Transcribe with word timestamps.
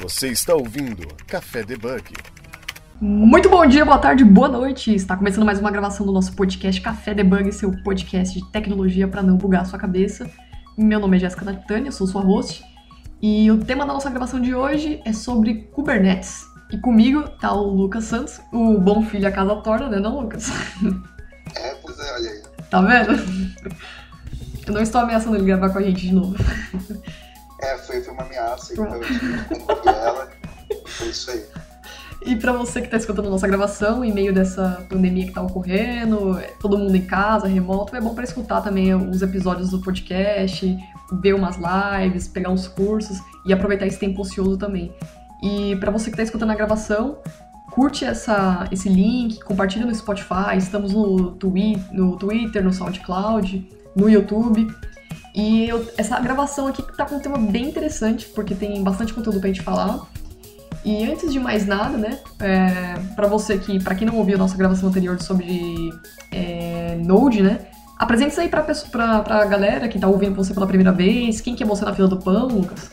Você 0.00 0.28
está 0.28 0.54
ouvindo 0.54 1.06
Café 1.26 1.62
Debug. 1.62 2.14
Muito 2.98 3.50
bom 3.50 3.66
dia, 3.66 3.84
boa 3.84 3.98
tarde, 3.98 4.24
boa 4.24 4.48
noite. 4.48 4.94
Está 4.94 5.14
começando 5.14 5.44
mais 5.44 5.60
uma 5.60 5.70
gravação 5.70 6.06
do 6.06 6.12
nosso 6.12 6.32
podcast 6.32 6.80
Café 6.80 7.12
Debug, 7.12 7.52
seu 7.52 7.70
podcast 7.82 8.40
de 8.40 8.50
tecnologia 8.50 9.06
para 9.06 9.22
não 9.22 9.36
bugar 9.36 9.60
a 9.60 9.64
sua 9.66 9.78
cabeça. 9.78 10.30
Meu 10.76 10.98
nome 10.98 11.18
é 11.18 11.20
Jéssica 11.20 11.44
Natânia, 11.44 11.92
sou 11.92 12.06
sua 12.06 12.22
host. 12.22 12.64
E 13.20 13.50
o 13.50 13.58
tema 13.58 13.84
da 13.84 13.92
nossa 13.92 14.08
gravação 14.08 14.40
de 14.40 14.54
hoje 14.54 15.02
é 15.04 15.12
sobre 15.12 15.64
Kubernetes. 15.64 16.46
E 16.72 16.78
comigo 16.78 17.28
tá 17.38 17.52
o 17.52 17.68
Lucas 17.68 18.04
Santos, 18.04 18.40
o 18.50 18.78
bom 18.78 19.02
filho 19.02 19.28
a 19.28 19.30
casa 19.30 19.54
torna, 19.56 19.90
né, 19.90 19.98
não, 19.98 20.18
Lucas? 20.18 20.50
É, 21.54 21.74
pois 21.82 21.98
é, 21.98 22.14
olha 22.14 22.30
aí. 22.30 22.42
Tá 22.70 22.80
vendo? 22.80 23.12
Eu 24.66 24.72
não 24.72 24.80
estou 24.80 25.02
ameaçando 25.02 25.36
ele 25.36 25.44
gravar 25.44 25.68
com 25.68 25.78
a 25.78 25.82
gente 25.82 26.00
de 26.00 26.14
novo. 26.14 26.36
É, 27.62 27.76
foi, 27.78 28.02
foi 28.02 28.12
uma 28.12 28.22
ameaça, 28.22 28.72
então 28.72 28.86
eu 28.94 29.00
tive 29.02 29.44
que 29.44 29.54
cumprir 29.54 29.94
ela. 29.94 30.30
Foi 30.86 31.08
isso 31.08 31.30
aí. 31.30 31.44
E 32.22 32.36
para 32.36 32.52
você 32.52 32.80
que 32.80 32.86
está 32.86 32.98
escutando 32.98 33.30
nossa 33.30 33.46
gravação 33.46 34.04
em 34.04 34.12
meio 34.12 34.32
dessa 34.32 34.86
pandemia 34.90 35.24
que 35.24 35.30
está 35.30 35.42
ocorrendo, 35.42 36.38
é, 36.38 36.48
todo 36.60 36.76
mundo 36.76 36.94
em 36.94 37.04
casa, 37.06 37.46
remoto, 37.46 37.96
é 37.96 38.00
bom 38.00 38.14
para 38.14 38.24
escutar 38.24 38.60
também 38.60 38.94
os 38.94 39.22
episódios 39.22 39.70
do 39.70 39.80
podcast, 39.80 40.76
ver 41.22 41.34
umas 41.34 41.56
lives, 41.56 42.28
pegar 42.28 42.50
uns 42.50 42.68
cursos 42.68 43.18
e 43.46 43.52
aproveitar 43.52 43.86
esse 43.86 43.98
tempo 43.98 44.20
ocioso 44.20 44.58
também. 44.58 44.92
E 45.42 45.76
para 45.76 45.90
você 45.90 46.06
que 46.06 46.10
está 46.10 46.22
escutando 46.22 46.50
a 46.50 46.54
gravação, 46.54 47.18
curte 47.70 48.04
essa, 48.04 48.68
esse 48.70 48.90
link, 48.90 49.40
compartilha 49.40 49.86
no 49.86 49.94
Spotify, 49.94 50.58
estamos 50.58 50.92
no, 50.92 51.32
twi 51.32 51.82
no 51.90 52.16
Twitter, 52.16 52.62
no 52.62 52.72
SoundCloud, 52.72 53.66
no 53.96 54.10
YouTube. 54.10 54.68
E 55.34 55.68
eu, 55.68 55.86
essa 55.96 56.18
gravação 56.18 56.66
aqui 56.66 56.82
tá 56.96 57.04
com 57.04 57.16
um 57.16 57.20
tema 57.20 57.38
bem 57.38 57.68
interessante, 57.68 58.26
porque 58.26 58.54
tem 58.54 58.82
bastante 58.82 59.14
conteúdo 59.14 59.38
pra 59.38 59.48
gente 59.48 59.62
falar. 59.62 60.06
E 60.84 61.04
antes 61.04 61.32
de 61.32 61.38
mais 61.38 61.66
nada, 61.66 61.96
né, 61.96 62.18
é, 62.40 62.94
para 63.14 63.28
você 63.28 63.58
que, 63.58 63.82
para 63.82 63.94
quem 63.94 64.06
não 64.06 64.16
ouviu 64.16 64.36
a 64.36 64.38
nossa 64.38 64.56
gravação 64.56 64.88
anterior 64.88 65.20
sobre 65.20 65.90
é, 66.32 66.96
Node, 67.04 67.42
né, 67.42 67.66
apresente 67.98 68.30
isso 68.30 68.40
aí 68.40 68.48
pra, 68.48 68.62
pra, 68.62 69.20
pra 69.20 69.44
galera 69.44 69.88
que 69.88 69.98
tá 69.98 70.08
ouvindo 70.08 70.34
você 70.34 70.54
pela 70.54 70.66
primeira 70.66 70.90
vez. 70.90 71.40
Quem 71.40 71.54
que 71.54 71.62
é 71.62 71.66
você 71.66 71.84
na 71.84 71.94
fila 71.94 72.08
do 72.08 72.18
pão, 72.18 72.48
Lucas? 72.48 72.92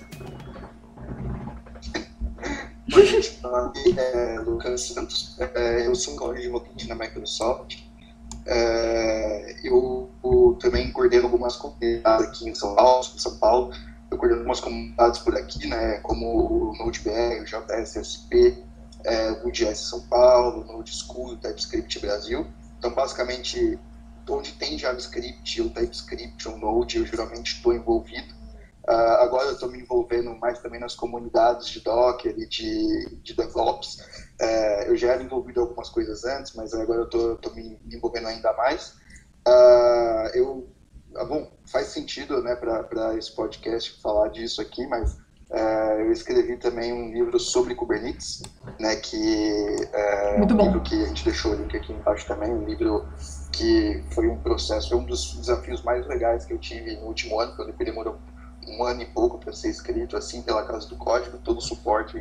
Meu 2.89 3.51
nome 3.51 3.95
é 3.97 4.39
Lucas 4.45 4.81
Santos, 4.81 5.37
é, 5.39 5.87
eu 5.87 5.95
sou 5.95 6.13
um 6.13 6.33
desenvolvente 6.33 6.87
na 6.89 6.95
Microsoft. 6.95 7.86
É, 8.47 9.55
eu, 9.63 10.09
eu 10.23 10.57
também 10.59 10.91
coordeno 10.91 11.25
algumas 11.25 11.55
comunidades 11.55 12.27
aqui 12.27 12.49
em 12.49 12.55
São 12.55 12.75
Paulo, 12.75 13.05
em 13.13 13.19
São 13.19 13.37
Paulo. 13.37 13.73
Eu 14.09 14.17
coordeno 14.17 14.41
algumas 14.41 14.59
comunidades 14.59 15.19
por 15.19 15.35
aqui, 15.35 15.67
né, 15.67 15.99
como 15.99 16.71
o 16.71 16.77
NodeBR, 16.77 17.41
o 17.41 17.45
JSSP, 17.45 18.63
é, 19.05 19.31
o 19.31 19.43
Node.js 19.43 19.79
São 19.79 20.01
Paulo, 20.07 20.61
o 20.61 20.65
Node 20.65 20.91
o 21.15 21.37
TypeScript 21.37 21.99
Brasil. 21.99 22.47
Então, 22.77 22.93
basicamente, 22.93 23.77
onde 24.29 24.53
tem 24.53 24.77
JavaScript 24.77 25.61
ou 25.61 25.69
TypeScript 25.69 26.47
ou 26.47 26.57
Node, 26.57 26.97
eu 26.97 27.05
geralmente 27.05 27.55
estou 27.55 27.73
envolvido. 27.73 28.35
Uh, 28.87 29.19
agora 29.19 29.47
eu 29.47 29.53
estou 29.53 29.69
me 29.69 29.79
envolvendo 29.79 30.33
mais 30.37 30.59
também 30.59 30.79
nas 30.79 30.95
comunidades 30.95 31.67
de 31.67 31.81
Docker 31.81 32.33
e 32.37 32.47
de, 32.47 33.19
de 33.21 33.33
DevOps. 33.33 33.97
Uh, 34.41 34.83
eu 34.87 34.95
já 34.95 35.13
era 35.13 35.23
envolvido 35.23 35.59
em 35.59 35.63
algumas 35.63 35.89
coisas 35.89 36.23
antes, 36.23 36.53
mas 36.53 36.73
agora 36.73 37.07
eu 37.11 37.33
estou 37.35 37.55
me 37.55 37.79
envolvendo 37.91 38.27
ainda 38.27 38.53
mais. 38.53 38.95
Uh, 39.47 40.27
eu, 40.33 40.69
ah, 41.15 41.25
bom, 41.25 41.51
faz 41.65 41.87
sentido 41.87 42.41
né, 42.43 42.55
para 42.55 43.15
esse 43.17 43.33
podcast 43.35 43.99
falar 44.01 44.27
disso 44.29 44.61
aqui, 44.61 44.85
mas 44.87 45.17
é, 45.49 46.01
eu 46.01 46.11
escrevi 46.11 46.57
também 46.57 46.91
um 46.91 47.09
livro 47.11 47.39
sobre 47.39 47.73
Kubernetes, 47.73 48.41
né, 48.77 48.97
que 48.97 49.87
é 49.93 50.37
Muito 50.37 50.53
um 50.53 50.57
bom. 50.57 50.63
livro 50.65 50.81
que 50.81 51.01
a 51.01 51.07
gente 51.07 51.23
deixou 51.23 51.53
o 51.53 51.55
link 51.55 51.75
aqui 51.75 51.93
embaixo 51.93 52.27
também, 52.27 52.51
um 52.51 52.65
livro 52.65 53.07
que 53.53 54.03
foi 54.11 54.27
um 54.27 54.37
processo, 54.37 54.89
foi 54.89 54.97
um 54.97 55.05
dos 55.05 55.35
desafios 55.35 55.81
mais 55.83 56.05
legais 56.05 56.43
que 56.43 56.53
eu 56.53 56.57
tive 56.57 56.97
no 56.97 57.07
último 57.07 57.39
ano, 57.39 57.55
quando 57.55 57.71
demorou 57.77 58.17
um 58.67 58.83
ano 58.83 59.01
e 59.01 59.05
pouco 59.05 59.37
para 59.37 59.53
ser 59.53 59.69
escrito 59.69 60.17
assim 60.17 60.41
pela 60.41 60.65
Casa 60.65 60.89
do 60.89 60.97
Código, 60.97 61.37
todo 61.37 61.59
o 61.59 61.61
suporte 61.61 62.17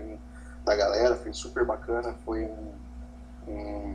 da 0.67 0.75
galera, 0.75 1.15
foi 1.15 1.33
super 1.33 1.65
bacana, 1.65 2.13
foi 2.25 2.45
um, 2.45 2.73
um, 3.47 3.95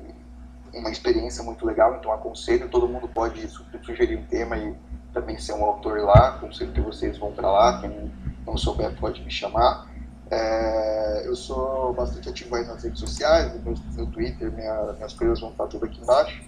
uma 0.74 0.90
experiência 0.90 1.44
muito 1.44 1.66
legal, 1.66 1.98
então 1.98 2.14
aconselho, 2.14 2.70
todo 2.70 2.88
mundo 2.88 3.09
pode 3.09 3.46
sugerir 3.84 4.18
um 4.18 4.24
tema 4.24 4.58
e 4.58 4.74
também 5.14 5.38
ser 5.38 5.52
um 5.52 5.66
autor 5.66 6.00
lá, 6.00 6.30
aconselho 6.30 6.72
que 6.72 6.80
vocês 6.80 7.18
vão 7.18 7.34
para 7.34 7.52
lá, 7.52 7.82
quem 7.82 8.09
não 8.48 8.58
souber 8.58 8.96
pode 8.98 9.22
me 9.22 9.30
chamar. 9.30 9.92
É, 10.32 11.24
eu 11.26 11.36
sou 11.36 11.94
bastante 11.94 12.30
ativo 12.30 12.56
aí 12.56 12.66
nas 12.66 12.82
redes 12.82 13.02
sociais, 13.02 13.53
no 13.53 13.76
meu, 13.94 14.06
Twitter, 14.06 14.50
minha, 14.50 14.94
minhas 14.94 15.12
coisas 15.12 15.42
vão 15.42 15.50
estar 15.50 15.68
tudo 15.68 15.86
aqui 15.86 16.02
embaixo. 16.02 16.42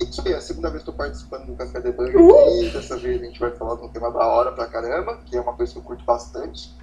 Isso 0.00 0.22
aí, 0.26 0.32
é 0.32 0.36
a 0.36 0.40
segunda 0.40 0.70
vez 0.70 0.82
que 0.82 0.90
estou 0.90 0.94
participando 0.94 1.46
do 1.46 1.54
Café 1.54 1.80
Debug 1.82 2.16
Uh! 2.16 2.64
e 2.64 2.70
dessa 2.70 2.96
vez 2.96 3.20
a 3.20 3.24
gente 3.26 3.38
vai 3.38 3.50
falar 3.50 3.76
de 3.76 3.82
um 3.82 3.88
tema 3.88 4.10
da 4.10 4.26
hora 4.26 4.52
pra 4.52 4.66
caramba, 4.66 5.18
que 5.26 5.36
é 5.36 5.40
uma 5.40 5.52
coisa 5.52 5.70
que 5.70 5.78
eu 5.78 5.82
curto 5.82 6.02
bastante, 6.02 6.74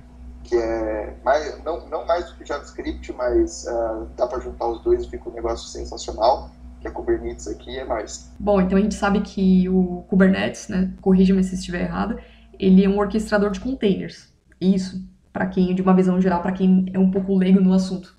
que 0.43 0.55
é 0.55 1.15
mais, 1.23 1.63
não, 1.63 1.87
não 1.89 2.05
mais 2.05 2.29
do 2.29 2.35
que 2.35 2.45
JavaScript, 2.45 3.13
mas 3.13 3.67
ah, 3.67 4.07
dá 4.15 4.27
para 4.27 4.39
juntar 4.39 4.67
os 4.67 4.81
dois 4.81 5.03
e 5.03 5.09
fica 5.09 5.29
um 5.29 5.33
negócio 5.33 5.67
sensacional, 5.69 6.51
que 6.81 6.87
é 6.87 6.91
Kubernetes 6.91 7.47
aqui, 7.47 7.77
é 7.77 7.85
mais. 7.85 8.31
Bom, 8.39 8.61
então 8.61 8.77
a 8.77 8.81
gente 8.81 8.95
sabe 8.95 9.21
que 9.21 9.67
o 9.69 10.03
Kubernetes, 10.09 10.67
né, 10.67 10.93
corrija-me 11.01 11.43
se 11.43 11.55
estiver 11.55 11.81
errado, 11.81 12.17
ele 12.57 12.83
é 12.83 12.89
um 12.89 12.97
orquestrador 12.97 13.51
de 13.51 13.59
containers. 13.59 14.33
Isso, 14.59 15.03
para 15.31 15.45
quem, 15.45 15.73
de 15.75 15.81
uma 15.81 15.93
visão 15.93 16.19
geral, 16.19 16.41
para 16.41 16.51
quem 16.51 16.85
é 16.93 16.99
um 16.99 17.11
pouco 17.11 17.35
leigo 17.35 17.59
no 17.59 17.73
assunto. 17.73 18.17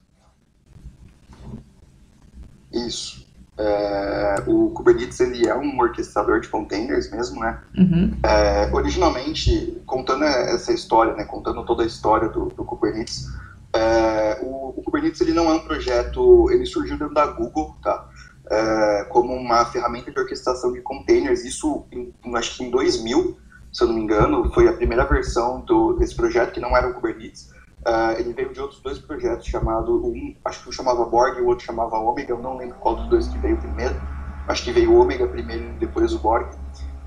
Isso. 2.72 3.19
É, 3.62 4.42
o 4.46 4.70
Kubernetes 4.70 5.20
ele 5.20 5.46
é 5.46 5.54
um 5.54 5.78
orquestrador 5.78 6.40
de 6.40 6.48
containers 6.48 7.10
mesmo, 7.10 7.40
né? 7.40 7.60
Uhum. 7.76 8.10
É, 8.22 8.70
originalmente, 8.72 9.82
contando 9.84 10.24
essa 10.24 10.72
história, 10.72 11.12
né, 11.12 11.24
contando 11.24 11.62
toda 11.66 11.82
a 11.82 11.86
história 11.86 12.30
do, 12.30 12.46
do 12.46 12.64
Kubernetes, 12.64 13.26
é, 13.74 14.38
o, 14.42 14.74
o, 14.76 14.82
Kubernetes 14.82 15.20
ele 15.20 15.34
não 15.34 15.50
é 15.50 15.52
um 15.52 15.60
projeto, 15.60 16.50
ele 16.50 16.64
surgiu 16.64 16.96
dentro 16.96 17.12
da 17.12 17.26
Google, 17.26 17.76
tá? 17.82 18.08
É, 18.50 19.06
como 19.10 19.34
uma 19.34 19.66
ferramenta 19.66 20.10
de 20.10 20.18
orquestração 20.18 20.72
de 20.72 20.80
containers. 20.80 21.44
Isso, 21.44 21.84
em, 21.92 22.14
acho 22.34 22.56
que 22.56 22.64
em 22.64 22.70
2000, 22.70 23.36
se 23.70 23.84
eu 23.84 23.88
não 23.88 23.94
me 23.94 24.00
engano, 24.00 24.50
foi 24.54 24.68
a 24.68 24.72
primeira 24.72 25.04
versão 25.04 25.60
do, 25.60 25.92
desse 25.98 26.16
projeto 26.16 26.52
que 26.52 26.60
não 26.60 26.74
era 26.74 26.88
o 26.88 26.94
Kubernetes. 26.94 27.50
Uh, 27.86 28.12
ele 28.18 28.34
veio 28.34 28.52
de 28.52 28.60
outros 28.60 28.80
dois 28.80 28.98
projetos, 28.98 29.46
chamado 29.46 30.06
um, 30.06 30.34
acho 30.44 30.62
que 30.62 30.68
um 30.68 30.72
chamava 30.72 31.02
Borg 31.06 31.38
e 31.38 31.40
o 31.40 31.46
outro 31.46 31.64
chamava 31.64 31.96
Omega, 31.98 32.32
eu 32.32 32.38
não 32.38 32.58
lembro 32.58 32.76
qual 32.78 32.94
dos 32.94 33.08
dois 33.08 33.26
que 33.28 33.38
veio 33.38 33.56
primeiro, 33.56 33.98
acho 34.46 34.64
que 34.64 34.70
veio 34.70 34.92
o 34.92 35.00
Omega 35.00 35.26
primeiro 35.26 35.64
e 35.64 35.72
depois 35.78 36.12
o 36.12 36.18
Borg. 36.18 36.46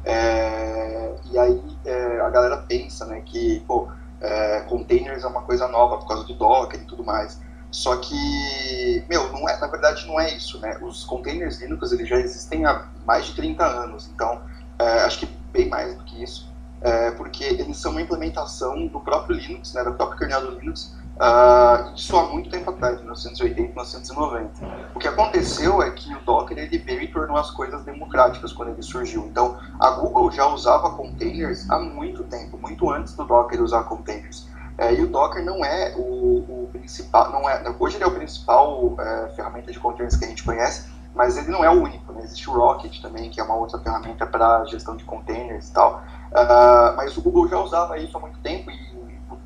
É, 0.03 1.13
e 1.31 1.37
aí 1.37 1.63
é, 1.85 2.21
a 2.21 2.29
galera 2.29 2.57
pensa 2.57 3.05
né, 3.05 3.21
que 3.23 3.59
pô, 3.67 3.87
é, 4.19 4.61
containers 4.61 5.23
é 5.23 5.27
uma 5.27 5.43
coisa 5.43 5.67
nova 5.67 5.97
por 5.97 6.07
causa 6.07 6.23
do 6.25 6.33
Docker 6.33 6.81
e 6.81 6.85
tudo 6.85 7.03
mais. 7.03 7.39
Só 7.69 7.97
que, 7.97 9.03
meu, 9.07 9.31
não 9.31 9.47
é, 9.47 9.59
na 9.59 9.67
verdade 9.67 10.05
não 10.07 10.19
é 10.19 10.35
isso, 10.35 10.59
né? 10.59 10.77
Os 10.81 11.03
containers 11.05 11.59
Linux 11.59 11.91
eles 11.91 12.07
já 12.07 12.17
existem 12.17 12.65
há 12.65 12.87
mais 13.05 13.25
de 13.25 13.35
30 13.35 13.65
anos, 13.65 14.09
então 14.13 14.41
é, 14.77 15.01
acho 15.01 15.19
que 15.19 15.25
bem 15.51 15.69
mais 15.69 15.95
do 15.95 16.03
que 16.03 16.23
isso 16.23 16.52
é, 16.83 17.11
porque 17.11 17.45
eles 17.45 17.77
são 17.77 17.91
uma 17.91 18.01
implementação 18.01 18.87
do 18.87 18.99
próprio 18.99 19.37
Linux, 19.37 19.73
né, 19.73 19.83
da 19.83 19.91
própria 19.91 20.19
kernel 20.19 20.51
do 20.51 20.59
Linux, 20.59 20.93
uh, 21.15 21.95
isso 21.95 22.15
há 22.17 22.23
muito 22.25 22.49
tempo 22.49 22.69
atrás, 22.69 22.97
1980, 22.97 23.69
1990. 23.69 24.51
O 24.93 24.99
que 24.99 25.07
aconteceu 25.07 25.81
é 25.81 25.89
que 25.91 26.13
o 26.13 26.19
Docker 26.19 26.57
ele 26.57 26.77
veio 26.77 27.01
e 27.01 27.07
tornou 27.07 27.37
as 27.37 27.49
coisas 27.51 27.83
democráticas 27.83 28.51
quando 28.51 28.69
ele 28.69 28.81
surgiu. 28.81 29.25
Então, 29.25 29.57
a 29.79 29.91
Google 29.91 30.29
já 30.29 30.45
usava 30.45 30.91
containers 30.91 31.69
há 31.69 31.79
muito 31.79 32.23
tempo, 32.25 32.57
muito 32.57 32.91
antes 32.91 33.15
do 33.15 33.23
Docker 33.23 33.61
usar 33.61 33.83
containers. 33.83 34.45
É, 34.77 34.93
e 34.93 35.03
o 35.03 35.07
Docker 35.07 35.43
não 35.45 35.63
é 35.63 35.93
o, 35.95 36.63
o, 36.63 36.69
principal, 36.71 37.31
não 37.31 37.47
é, 37.49 37.63
hoje 37.79 37.95
ele 37.95 38.03
é 38.03 38.07
o 38.07 38.11
principal 38.11 38.95
é, 38.99 39.29
ferramenta 39.35 39.71
de 39.71 39.79
containers 39.79 40.17
que 40.17 40.25
a 40.25 40.27
gente 40.27 40.43
conhece, 40.43 40.91
mas 41.15 41.37
ele 41.37 41.51
não 41.51 41.63
é 41.63 41.69
o 41.69 41.73
único, 41.73 42.11
né? 42.11 42.23
Existe 42.23 42.49
o 42.49 42.53
Rocket 42.53 42.99
também, 43.01 43.29
que 43.29 43.39
é 43.39 43.43
uma 43.43 43.55
outra 43.55 43.79
ferramenta 43.79 44.25
para 44.25 44.65
gestão 44.65 44.95
de 44.95 45.03
containers 45.03 45.69
e 45.69 45.73
tal. 45.73 46.01
Uh, 46.33 46.95
mas 46.97 47.15
o 47.15 47.21
Google 47.21 47.47
já 47.47 47.59
usava 47.59 47.97
isso 47.99 48.17
há 48.17 48.19
muito 48.19 48.39
tempo 48.39 48.71
e, 48.71 48.93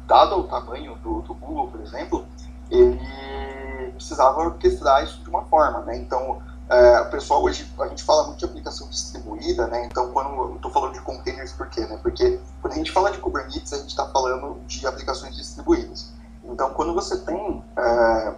dado 0.07 0.39
o 0.39 0.43
tamanho 0.43 0.95
do, 0.95 1.21
do 1.21 1.33
Google, 1.33 1.67
por 1.67 1.81
exemplo, 1.81 2.25
ele 2.71 3.91
precisava 3.91 4.39
orquestrar 4.39 5.03
isso 5.03 5.21
de 5.21 5.29
uma 5.29 5.43
forma, 5.43 5.81
né? 5.81 5.97
Então, 5.97 6.31
uh, 6.31 7.01
o 7.05 7.11
pessoal 7.11 7.43
hoje, 7.43 7.69
a 7.79 7.87
gente 7.87 8.03
fala 8.03 8.27
muito 8.27 8.39
de 8.39 8.45
aplicação 8.45 8.87
distribuída, 8.87 9.67
né? 9.67 9.85
Então, 9.85 10.11
quando 10.11 10.29
eu 10.29 10.55
estou 10.55 10.71
falando 10.71 10.93
de 10.93 11.01
containers, 11.01 11.51
por 11.51 11.67
quê? 11.67 11.81
Né? 11.81 11.99
Porque 12.01 12.39
quando 12.61 12.73
a 12.73 12.77
gente 12.77 12.91
fala 12.91 13.11
de 13.11 13.17
Kubernetes, 13.17 13.73
a 13.73 13.77
gente 13.77 13.89
está 13.89 14.07
falando 14.07 14.59
de 14.65 14.87
aplicações 14.87 15.35
distribuídas. 15.35 16.13
Então, 16.43 16.69
quando 16.69 16.93
você 16.93 17.17
tem 17.17 17.35
uh, 17.35 18.35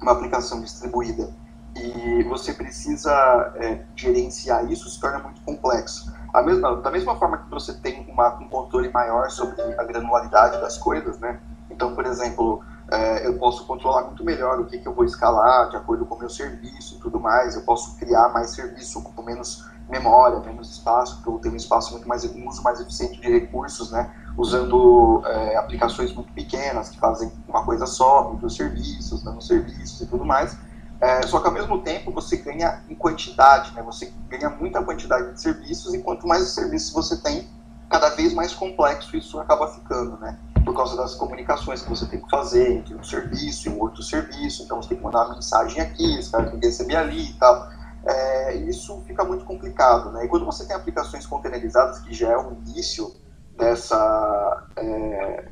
uma 0.00 0.12
aplicação 0.12 0.60
distribuída 0.60 1.30
e 1.76 2.22
você 2.24 2.52
precisa 2.54 3.12
é, 3.56 3.84
gerenciar 3.94 4.70
isso, 4.70 4.88
se 4.88 4.98
torna 4.98 5.18
muito 5.18 5.40
complexo. 5.42 6.12
Mesma, 6.42 6.76
da 6.76 6.90
mesma 6.90 7.16
forma 7.16 7.38
que 7.38 7.50
você 7.50 7.72
tem 7.74 8.06
uma, 8.08 8.34
um 8.34 8.48
controle 8.48 8.90
maior 8.90 9.30
sobre 9.30 9.60
a 9.78 9.84
granularidade 9.84 10.60
das 10.60 10.78
coisas, 10.78 11.18
né? 11.18 11.40
Então, 11.70 11.94
por 11.94 12.06
exemplo, 12.06 12.62
é, 12.90 13.26
eu 13.26 13.38
posso 13.38 13.66
controlar 13.66 14.02
muito 14.02 14.24
melhor 14.24 14.60
o 14.60 14.66
que, 14.66 14.78
que 14.78 14.88
eu 14.88 14.94
vou 14.94 15.04
escalar 15.04 15.68
de 15.68 15.76
acordo 15.76 16.06
com 16.06 16.14
o 16.14 16.18
meu 16.18 16.30
serviço 16.30 16.96
e 16.96 16.98
tudo 16.98 17.20
mais. 17.20 17.54
Eu 17.54 17.62
posso 17.62 17.96
criar 17.96 18.28
mais 18.30 18.50
serviço 18.50 19.02
com 19.02 19.22
menos 19.22 19.66
memória, 19.88 20.38
menos 20.40 20.70
espaço, 20.70 21.16
porque 21.16 21.30
eu 21.30 21.38
tenho 21.38 21.54
um 21.54 21.56
espaço 21.56 21.92
muito 21.92 22.06
mais, 22.06 22.24
um 22.24 22.48
uso 22.48 22.62
mais 22.62 22.80
eficiente 22.80 23.20
de 23.20 23.30
recursos, 23.30 23.90
né? 23.90 24.10
Usando 24.36 25.22
é, 25.24 25.56
aplicações 25.56 26.14
muito 26.14 26.32
pequenas 26.32 26.90
que 26.90 26.98
fazem 26.98 27.32
uma 27.46 27.64
coisa 27.64 27.86
só, 27.86 28.28
muitos 28.28 28.54
serviços, 28.54 29.22
dando 29.22 29.40
serviços 29.40 30.00
e 30.00 30.06
tudo 30.06 30.24
mais. 30.24 30.56
É, 31.00 31.22
só 31.26 31.38
que 31.40 31.46
ao 31.46 31.52
mesmo 31.52 31.80
tempo 31.82 32.10
você 32.10 32.36
ganha 32.36 32.82
em 32.88 32.94
quantidade, 32.94 33.72
né? 33.72 33.82
Você 33.82 34.12
ganha 34.28 34.50
muita 34.50 34.82
quantidade 34.82 35.32
de 35.32 35.40
serviços 35.40 35.94
e 35.94 35.98
quanto 35.98 36.26
mais 36.26 36.48
serviços 36.48 36.92
você 36.92 37.16
tem, 37.22 37.48
cada 37.88 38.10
vez 38.10 38.34
mais 38.34 38.52
complexo 38.52 39.16
isso 39.16 39.38
acaba 39.38 39.68
ficando, 39.68 40.18
né? 40.18 40.36
Por 40.64 40.74
causa 40.74 40.96
das 40.96 41.14
comunicações 41.14 41.82
que 41.82 41.88
você 41.88 42.04
tem 42.06 42.20
que 42.20 42.28
fazer 42.28 42.72
entre 42.72 42.94
um 42.94 43.02
serviço 43.02 43.68
e 43.68 43.72
um 43.72 43.80
outro 43.80 44.02
serviço, 44.02 44.64
então 44.64 44.82
você 44.82 44.90
tem 44.90 44.98
que 44.98 45.04
mandar 45.04 45.26
uma 45.26 45.36
mensagem 45.36 45.80
aqui, 45.80 46.18
esse 46.18 46.30
cara 46.30 46.50
tem 46.50 46.58
que 46.58 46.66
receber 46.66 46.96
ali 46.96 47.30
e 47.30 47.34
tal. 47.34 47.70
É, 48.04 48.54
isso 48.54 49.02
fica 49.06 49.24
muito 49.24 49.44
complicado, 49.44 50.10
né? 50.10 50.24
E 50.24 50.28
quando 50.28 50.44
você 50.44 50.66
tem 50.66 50.74
aplicações 50.74 51.26
containerizadas, 51.26 52.00
que 52.00 52.12
já 52.12 52.32
é 52.32 52.36
o 52.36 52.52
início 52.52 53.12
dessa 53.56 54.66
é, 54.76 55.48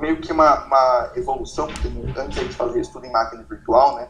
meio 0.00 0.20
que 0.20 0.32
uma, 0.32 0.64
uma 0.64 1.12
evolução, 1.16 1.66
porque 1.66 1.88
antes 2.18 2.38
a 2.38 2.42
gente 2.42 2.54
fazia 2.54 2.82
tudo 2.82 3.06
em 3.06 3.12
máquina 3.12 3.42
virtual, 3.44 3.96
né? 3.96 4.08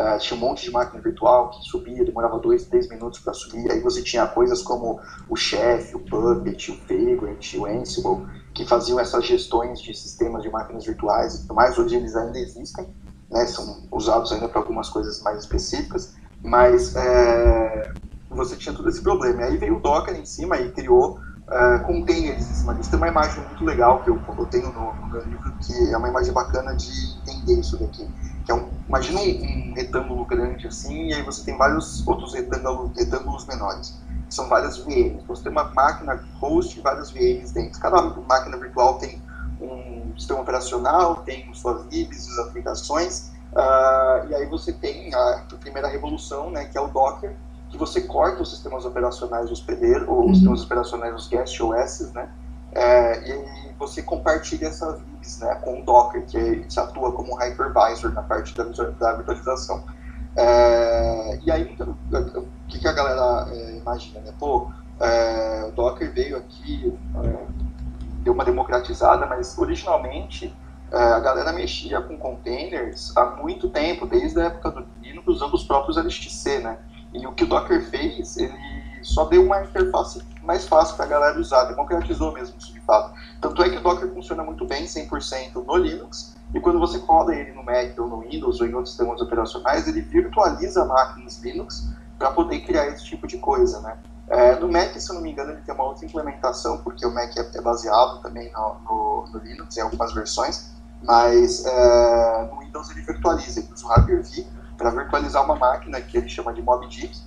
Uh, 0.00 0.16
tinha 0.20 0.36
um 0.36 0.40
monte 0.40 0.64
de 0.64 0.70
máquina 0.70 1.02
virtual 1.02 1.50
que 1.50 1.68
subia, 1.68 2.04
demorava 2.04 2.38
dois, 2.38 2.66
três 2.66 2.88
minutos 2.88 3.18
para 3.18 3.32
subir. 3.34 3.68
Aí 3.72 3.80
você 3.80 4.00
tinha 4.00 4.24
coisas 4.28 4.62
como 4.62 5.00
o 5.28 5.34
Chef, 5.34 5.92
o 5.96 5.98
Puppet, 5.98 6.70
o 6.70 6.76
Vagrant, 6.86 7.54
o 7.54 7.66
Ansible, 7.66 8.24
que 8.54 8.64
faziam 8.64 9.00
essas 9.00 9.26
gestões 9.26 9.80
de 9.80 9.92
sistemas 9.92 10.44
de 10.44 10.50
máquinas 10.50 10.84
virtuais 10.84 11.34
e 11.34 11.40
tudo 11.40 11.54
mais. 11.54 11.76
Hoje 11.76 11.96
eles 11.96 12.14
ainda 12.14 12.38
existem, 12.38 12.86
né, 13.28 13.44
são 13.46 13.88
usados 13.90 14.30
ainda 14.30 14.48
para 14.48 14.60
algumas 14.60 14.88
coisas 14.88 15.20
mais 15.20 15.40
específicas, 15.40 16.14
mas 16.44 16.94
é, 16.94 17.92
você 18.30 18.54
tinha 18.56 18.76
todo 18.76 18.88
esse 18.88 19.02
problema. 19.02 19.42
E 19.42 19.44
aí 19.46 19.56
veio 19.56 19.78
o 19.78 19.80
Docker 19.80 20.14
em 20.14 20.24
cima 20.24 20.58
e 20.58 20.70
criou 20.70 21.18
uh, 21.48 21.84
containers 21.84 22.48
em 22.48 22.54
cima 22.54 22.72
disso. 22.76 22.90
Tem 22.90 22.98
uma 22.98 23.08
imagem 23.08 23.44
muito 23.44 23.64
legal 23.64 24.00
que 24.04 24.10
eu, 24.10 24.22
eu 24.38 24.46
tenho 24.46 24.72
no, 24.72 24.94
no 24.94 25.08
meu 25.08 25.24
livro, 25.24 25.52
que 25.60 25.92
é 25.92 25.96
uma 25.96 26.08
imagem 26.08 26.32
bacana 26.32 26.76
de 26.76 26.88
entender 27.20 27.58
isso 27.58 27.76
daqui 27.78 28.08
que 28.48 28.52
é 28.52 28.54
um, 28.54 28.66
imagina 28.88 29.20
um, 29.20 29.24
um, 29.24 29.74
retângulo 29.74 30.24
grande 30.24 30.66
assim, 30.66 31.08
e 31.08 31.14
aí 31.14 31.22
você 31.22 31.44
tem 31.44 31.54
vários 31.58 32.06
outros 32.08 32.32
retângulos, 32.32 32.96
retângulos 32.96 33.46
menores. 33.46 33.94
São 34.30 34.48
várias 34.48 34.78
VMs. 34.78 35.22
Você 35.26 35.42
tem 35.42 35.52
uma 35.52 35.64
máquina 35.64 36.18
host 36.40 36.78
e 36.78 36.82
várias 36.82 37.10
VMs 37.10 37.52
dentro. 37.52 37.78
Cada 37.78 38.00
máquina 38.00 38.56
virtual 38.56 38.98
tem 38.98 39.20
um 39.60 40.14
sistema 40.16 40.40
operacional, 40.40 41.16
tem 41.16 41.52
suas 41.52 41.86
libs, 41.92 42.22
suas 42.22 42.48
aplicações, 42.48 43.32
uh, 43.52 44.26
e 44.30 44.34
aí 44.34 44.46
você 44.46 44.72
tem 44.72 45.14
a, 45.14 45.44
a, 45.52 45.56
primeira 45.60 45.86
revolução, 45.86 46.50
né, 46.50 46.64
que 46.64 46.78
é 46.78 46.80
o 46.80 46.88
Docker, 46.88 47.36
que 47.68 47.76
você 47.76 48.00
corta 48.00 48.42
os 48.42 48.50
sistemas 48.50 48.86
operacionais 48.86 49.50
hospedeiros, 49.50 50.08
ou 50.08 50.20
os 50.20 50.26
uhum. 50.26 50.34
sistemas 50.34 50.62
operacionais 50.64 51.12
dos 51.12 51.28
guest 51.28 51.60
OS, 51.60 52.12
né, 52.14 52.30
é, 52.72 53.28
e 53.28 53.72
você 53.78 54.02
compartilha 54.02 54.68
essas 54.68 55.00
libs 55.00 55.38
né, 55.40 55.54
com 55.56 55.80
o 55.80 55.84
Docker, 55.84 56.24
que 56.26 56.66
atua 56.78 57.12
como 57.12 57.34
um 57.34 57.36
hypervisor 57.36 58.12
na 58.12 58.22
parte 58.22 58.54
da, 58.54 58.64
da 58.64 59.14
virtualização. 59.14 59.84
É, 60.36 61.38
e 61.44 61.50
aí, 61.50 61.72
então, 61.72 61.96
o 62.10 62.46
que, 62.68 62.78
que 62.78 62.88
a 62.88 62.92
galera 62.92 63.48
é, 63.52 63.76
imagina? 63.76 64.20
Né? 64.20 64.32
Pô, 64.38 64.70
é, 65.00 65.64
o 65.66 65.72
Docker 65.72 66.12
veio 66.12 66.36
aqui, 66.36 66.96
é, 67.24 67.46
deu 68.22 68.32
uma 68.32 68.44
democratizada, 68.44 69.26
mas 69.26 69.56
originalmente 69.58 70.54
é, 70.92 70.96
a 70.96 71.20
galera 71.20 71.52
mexia 71.52 72.00
com 72.00 72.16
containers 72.16 73.16
há 73.16 73.24
muito 73.26 73.68
tempo, 73.68 74.06
desde 74.06 74.40
a 74.40 74.44
época 74.44 74.70
do 74.70 74.86
Linux, 75.02 75.26
usando 75.26 75.54
os 75.54 75.64
próprios 75.64 75.96
LXC, 75.96 76.60
né? 76.60 76.78
E 77.12 77.26
o 77.26 77.32
que 77.32 77.44
o 77.44 77.46
Docker 77.46 77.82
fez, 77.88 78.36
ele 78.36 78.54
só 79.02 79.24
deu 79.24 79.44
uma 79.44 79.62
interface 79.62 80.22
mais 80.48 80.66
fácil 80.66 80.96
para 80.96 81.04
a 81.04 81.08
galera 81.08 81.38
usar, 81.38 81.64
democratizou 81.64 82.32
mesmo 82.32 82.56
isso 82.56 82.72
de 82.72 82.80
fato. 82.80 83.12
Tanto 83.38 83.62
é 83.62 83.68
que 83.68 83.76
o 83.76 83.82
Docker 83.82 84.10
funciona 84.14 84.42
muito 84.42 84.64
bem, 84.64 84.86
100% 84.86 85.62
no 85.62 85.76
Linux, 85.76 86.34
e 86.54 86.58
quando 86.58 86.78
você 86.78 86.96
roda 86.96 87.34
ele 87.34 87.52
no 87.52 87.62
Mac 87.62 87.98
ou 87.98 88.08
no 88.08 88.20
Windows 88.20 88.58
ou 88.58 88.66
em 88.66 88.72
outros 88.72 88.94
sistemas 88.94 89.20
operacionais, 89.20 89.86
ele 89.86 90.00
virtualiza 90.00 90.86
máquinas 90.86 91.38
Linux 91.42 91.90
para 92.18 92.30
poder 92.30 92.60
criar 92.60 92.86
esse 92.88 93.04
tipo 93.04 93.26
de 93.26 93.36
coisa, 93.36 93.78
né? 93.82 93.98
É, 94.30 94.58
no 94.58 94.72
Mac, 94.72 94.98
se 94.98 95.10
eu 95.10 95.16
não 95.16 95.22
me 95.22 95.30
engano, 95.30 95.52
ele 95.52 95.60
tem 95.60 95.74
uma 95.74 95.84
outra 95.84 96.06
implementação, 96.06 96.78
porque 96.78 97.06
o 97.06 97.12
Mac 97.12 97.36
é, 97.36 97.46
é 97.54 97.60
baseado 97.60 98.22
também 98.22 98.50
no, 98.50 98.76
no, 98.86 99.24
no, 99.30 99.38
Linux 99.40 99.76
em 99.76 99.82
algumas 99.82 100.14
versões, 100.14 100.70
mas 101.02 101.66
é, 101.66 102.48
no 102.50 102.60
Windows 102.60 102.90
ele 102.90 103.02
virtualiza, 103.02 103.60
ele 103.60 103.68
usa 103.70 103.84
o 103.84 103.88
Hyper-V 103.90 104.46
para 104.78 104.90
virtualizar 104.90 105.44
uma 105.44 105.56
máquina 105.56 106.00
que 106.00 106.16
ele 106.16 106.28
chama 106.28 106.54
de 106.54 106.62
MobDick, 106.62 107.20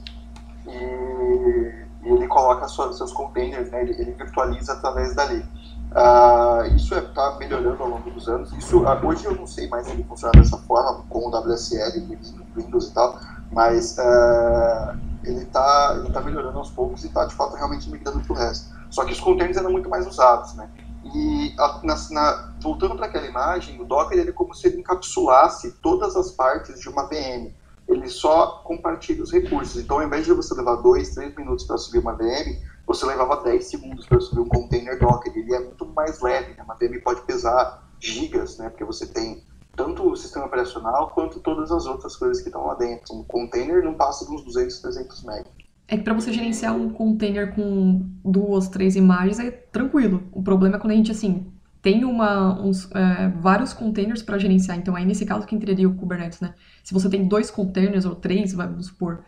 e, 0.66 0.72
e 0.72 1.81
ele 2.04 2.28
coloca 2.28 2.68
sua, 2.68 2.92
seus 2.94 3.12
containers, 3.12 3.70
né, 3.72 3.82
ele, 3.82 3.94
ele, 4.00 4.12
virtualiza 4.12 4.74
através 4.74 5.14
dali. 5.16 5.46
Uh, 5.92 6.76
isso 6.76 6.96
está 6.96 7.34
é, 7.36 7.40
melhorando 7.40 7.84
ao 7.84 7.90
longo 7.90 8.10
dos 8.10 8.28
anos. 8.28 8.52
Isso, 8.54 8.84
uh, 8.84 9.06
hoje 9.06 9.26
eu 9.26 9.36
não 9.36 9.46
sei 9.46 9.68
mais 9.68 9.86
se 9.86 9.92
ele 9.92 10.04
funciona 10.04 10.32
dessa 10.34 10.58
forma, 10.58 11.04
com 11.10 11.28
o 11.28 11.30
WSL, 11.30 12.18
Windows 12.56 12.88
e 12.88 12.94
tal, 12.94 13.20
mas 13.52 13.98
uh, 13.98 14.98
ele 15.24 15.44
está 15.44 15.96
ele 15.98 16.12
tá 16.12 16.22
melhorando 16.22 16.58
aos 16.58 16.72
poucos 16.72 17.04
e 17.04 17.08
está 17.08 17.26
de 17.26 17.36
fato 17.36 17.56
realmente 17.56 17.90
migrando 17.90 18.22
para 18.22 18.34
o 18.34 18.36
resto. 18.36 18.74
Só 18.90 19.06
que 19.06 19.12
os 19.12 19.20
containers 19.20 19.58
eram 19.58 19.72
muito 19.72 19.90
mais 19.90 20.08
usados, 20.08 20.54
né? 20.56 20.70
E 21.04 21.54
na, 21.84 21.96
na, 22.12 22.54
voltando 22.62 22.96
para 22.96 23.08
aquela 23.08 23.26
imagem, 23.26 23.80
o 23.82 23.86
Docker 23.86 24.18
ele 24.18 24.30
é 24.30 24.34
como 24.34 24.54
se 24.54 24.68
ele 24.68 24.80
encapsulasse 24.80 25.74
todas 25.82 26.16
as 26.16 26.32
partes 26.32 26.80
de 26.80 26.88
uma 26.88 27.04
VM 27.04 27.52
ele 27.94 28.08
só 28.08 28.62
compartilha 28.64 29.22
os 29.22 29.32
recursos. 29.32 29.82
Então, 29.82 29.98
ao 30.00 30.04
invés 30.04 30.26
de 30.26 30.34
você 30.34 30.54
levar 30.54 30.76
2, 30.78 31.10
3 31.10 31.36
minutos 31.36 31.66
para 31.66 31.78
subir 31.78 32.00
uma 32.00 32.14
VM, 32.14 32.58
você 32.86 33.06
levava 33.06 33.44
10 33.44 33.64
segundos 33.64 34.06
para 34.06 34.20
subir 34.20 34.42
um 34.42 34.48
container 34.48 35.00
Docker. 35.00 35.32
Ele 35.36 35.54
é 35.54 35.60
muito 35.60 35.86
mais 35.88 36.22
leve, 36.22 36.54
né? 36.56 36.64
uma 36.64 36.76
VM 36.76 37.02
pode 37.04 37.22
pesar 37.22 37.88
gigas, 38.00 38.58
né? 38.58 38.70
porque 38.70 38.84
você 38.84 39.06
tem 39.06 39.44
tanto 39.76 40.10
o 40.10 40.16
sistema 40.16 40.46
operacional 40.46 41.12
quanto 41.12 41.40
todas 41.40 41.72
as 41.72 41.86
outras 41.86 42.16
coisas 42.16 42.42
que 42.42 42.50
estão 42.50 42.66
lá 42.66 42.76
dentro. 42.76 43.16
Um 43.16 43.24
container 43.24 43.84
não 43.84 43.94
passa 43.94 44.30
uns 44.32 44.44
200, 44.44 44.80
300 44.80 45.24
MB. 45.24 45.46
É 45.88 45.98
que 45.98 46.04
para 46.04 46.14
você 46.14 46.32
gerenciar 46.32 46.76
um 46.76 46.90
container 46.90 47.54
com 47.54 48.06
duas, 48.24 48.70
três 48.70 48.96
imagens 48.96 49.40
é 49.40 49.52
tranquilo. 49.52 50.24
O 50.32 50.42
problema 50.42 50.78
é 50.78 50.80
quando 50.80 50.92
a 50.92 50.96
gente, 50.96 51.12
assim, 51.12 51.52
tem 51.82 52.06
uma, 52.06 52.60
uns, 52.62 52.90
é, 52.92 53.30
vários 53.40 53.74
containers 53.74 54.22
para 54.22 54.38
gerenciar. 54.38 54.78
Então, 54.78 54.96
aí 54.96 55.06
nesse 55.06 55.26
caso, 55.26 55.48
que 55.48 55.56
entraria 55.56 55.90
o 55.90 55.96
Kubernetes, 55.96 56.40
né? 56.40 56.54
Se 56.84 56.94
você 56.94 57.10
tem 57.10 57.28
dois 57.28 57.50
containers 57.50 58.06
ou 58.06 58.16
três, 58.16 58.54
vamos 58.54 58.88
supor, 58.88 59.24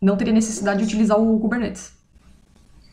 não 0.00 0.16
teria 0.16 0.32
necessidade 0.32 0.80
de 0.80 0.86
utilizar 0.86 1.18
o 1.18 1.38
Kubernetes. 1.38 1.92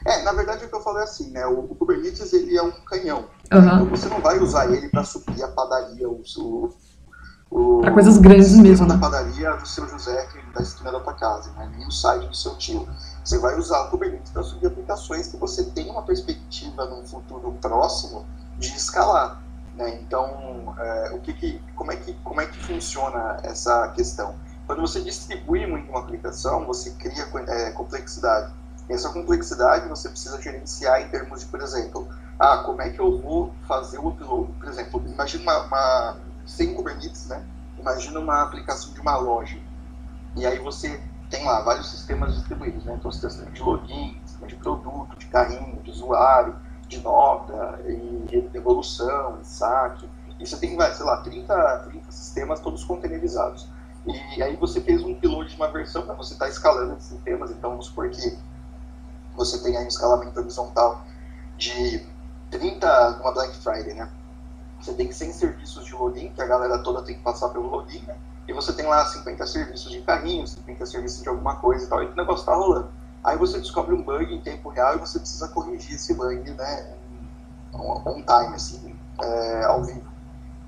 É, 0.05 0.24
na 0.24 0.31
verdade, 0.31 0.63
o 0.63 0.69
que 0.69 0.75
eu 0.75 0.81
falei 0.81 1.01
é 1.01 1.03
assim, 1.05 1.31
né? 1.31 1.45
O, 1.48 1.60
o 1.60 1.75
Kubernetes, 1.75 2.31
ele 2.31 2.55
é 2.55 2.62
um 2.62 2.72
canhão. 2.72 3.25
Uhum. 3.51 3.60
Então, 3.60 3.86
você 3.88 4.07
não 4.07 4.22
vai 4.22 4.39
usar 4.39 4.72
ele 4.72 4.88
para 4.89 5.03
subir 5.03 5.43
a 5.43 5.48
padaria, 5.48 6.07
o... 6.07 6.22
o 7.50 7.79
para 7.81 7.91
coisas 7.91 8.17
grandes 8.19 8.55
mesmo, 8.55 8.86
né? 8.86 8.93
da 8.93 9.00
padaria 9.00 9.55
do 9.55 9.67
seu 9.67 9.89
José, 9.89 10.27
que 10.27 10.53
da 10.53 10.62
esquina 10.62 10.91
da 10.91 11.00
tua 11.00 11.15
casa, 11.15 11.51
né? 11.53 11.69
Nem 11.75 11.88
o 11.88 11.91
site 11.91 12.27
do 12.27 12.36
seu 12.36 12.55
tio. 12.57 12.88
Você 13.25 13.39
vai 13.39 13.57
usar 13.57 13.88
o 13.88 13.89
Kubernetes 13.89 14.31
para 14.31 14.43
subir 14.43 14.67
aplicações 14.67 15.27
que 15.27 15.38
você 15.38 15.65
tem 15.72 15.89
uma 15.89 16.03
perspectiva 16.03 16.86
num 16.86 17.05
futuro 17.05 17.51
próximo 17.60 18.25
de 18.60 18.75
escalar. 18.75 19.42
Né? 19.75 20.00
Então, 20.01 20.75
é, 20.78 21.12
o 21.13 21.20
que, 21.20 21.34
que, 21.34 21.62
como, 21.75 21.92
é 21.92 21.96
que, 21.96 22.13
como 22.24 22.42
é 22.42 22.46
que 22.46 22.58
funciona 22.58 23.39
essa 23.44 23.88
questão? 23.89 24.36
Quando 24.68 24.82
você 24.82 25.01
distribui 25.01 25.66
muito 25.66 25.89
uma 25.89 26.00
aplicação, 26.00 26.66
você 26.66 26.92
cria 26.92 27.28
é, 27.48 27.72
complexidade. 27.72 28.54
E 28.88 28.94
essa 28.94 29.10
complexidade 29.10 29.88
você 29.88 30.10
precisa 30.10 30.39
gerenciar 30.42 31.01
em 31.01 31.08
termos 31.10 31.39
de, 31.39 31.46
por 31.48 31.62
exemplo, 31.62 32.08
ah, 32.38 32.58
como 32.60 32.82
é 32.82 32.89
que 32.89 33.00
eu 33.00 33.20
vou 33.20 33.54
fazer 33.68 34.00
o 34.00 34.10
upload? 34.10 34.51
Por 34.54 34.68
exemplo, 34.68 35.04
imagina 35.08 35.44
uma, 35.44 35.63
uma 35.63 36.18
sem 36.46 36.74
Kubernetes, 36.74 37.28
né? 37.28 37.44
Imagina 37.78 38.20
uma 38.20 38.44
aplicação 38.44 38.94
de 38.94 39.00
uma 39.00 39.18
loja. 39.18 39.58
E 40.36 40.46
aí 40.46 40.60
você 40.60 41.01
tem 41.30 41.46
lá 41.46 41.62
vários 41.62 41.89
sistemas 41.89 42.36
distribuídos, 42.36 42.84
né? 42.86 42.96
Então, 42.98 43.12
você 43.12 43.22
tem 43.22 43.30
sistema 43.30 43.51
de 43.51 43.62
login, 43.62 44.22
sistema 44.25 44.48
de 44.48 44.56
produto, 44.56 45.18
de 45.18 45.25
carrinho, 45.28 45.82
de 45.82 45.92
usuário, 45.92 46.56
de 46.89 47.00
nota, 47.01 47.79
e 47.86 48.50
evolução, 48.53 49.38
e 49.41 49.46
saque. 49.46 50.10
E 50.39 50.46
você 50.46 50.58
tem, 50.58 50.77
sei 50.93 51.05
lá, 51.05 51.17
30, 51.17 51.79
30 51.89 52.12
sistemas 52.12 52.60
todos 52.60 52.84
containerizados. 52.84 53.67
E 54.36 54.41
aí 54.41 54.55
você 54.55 54.81
fez 54.81 55.03
um 55.03 55.13
piloto 55.13 55.50
de 55.50 55.55
uma 55.55 55.72
versão 55.72 56.01
para 56.01 56.15
você 56.15 56.34
estar 56.34 56.46
tá 56.46 56.51
escalando 56.51 56.93
esses 56.93 57.10
sistemas. 57.10 57.51
Então, 57.51 57.72
vamos 57.72 57.86
supor 57.86 58.10
que 58.10 58.38
você 59.36 59.62
tem 59.62 59.77
aí 59.77 59.86
um 59.86 59.88
escalamento 59.88 60.39
horizontal 60.39 61.05
de 61.58 62.05
30 62.50 63.12
numa 63.17 63.31
Black 63.31 63.55
Friday, 63.58 63.93
né? 63.93 64.10
Você 64.81 64.93
tem 64.93 65.12
100 65.12 65.34
serviços 65.34 65.86
de 65.86 65.93
login, 65.93 66.29
que 66.29 66.41
a 66.41 66.46
galera 66.46 66.79
toda 66.79 67.03
tem 67.03 67.15
que 67.15 67.22
passar 67.22 67.50
pelo 67.50 67.69
login, 67.69 68.01
né? 68.08 68.15
E 68.48 68.53
você 68.53 68.74
tem 68.74 68.86
lá 68.86 69.05
50 69.05 69.46
serviços 69.46 69.91
de 69.91 70.01
carrinho, 70.01 70.48
50 70.48 70.86
serviços 70.86 71.22
de 71.22 71.29
alguma 71.29 71.58
coisa 71.58 71.86
e 71.86 71.88
tal, 71.88 72.01
e 72.01 72.08
o 72.08 72.15
negócio 72.15 72.41
está 72.41 72.55
rolando. 72.55 72.89
Aí 73.23 73.38
você 73.38 73.59
descobre 73.59 73.93
um 73.93 74.01
bug 74.01 74.33
em 74.33 74.41
tempo 74.41 74.69
real 74.69 74.95
e 74.95 74.99
você 74.99 75.19
precisa 75.19 75.47
corrigir 75.49 75.95
esse 75.95 76.13
bug, 76.13 76.51
né, 76.51 76.95
on 77.73 78.23
time, 78.23 78.55
assim, 78.55 78.95
é, 79.21 79.65
ao 79.65 79.83
vivo. 79.83 80.09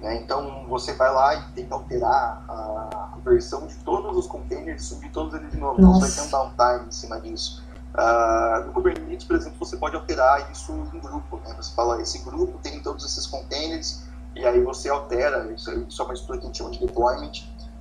Né? 0.02 0.16
Então 0.16 0.66
você 0.68 0.94
vai 0.94 1.14
lá 1.14 1.36
e 1.36 1.42
que 1.54 1.68
alterar 1.70 2.44
a 2.50 3.18
versão 3.24 3.68
de 3.68 3.76
todos 3.76 4.18
os 4.18 4.28
containers 4.28 4.86
subir 4.86 5.12
todos 5.12 5.34
eles 5.36 5.52
de 5.52 5.58
novo. 5.58 5.80
Então 5.80 5.94
você 5.94 6.00
vai 6.00 6.12
ter 6.12 6.22
um 6.22 6.30
downtime 6.30 6.88
em 6.88 6.92
cima 6.92 7.22
disso. 7.22 7.64
Uh, 7.94 8.66
no 8.66 8.74
Kubernetes, 8.74 9.26
por 9.26 9.36
exemplo, 9.36 9.60
você 9.60 9.78
pode 9.78 9.96
alterar 9.96 10.50
isso 10.52 10.72
em 10.72 11.00
grupo. 11.00 11.40
Né? 11.46 11.54
Você 11.58 11.74
fala, 11.76 12.02
esse 12.02 12.20
grupo 12.20 12.58
tem 12.64 12.82
todos 12.82 13.06
esses 13.06 13.28
containers, 13.28 14.04
e 14.36 14.46
aí 14.46 14.62
você 14.62 14.90
altera, 14.90 15.52
isso, 15.52 15.72
isso 15.88 16.02
é 16.02 16.06
uma 16.06 16.14
estrutura 16.14 16.40
que 16.40 16.46
a 16.46 16.48
gente 16.48 16.58
chama 16.58 16.72
de 16.72 16.80
deployment. 16.80 17.32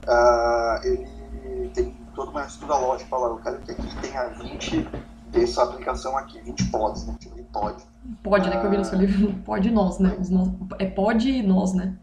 Uh, 0.07 0.87
ele 0.87 1.71
tem 1.73 1.97
toda 2.15 2.31
uma 2.31 2.45
estrutura 2.45 2.79
lógica, 2.79 3.09
fala, 3.09 3.29
eu 3.29 3.39
quero 3.39 3.59
que 3.59 3.73
aqui 3.73 3.97
tenha 4.01 4.27
20 4.29 4.89
dessa 5.29 5.63
aplicação 5.63 6.17
aqui, 6.17 6.41
20 6.41 6.71
pods, 6.71 7.07
né? 7.07 7.17
Tipo, 7.19 7.43
pod. 7.45 7.83
Pod, 8.23 8.49
né? 8.49 8.61
Que 8.61 8.67
eu 8.67 8.71
vi 8.71 8.79
no 8.79 8.85
seu 8.85 8.99
livro, 8.99 9.33
pod 9.45 9.71
nós, 9.71 9.99
né? 9.99 10.17
Os 10.21 10.31
nós, 10.31 10.49
é 10.79 10.87
pod 10.87 11.29
e 11.29 11.43
nós, 11.43 11.75
né? 11.75 11.97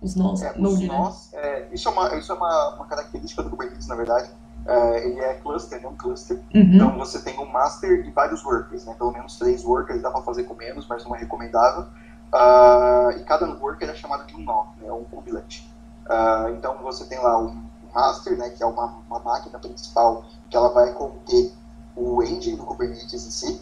Os 0.00 0.14
nós, 0.14 0.42
é, 0.42 0.56
node, 0.58 0.74
os 0.74 0.80
né? 0.80 0.86
nós, 0.86 1.30
né? 1.32 1.38
É, 1.40 1.68
isso 1.72 1.88
é, 1.88 1.92
uma, 1.92 2.14
isso 2.16 2.32
é 2.32 2.34
uma, 2.34 2.74
uma 2.74 2.86
característica 2.86 3.42
do 3.42 3.50
Kubernetes, 3.50 3.86
na 3.86 3.94
verdade. 3.94 4.30
É, 4.66 5.06
ele 5.06 5.20
é 5.20 5.34
cluster, 5.34 5.80
não 5.80 5.96
cluster. 5.96 6.36
Uhum. 6.54 6.60
Então 6.74 6.98
você 6.98 7.20
tem 7.22 7.38
um 7.38 7.46
master 7.46 8.04
e 8.06 8.10
vários 8.10 8.44
workers, 8.44 8.84
né? 8.84 8.94
Pelo 8.98 9.12
menos 9.12 9.38
três 9.38 9.64
workers, 9.64 10.02
dá 10.02 10.10
para 10.10 10.22
fazer 10.22 10.44
com 10.44 10.54
menos, 10.54 10.86
mas 10.86 11.04
não 11.04 11.14
é 11.14 11.18
recomendável. 11.18 11.86
Uh, 12.34 13.18
e 13.18 13.24
cada 13.24 13.46
worker 13.46 13.88
é 13.88 13.94
chamado 13.94 14.26
de 14.26 14.34
um 14.34 14.40
nó, 14.40 14.66
né? 14.80 14.90
um 14.92 15.04
kubelet. 15.04 15.72
Uh, 16.04 16.50
então 16.50 16.76
você 16.82 17.04
tem 17.06 17.18
lá 17.18 17.38
um 17.38 17.65
master, 17.96 18.36
né? 18.36 18.50
Que 18.50 18.62
é 18.62 18.66
uma, 18.66 18.98
uma 19.08 19.18
máquina 19.20 19.58
principal 19.58 20.24
que 20.50 20.56
ela 20.56 20.68
vai 20.68 20.92
conter 20.92 21.52
o 21.96 22.22
engine 22.22 22.56
do 22.56 22.64
Kubernetes 22.64 23.26
em 23.26 23.30
si. 23.30 23.60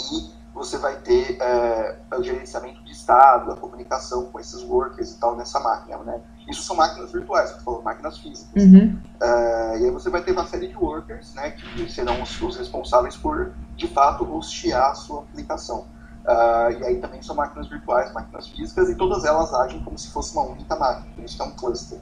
E 0.00 0.38
você 0.52 0.76
vai 0.76 0.96
ter 0.96 1.38
é, 1.40 1.96
o 2.16 2.22
gerenciamento 2.22 2.82
de 2.82 2.90
estado, 2.90 3.52
a 3.52 3.56
comunicação 3.56 4.26
com 4.26 4.40
esses 4.40 4.62
workers 4.64 5.12
e 5.12 5.18
tal 5.18 5.36
nessa 5.36 5.60
máquina, 5.60 5.98
né? 5.98 6.20
Isso 6.48 6.62
são 6.62 6.74
máquinas 6.74 7.12
virtuais, 7.12 7.50
você 7.50 7.60
falou, 7.60 7.82
máquinas 7.82 8.18
físicas. 8.18 8.62
Uhum. 8.62 8.98
É, 9.20 9.78
e 9.78 9.84
aí 9.84 9.90
você 9.90 10.10
vai 10.10 10.22
ter 10.22 10.32
uma 10.32 10.46
série 10.46 10.66
de 10.66 10.76
workers, 10.76 11.34
né, 11.34 11.50
que 11.50 11.90
serão 11.92 12.22
os, 12.22 12.40
os 12.40 12.56
responsáveis 12.56 13.16
por, 13.16 13.52
de 13.76 13.86
fato, 13.86 14.24
hostear 14.34 14.90
a 14.90 14.94
sua 14.94 15.20
aplicação. 15.20 15.86
Uh, 16.24 16.72
e 16.80 16.84
aí 16.84 17.00
também 17.00 17.22
são 17.22 17.34
máquinas 17.34 17.68
virtuais, 17.68 18.12
máquinas 18.12 18.48
físicas, 18.48 18.90
e 18.90 18.94
todas 18.94 19.24
elas 19.24 19.52
agem 19.54 19.82
como 19.82 19.96
se 19.96 20.10
fosse 20.10 20.32
uma 20.34 20.42
única 20.42 20.76
máquina, 20.76 21.06
por 21.14 21.24
isso 21.24 21.42
é 21.42 21.46
um 21.46 21.52
cluster. 21.52 21.98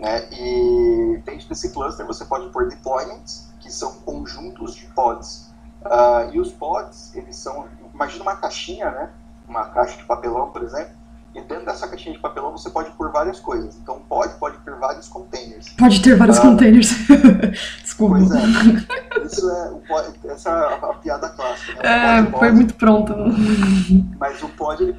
Né? 0.00 0.26
E 0.32 1.22
dentro 1.26 1.46
desse 1.48 1.72
cluster 1.72 2.06
você 2.06 2.24
pode 2.24 2.48
pôr 2.48 2.68
deployments, 2.68 3.52
que 3.60 3.70
são 3.70 3.92
conjuntos 4.00 4.74
de 4.74 4.86
pods. 4.86 5.50
Uh, 5.82 6.32
e 6.32 6.40
os 6.40 6.50
pods, 6.50 7.14
eles 7.14 7.36
são 7.36 7.68
imagina 7.92 8.22
uma 8.22 8.36
caixinha, 8.36 8.90
né? 8.90 9.10
Uma 9.46 9.66
caixa 9.66 9.98
de 9.98 10.04
papelão, 10.04 10.50
por 10.50 10.62
exemplo. 10.62 10.98
E 11.34 11.40
dentro 11.42 11.66
dessa 11.66 11.86
caixinha 11.86 12.14
de 12.14 12.20
papelão 12.20 12.50
você 12.50 12.70
pode 12.70 12.90
pôr 12.92 13.12
várias 13.12 13.38
coisas. 13.38 13.76
Então 13.76 14.00
pode, 14.08 14.34
pode 14.34 14.56
ter 14.58 14.74
vários 14.76 15.06
containers. 15.06 15.68
Pode 15.78 16.02
ter 16.02 16.16
vários 16.16 16.38
ah, 16.38 16.42
containers. 16.42 16.90
Desculpa. 17.82 18.16
Pois 18.16 18.30
é. 18.32 19.24
Isso 19.26 19.50
é 19.50 20.32
essa 20.32 20.50
é 20.50 20.74
a, 20.74 20.94
piada 20.94 21.28
clássica. 21.28 21.82
Né? 21.82 22.18
É, 22.18 22.22
pode, 22.22 22.38
foi 22.38 22.52
muito 22.52 22.74
pronto. 22.74 23.14
Mas 24.18 24.42
o 24.42 24.48
pod 24.48 24.82
ele 24.82 24.96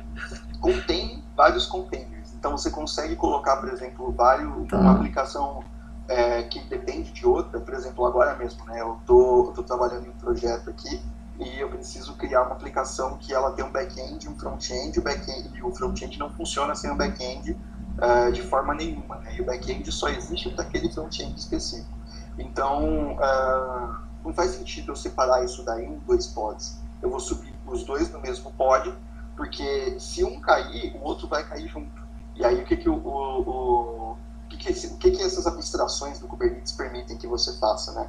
contém 0.60 1.24
vários 1.36 1.66
containers. 1.66 2.11
Então 2.42 2.58
você 2.58 2.72
consegue 2.72 3.16
colocar, 3.16 3.58
por 3.58 3.70
exemplo, 3.70 4.12
vários, 4.12 4.68
tá. 4.68 4.80
uma 4.80 4.94
aplicação 4.94 5.64
é, 6.08 6.42
que 6.42 6.60
depende 6.62 7.12
de 7.12 7.24
outra. 7.24 7.60
Por 7.60 7.72
exemplo, 7.72 8.04
agora 8.04 8.36
mesmo, 8.36 8.66
né? 8.66 8.82
Eu 8.82 9.00
tô, 9.06 9.50
eu 9.50 9.54
tô 9.54 9.62
trabalhando 9.62 10.08
em 10.08 10.10
um 10.10 10.14
projeto 10.14 10.72
aqui 10.72 11.00
e 11.40 11.60
eu 11.60 11.70
preciso 11.70 12.16
criar 12.16 12.42
uma 12.42 12.54
aplicação 12.54 13.16
que 13.20 13.32
ela 13.32 13.52
tem 13.52 13.64
um 13.64 13.72
back-end, 13.72 14.28
um 14.28 14.36
front-end, 14.40 14.98
o 14.98 15.04
back-end 15.04 15.52
e 15.56 15.62
o 15.62 15.72
front-end 15.72 16.18
não 16.18 16.32
funciona 16.32 16.74
sem 16.74 16.90
o 16.90 16.96
back-end 16.96 17.52
uh, 17.52 18.32
de 18.32 18.42
forma 18.42 18.74
nenhuma, 18.74 19.18
né? 19.18 19.36
E 19.36 19.42
o 19.42 19.46
back-end 19.46 19.92
só 19.92 20.10
existe 20.10 20.50
para 20.50 20.64
aquele 20.64 20.92
front-end 20.92 21.40
específico. 21.40 21.96
Então, 22.40 23.18
uh, 23.18 23.96
não 24.26 24.34
faz 24.34 24.50
sentido 24.50 24.94
eu 24.94 24.96
separar 24.96 25.46
isso 25.46 25.64
daí 25.64 25.86
em 25.86 26.00
dois 26.08 26.26
pods. 26.26 26.82
Eu 27.04 27.12
vou 27.12 27.20
subir 27.20 27.54
os 27.68 27.84
dois 27.84 28.12
no 28.12 28.20
mesmo 28.20 28.52
pod, 28.54 28.92
porque 29.38 30.00
se 30.00 30.24
um 30.24 30.42
cair, 30.42 30.96
o 30.96 31.04
outro 31.04 31.28
vai 31.28 31.48
cair 31.48 31.68
junto. 31.68 32.01
E 32.42 32.46
aí 32.46 32.60
o 32.60 32.66
que 32.66 32.76
que 32.76 32.90
o, 32.90 32.96
o, 32.96 34.12
o, 34.12 34.18
que, 34.50 34.58
que, 34.58 34.88
o 34.88 34.98
que, 34.98 35.12
que 35.12 35.22
essas 35.22 35.46
abstrações 35.46 36.18
do 36.18 36.28
Kubernetes 36.28 36.72
permitem 36.72 37.16
que 37.16 37.28
você 37.28 37.54
faça, 37.60 37.92
né? 37.92 38.08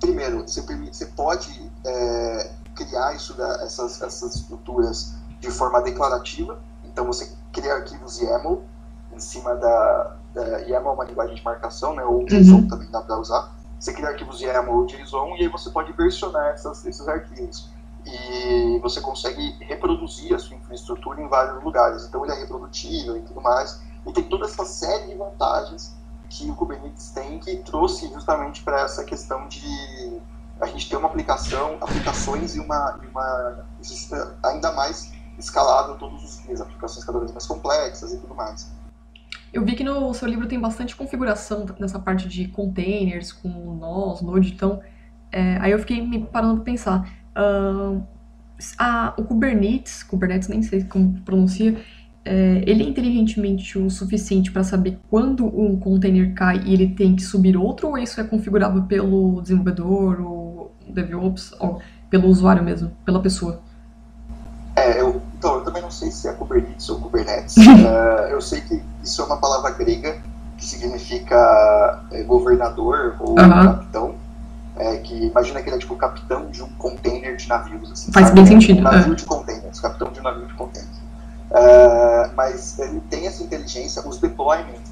Primeiro, 0.00 0.48
você, 0.48 0.62
permite, 0.62 0.96
você 0.96 1.04
pode 1.04 1.70
é, 1.84 2.52
criar 2.74 3.14
isso, 3.14 3.34
essas, 3.60 4.00
essas 4.00 4.36
estruturas 4.36 5.12
de 5.40 5.50
forma 5.50 5.82
declarativa. 5.82 6.58
Então 6.84 7.04
você 7.04 7.30
cria 7.52 7.74
arquivos 7.74 8.18
YAML 8.18 8.62
em 9.12 9.20
cima 9.20 9.54
da, 9.54 10.16
da 10.32 10.42
YAML 10.60 10.88
é 10.88 10.92
uma 10.94 11.04
linguagem 11.04 11.34
de 11.34 11.44
marcação, 11.44 11.94
né? 11.94 12.02
Ou 12.02 12.24
JSON 12.24 12.54
uhum. 12.54 12.68
também 12.68 12.90
dá 12.90 13.02
para 13.02 13.18
usar. 13.18 13.54
Você 13.78 13.92
cria 13.92 14.08
arquivos 14.08 14.40
YAML 14.40 14.72
ou 14.72 14.86
JSON 14.86 15.36
e 15.36 15.42
aí 15.42 15.48
você 15.48 15.68
pode 15.68 15.92
versionar 15.92 16.46
essas, 16.54 16.82
esses 16.86 17.06
arquivos. 17.06 17.68
E 18.06 18.78
você 18.78 19.00
consegue 19.00 19.56
reproduzir 19.60 20.34
a 20.34 20.38
sua 20.38 20.56
infraestrutura 20.56 21.20
em 21.20 21.28
vários 21.28 21.62
lugares. 21.62 22.04
Então 22.04 22.24
ele 22.24 22.32
é 22.32 22.38
reprodutível 22.38 23.16
e 23.16 23.22
tudo 23.22 23.40
mais. 23.40 23.82
E 24.06 24.12
tem 24.12 24.24
toda 24.24 24.46
essa 24.46 24.64
série 24.64 25.08
de 25.08 25.14
vantagens 25.16 25.96
que 26.28 26.48
o 26.48 26.54
Kubernetes 26.54 27.10
tem 27.10 27.38
que 27.38 27.56
trouxe 27.56 28.08
justamente 28.08 28.62
para 28.62 28.82
essa 28.82 29.04
questão 29.04 29.48
de 29.48 30.20
a 30.60 30.66
gente 30.66 30.88
ter 30.88 30.96
uma 30.96 31.08
aplicação, 31.08 31.76
aplicações 31.80 32.56
e 32.56 32.60
uma, 32.60 32.98
uma 33.10 33.66
ainda 34.44 34.72
mais 34.72 35.12
escalável 35.38 35.96
todos 35.96 36.24
os 36.24 36.42
dias, 36.42 36.60
aplicações 36.60 37.04
cada 37.04 37.18
vez 37.18 37.30
mais 37.32 37.46
complexas 37.46 38.12
e 38.12 38.18
tudo 38.18 38.34
mais. 38.34 38.70
Eu 39.52 39.64
vi 39.64 39.74
que 39.74 39.84
no 39.84 40.12
seu 40.14 40.28
livro 40.28 40.48
tem 40.48 40.58
bastante 40.58 40.96
configuração 40.96 41.66
nessa 41.78 41.98
parte 41.98 42.28
de 42.28 42.48
containers, 42.48 43.32
com 43.32 43.48
nós, 43.48 44.20
Node, 44.20 44.52
então 44.52 44.82
é, 45.30 45.58
aí 45.58 45.72
eu 45.72 45.78
fiquei 45.78 46.00
me 46.06 46.24
parando 46.26 46.56
para 46.56 46.64
pensar. 46.64 47.25
Uh, 47.36 48.02
a, 48.78 49.12
o 49.18 49.24
Kubernetes, 49.24 50.02
Kubernetes 50.02 50.48
nem 50.48 50.62
sei 50.62 50.82
como 50.84 51.20
pronuncia, 51.20 51.76
é, 52.24 52.64
ele 52.66 52.82
é 52.82 52.88
inteligentemente 52.88 53.78
o 53.78 53.88
suficiente 53.88 54.50
para 54.50 54.64
saber 54.64 54.98
quando 55.08 55.46
um 55.46 55.78
container 55.78 56.34
cai 56.34 56.60
e 56.64 56.74
ele 56.74 56.88
tem 56.88 57.14
que 57.14 57.22
subir 57.22 57.56
outro, 57.56 57.88
ou 57.88 57.98
isso 57.98 58.20
é 58.20 58.24
configurável 58.24 58.82
pelo 58.82 59.40
desenvolvedor 59.40 60.20
ou 60.20 60.72
DevOps 60.88 61.54
ou 61.60 61.80
pelo 62.10 62.26
usuário 62.26 62.64
mesmo, 62.64 62.90
pela 63.04 63.20
pessoa? 63.20 63.60
É, 64.74 65.00
eu, 65.00 65.22
então, 65.38 65.54
eu 65.54 65.64
também 65.64 65.80
não 65.80 65.90
sei 65.90 66.10
se 66.10 66.28
é 66.28 66.32
Kubernetes 66.32 66.88
ou 66.88 67.00
Kubernetes. 67.00 67.56
uh, 67.56 67.60
eu 68.28 68.40
sei 68.40 68.60
que 68.60 68.82
isso 69.04 69.22
é 69.22 69.24
uma 69.24 69.36
palavra 69.36 69.70
grega 69.70 70.18
que 70.58 70.64
significa 70.64 72.02
é, 72.10 72.24
governador 72.24 73.14
ou 73.20 73.34
capitão. 73.36 74.14
É, 74.78 74.98
que 74.98 75.26
imagina 75.26 75.62
que 75.62 75.68
ele 75.68 75.76
é 75.76 75.78
tipo 75.78 75.94
o 75.94 75.96
capitão 75.96 76.50
de 76.50 76.62
um 76.62 76.68
container 76.72 77.34
de 77.36 77.48
navios. 77.48 77.90
Assim, 77.90 78.12
Faz 78.12 78.26
sabe? 78.28 78.40
bem 78.40 78.46
sentido. 78.46 78.80
Um 78.80 78.82
navio 78.82 79.12
é. 79.12 79.16
de 79.16 79.24
containers, 79.24 79.80
capitão 79.80 80.12
de 80.12 80.20
um 80.20 80.22
navio 80.22 80.46
de 80.46 80.54
containers. 80.54 80.96
Uh, 81.50 82.34
mas 82.36 82.78
ele 82.78 83.00
tem 83.08 83.26
essa 83.26 83.42
inteligência, 83.42 84.06
os 84.06 84.18
deployments 84.18 84.90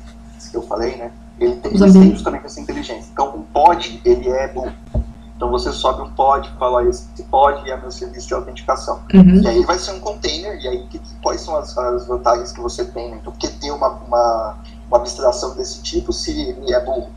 que 0.50 0.56
eu 0.56 0.62
falei, 0.62 0.96
né? 0.96 1.10
Ele 1.38 1.56
tem, 1.56 1.74
eles 1.74 1.92
têm 1.92 2.10
justamente 2.12 2.46
essa 2.46 2.60
inteligência. 2.60 3.08
Então, 3.12 3.36
o 3.36 3.42
pod, 3.42 4.00
ele 4.04 4.28
é 4.28 4.48
do 4.48 4.72
então 5.36 5.50
você 5.50 5.72
sobe 5.72 6.02
um 6.02 6.10
pod, 6.10 6.48
fala 6.58 6.88
esse 6.88 7.22
pod 7.24 7.68
é 7.68 7.76
meu 7.76 7.90
serviço 7.90 8.28
de 8.28 8.34
autenticação. 8.34 9.02
Uhum. 9.12 9.42
E 9.42 9.48
aí 9.48 9.64
vai 9.64 9.78
ser 9.78 9.92
um 9.92 10.00
container, 10.00 10.58
e 10.60 10.68
aí 10.68 10.86
que, 10.86 11.00
quais 11.22 11.40
são 11.40 11.56
as, 11.56 11.76
as, 11.76 12.06
vantagens 12.06 12.52
que 12.52 12.60
você 12.60 12.84
tem? 12.84 13.10
Né? 13.10 13.18
Então, 13.20 13.32
por 13.32 13.38
que 13.38 13.48
ter 13.48 13.70
uma, 13.72 13.88
uma, 13.88 14.56
uma, 14.88 14.96
abstração 14.96 15.54
desse 15.56 15.82
tipo 15.82 16.12
se 16.12 16.56
é 16.68 16.80
bom? 16.84 17.10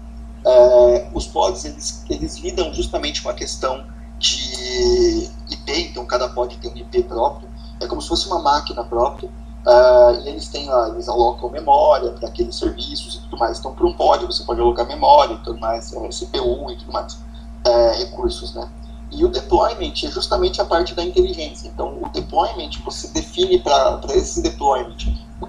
É, 0.48 1.10
os 1.13 1.27
pods, 1.27 1.66
eles, 1.66 2.06
eles 2.10 2.38
lidam 2.38 2.74
justamente 2.74 3.22
com 3.22 3.30
a 3.30 3.34
questão 3.34 3.86
de 4.18 5.30
IP, 5.50 5.89
então 5.89 6.06
cada 6.06 6.30
pod 6.30 6.58
tem 6.58 6.72
um 6.72 6.77
IP 6.77 7.04
próprio, 7.04 7.50
é 7.82 7.86
como 7.86 8.01
se 8.01 8.08
fosse 8.08 8.27
uma 8.27 8.39
máquina 8.39 8.84
própria, 8.84 9.30
uh, 9.30 10.22
e 10.24 10.30
eles 10.30 10.48
têm 10.48 10.68
lá, 10.68 10.89
eles 10.89 11.10
alocam 11.10 11.50
memória 11.50 12.12
para 12.12 12.30
aqueles 12.30 12.56
serviços 12.56 13.16
e 13.16 13.22
tudo 13.24 13.38
mais. 13.38 13.60
Então, 13.60 13.74
para 13.74 13.86
um 13.86 13.94
pod, 13.94 14.25
você 14.25 14.44
pode 14.44 14.62
alocar 14.62 14.88
memória 14.88 15.34
e 15.34 15.38
tudo 15.39 15.60
mais, 15.60 15.92
é, 15.94 16.10
CPU 16.10 16.72
e 16.72 16.77
tudo 16.77 16.94
mais 16.94 17.18
é, 17.66 17.92
recursos, 17.98 18.56
né? 18.56 18.70
E 19.12 19.24
o 19.24 19.30
deployment 19.30 19.94
é 20.04 20.08
justamente 20.08 20.60
a 20.62 20.66
parte 20.66 20.94
da 20.94 21.04
inteligência. 21.04 21.68
Então, 21.68 21.98
o 22.01 22.10
deployment, 22.10 22.72
você 22.84 23.08
define 23.10 23.60
para 23.60 24.01
esse 24.10 24.42
deployment 24.42 24.98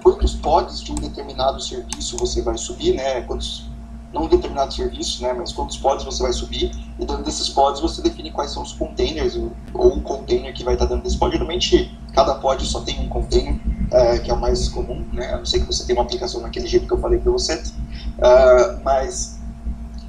quantos 0.01 0.35
pods 0.35 0.81
de 0.81 0.91
um 0.91 0.95
determinado 0.95 1.59
serviço 1.61 2.17
você 2.17 2.41
vai 2.41 2.57
subir, 2.57 2.95
né? 2.95 3.21
Quantos, 3.21 3.68
não 4.13 4.23
um 4.23 4.27
determinado 4.27 4.73
serviço, 4.73 5.21
né? 5.21 5.33
Mas 5.33 5.51
quantos 5.51 5.77
pods 5.77 6.05
você 6.05 6.23
vai 6.23 6.33
subir. 6.33 6.71
E 6.99 7.05
dentro 7.05 7.23
desses 7.23 7.49
pods 7.49 7.81
você 7.81 8.01
define 8.01 8.31
quais 8.31 8.51
são 8.51 8.63
os 8.63 8.73
containers, 8.73 9.35
ou 9.73 9.97
o 9.97 10.01
container 10.01 10.53
que 10.53 10.63
vai 10.63 10.73
estar 10.73 10.85
dentro 10.85 11.03
desse 11.03 11.17
pod. 11.17 11.31
Geralmente, 11.31 11.95
cada 12.13 12.35
pod 12.35 12.65
só 12.65 12.81
tem 12.81 12.99
um 12.99 13.07
container, 13.07 13.59
é, 13.91 14.19
que 14.19 14.31
é 14.31 14.33
o 14.33 14.39
mais 14.39 14.67
comum, 14.69 15.05
né? 15.13 15.33
A 15.33 15.37
não 15.37 15.45
ser 15.45 15.59
que 15.59 15.65
você 15.65 15.85
tenha 15.85 15.97
uma 15.97 16.05
aplicação 16.05 16.41
naquele 16.41 16.67
jeito 16.67 16.87
que 16.87 16.93
eu 16.93 16.99
falei 16.99 17.19
para 17.19 17.31
você. 17.31 17.55
Uh, 17.55 18.81
mas 18.83 19.39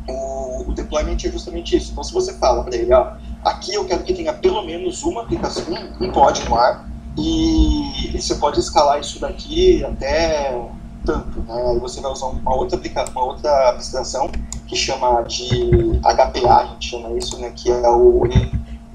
o, 0.09 0.71
o 0.71 0.75
deployment 0.75 1.19
é 1.25 1.31
justamente 1.31 1.77
isso. 1.77 1.93
Então, 1.93 2.03
se 2.03 2.13
você 2.13 2.33
fala 2.35 2.65
para 2.65 2.77
ele, 2.77 2.93
ó, 2.93 3.13
aqui 3.45 3.75
eu 3.75 3.85
quero 3.85 4.03
que 4.03 4.15
tenha 4.15 4.33
pelo 4.33 4.63
menos 4.63 5.03
uma 5.03 5.23
aplicação, 5.23 5.65
um 6.01 6.11
pod 6.11 6.43
no 6.49 6.57
ar, 6.57 6.89
e, 7.19 8.17
e, 8.17 8.23
você 8.23 8.37
pode 8.37 8.61
escalar 8.61 9.01
isso 9.01 9.19
daqui 9.21 9.85
até 9.85 10.57
tanto, 11.05 11.41
né? 11.41 11.71
Aí 11.71 11.79
você 11.79 12.01
vai 12.01 12.11
usar 12.11 12.27
uma 12.27 12.55
outra, 12.55 12.81
uma 13.11 13.25
outra 13.25 13.71
abstração 13.71 14.31
que 14.67 14.77
chama 14.77 15.23
de 15.23 16.01
HPA, 16.01 16.55
a 16.55 16.67
gente 16.67 16.89
chama 16.91 17.17
isso, 17.17 17.39
né? 17.39 17.53
Que 17.55 17.71
é 17.71 17.89
o 17.89 18.23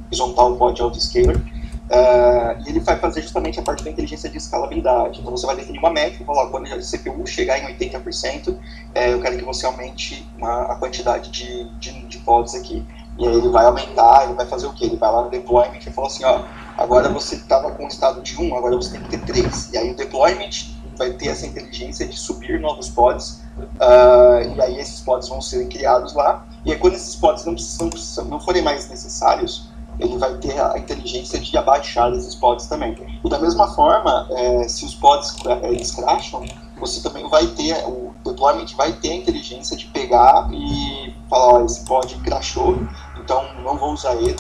Horizontal 0.10 0.56
Pod 0.56 0.82
Autoscaler. 0.82 1.38
Uh, 1.86 2.60
e 2.66 2.70
ele 2.70 2.80
vai 2.80 2.98
fazer 2.98 3.22
justamente 3.22 3.60
a 3.60 3.62
parte 3.62 3.84
da 3.84 3.92
inteligência 3.92 4.28
de 4.28 4.38
escalabilidade. 4.38 5.20
Então 5.20 5.30
você 5.30 5.46
vai 5.46 5.56
definir 5.56 5.78
uma 5.78 5.92
métrica 5.92 6.26
falar, 6.26 6.48
quando 6.48 6.66
a 6.66 6.78
CPU 6.80 7.28
chegar 7.28 7.60
em 7.60 7.78
80%, 7.78 8.58
é, 8.96 9.14
eu 9.14 9.22
quero 9.22 9.38
que 9.38 9.44
você 9.44 9.68
aumente 9.68 10.28
uma, 10.36 10.64
a 10.64 10.76
quantidade 10.76 11.30
de, 11.30 11.70
de, 11.78 12.06
de 12.08 12.18
pods 12.20 12.56
aqui. 12.56 12.84
E 13.20 13.28
aí 13.28 13.36
ele 13.36 13.50
vai 13.50 13.66
aumentar, 13.66 14.24
ele 14.26 14.34
vai 14.34 14.48
fazer 14.48 14.66
o 14.66 14.74
quê? 14.74 14.86
Ele 14.86 14.98
vai 14.98 15.12
lá 15.12 15.24
no 15.24 15.30
deployment 15.30 15.80
e 15.86 15.92
fala 15.92 16.08
assim, 16.08 16.26
ó, 16.26 16.44
agora 16.76 17.08
você 17.08 17.36
estava 17.36 17.72
com 17.72 17.86
o 17.86 17.88
estado 17.88 18.22
de 18.22 18.36
1, 18.36 18.56
agora 18.56 18.76
você 18.76 18.92
tem 18.92 19.02
que 19.02 19.10
ter 19.10 19.20
3. 19.20 19.74
E 19.74 19.78
aí 19.78 19.92
o 19.92 19.96
deployment 19.96 20.75
vai 20.98 21.12
ter 21.12 21.28
essa 21.28 21.46
inteligência 21.46 22.08
de 22.08 22.18
subir 22.18 22.60
novos 22.60 22.90
pods, 22.90 23.44
uh, 23.58 24.56
e 24.56 24.62
aí 24.62 24.80
esses 24.80 25.02
pods 25.02 25.30
vão 25.30 25.42
ser 25.42 25.68
criados 25.68 26.14
lá, 26.14 26.46
e 26.66 26.72
aí 26.72 26.78
quando 26.78 26.96
esses 26.96 27.16
pods 27.16 27.46
não, 27.46 27.54
precisam, 27.54 28.26
não 28.26 28.40
forem 28.40 28.62
mais 28.62 28.90
necessários, 28.90 29.70
ele 30.00 30.18
vai 30.18 30.38
ter 30.38 30.60
a 30.60 30.78
inteligência 30.78 31.40
de 31.40 31.58
abaixar 31.58 32.12
esses 32.14 32.36
pods 32.36 32.68
também. 32.68 32.96
E 33.24 33.30
da 33.30 33.40
mesma 33.40 33.74
forma, 33.74 34.28
é, 34.32 34.68
se 34.68 34.86
os 34.86 34.94
pods 34.96 35.36
é, 35.46 35.70
eles 35.70 35.92
crasham, 35.92 36.44
você 36.78 37.02
também 37.02 37.28
vai 37.30 37.48
ter, 37.48 37.76
o 37.86 38.14
deployment 38.26 38.68
vai 38.76 38.92
ter 38.94 39.12
a 39.12 39.16
inteligência 39.16 39.78
de 39.78 39.86
pegar 39.88 40.50
e 40.52 41.16
falar, 41.30 41.54
ó, 41.54 41.66
esse 41.66 41.86
pod 41.86 42.14
crashou, 42.18 42.78
então 43.18 43.46
não 43.64 43.78
vou 43.78 43.94
usar 43.94 44.16
ele. 44.16 44.36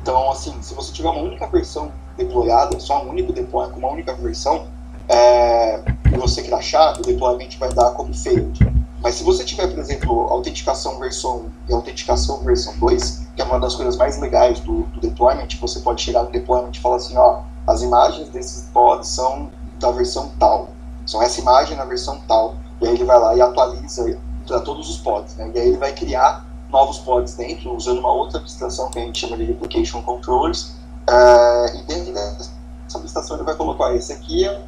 Então, 0.00 0.30
assim, 0.30 0.54
se 0.62 0.74
você 0.74 0.92
tiver 0.92 1.08
uma 1.08 1.22
única 1.22 1.46
versão 1.46 1.92
deployada, 2.16 2.78
só 2.80 3.04
um 3.04 3.10
único 3.10 3.32
deploy 3.32 3.68
com 3.70 3.78
uma 3.78 3.90
única 3.90 4.14
versão, 4.14 4.68
é, 5.10 5.82
você 6.20 6.42
crashar, 6.42 6.98
o 6.98 7.02
deployment 7.02 7.48
vai 7.58 7.72
dar 7.72 7.90
como 7.92 8.14
failed. 8.14 8.58
Mas 9.02 9.14
se 9.14 9.24
você 9.24 9.42
tiver, 9.44 9.66
por 9.68 9.78
exemplo, 9.78 10.28
autenticação 10.28 10.98
versão 10.98 11.46
1 11.68 11.70
e 11.70 11.72
autenticação 11.72 12.38
versão 12.44 12.76
2, 12.78 13.28
que 13.34 13.42
é 13.42 13.44
uma 13.44 13.58
das 13.58 13.74
coisas 13.74 13.96
mais 13.96 14.20
legais 14.20 14.60
do, 14.60 14.82
do 14.82 15.00
deployment, 15.00 15.48
você 15.60 15.80
pode 15.80 16.02
chegar 16.02 16.22
no 16.22 16.30
deployment 16.30 16.72
e 16.72 16.78
falar 16.78 16.96
assim, 16.96 17.16
ó, 17.16 17.40
as 17.66 17.82
imagens 17.82 18.28
desses 18.28 18.68
pods 18.72 19.08
são 19.08 19.50
da 19.78 19.90
versão 19.90 20.30
tal, 20.38 20.68
são 21.06 21.22
essa 21.22 21.40
imagem 21.40 21.76
na 21.76 21.84
versão 21.84 22.20
tal, 22.28 22.56
e 22.80 22.86
aí 22.86 22.94
ele 22.94 23.04
vai 23.04 23.18
lá 23.18 23.34
e 23.34 23.40
atualiza 23.40 24.18
para 24.46 24.60
todos 24.60 24.90
os 24.90 24.98
pods, 24.98 25.34
né? 25.36 25.50
E 25.54 25.58
aí 25.58 25.68
ele 25.68 25.78
vai 25.78 25.92
criar 25.92 26.44
novos 26.68 26.98
pods 26.98 27.34
dentro, 27.34 27.74
usando 27.74 28.00
uma 28.00 28.12
outra 28.12 28.38
abstração 28.38 28.90
que 28.90 28.98
a 28.98 29.02
gente 29.02 29.18
chama 29.18 29.36
de 29.38 29.44
Replication 29.44 30.02
Controllers, 30.02 30.74
uh, 31.08 31.74
e 31.74 31.82
dentro 31.84 32.12
dessa 32.12 32.50
abstração 32.98 33.36
ele 33.36 33.44
vai 33.44 33.56
colocar, 33.56 33.94
esse 33.94 34.12
aqui 34.12 34.44
é 34.44 34.62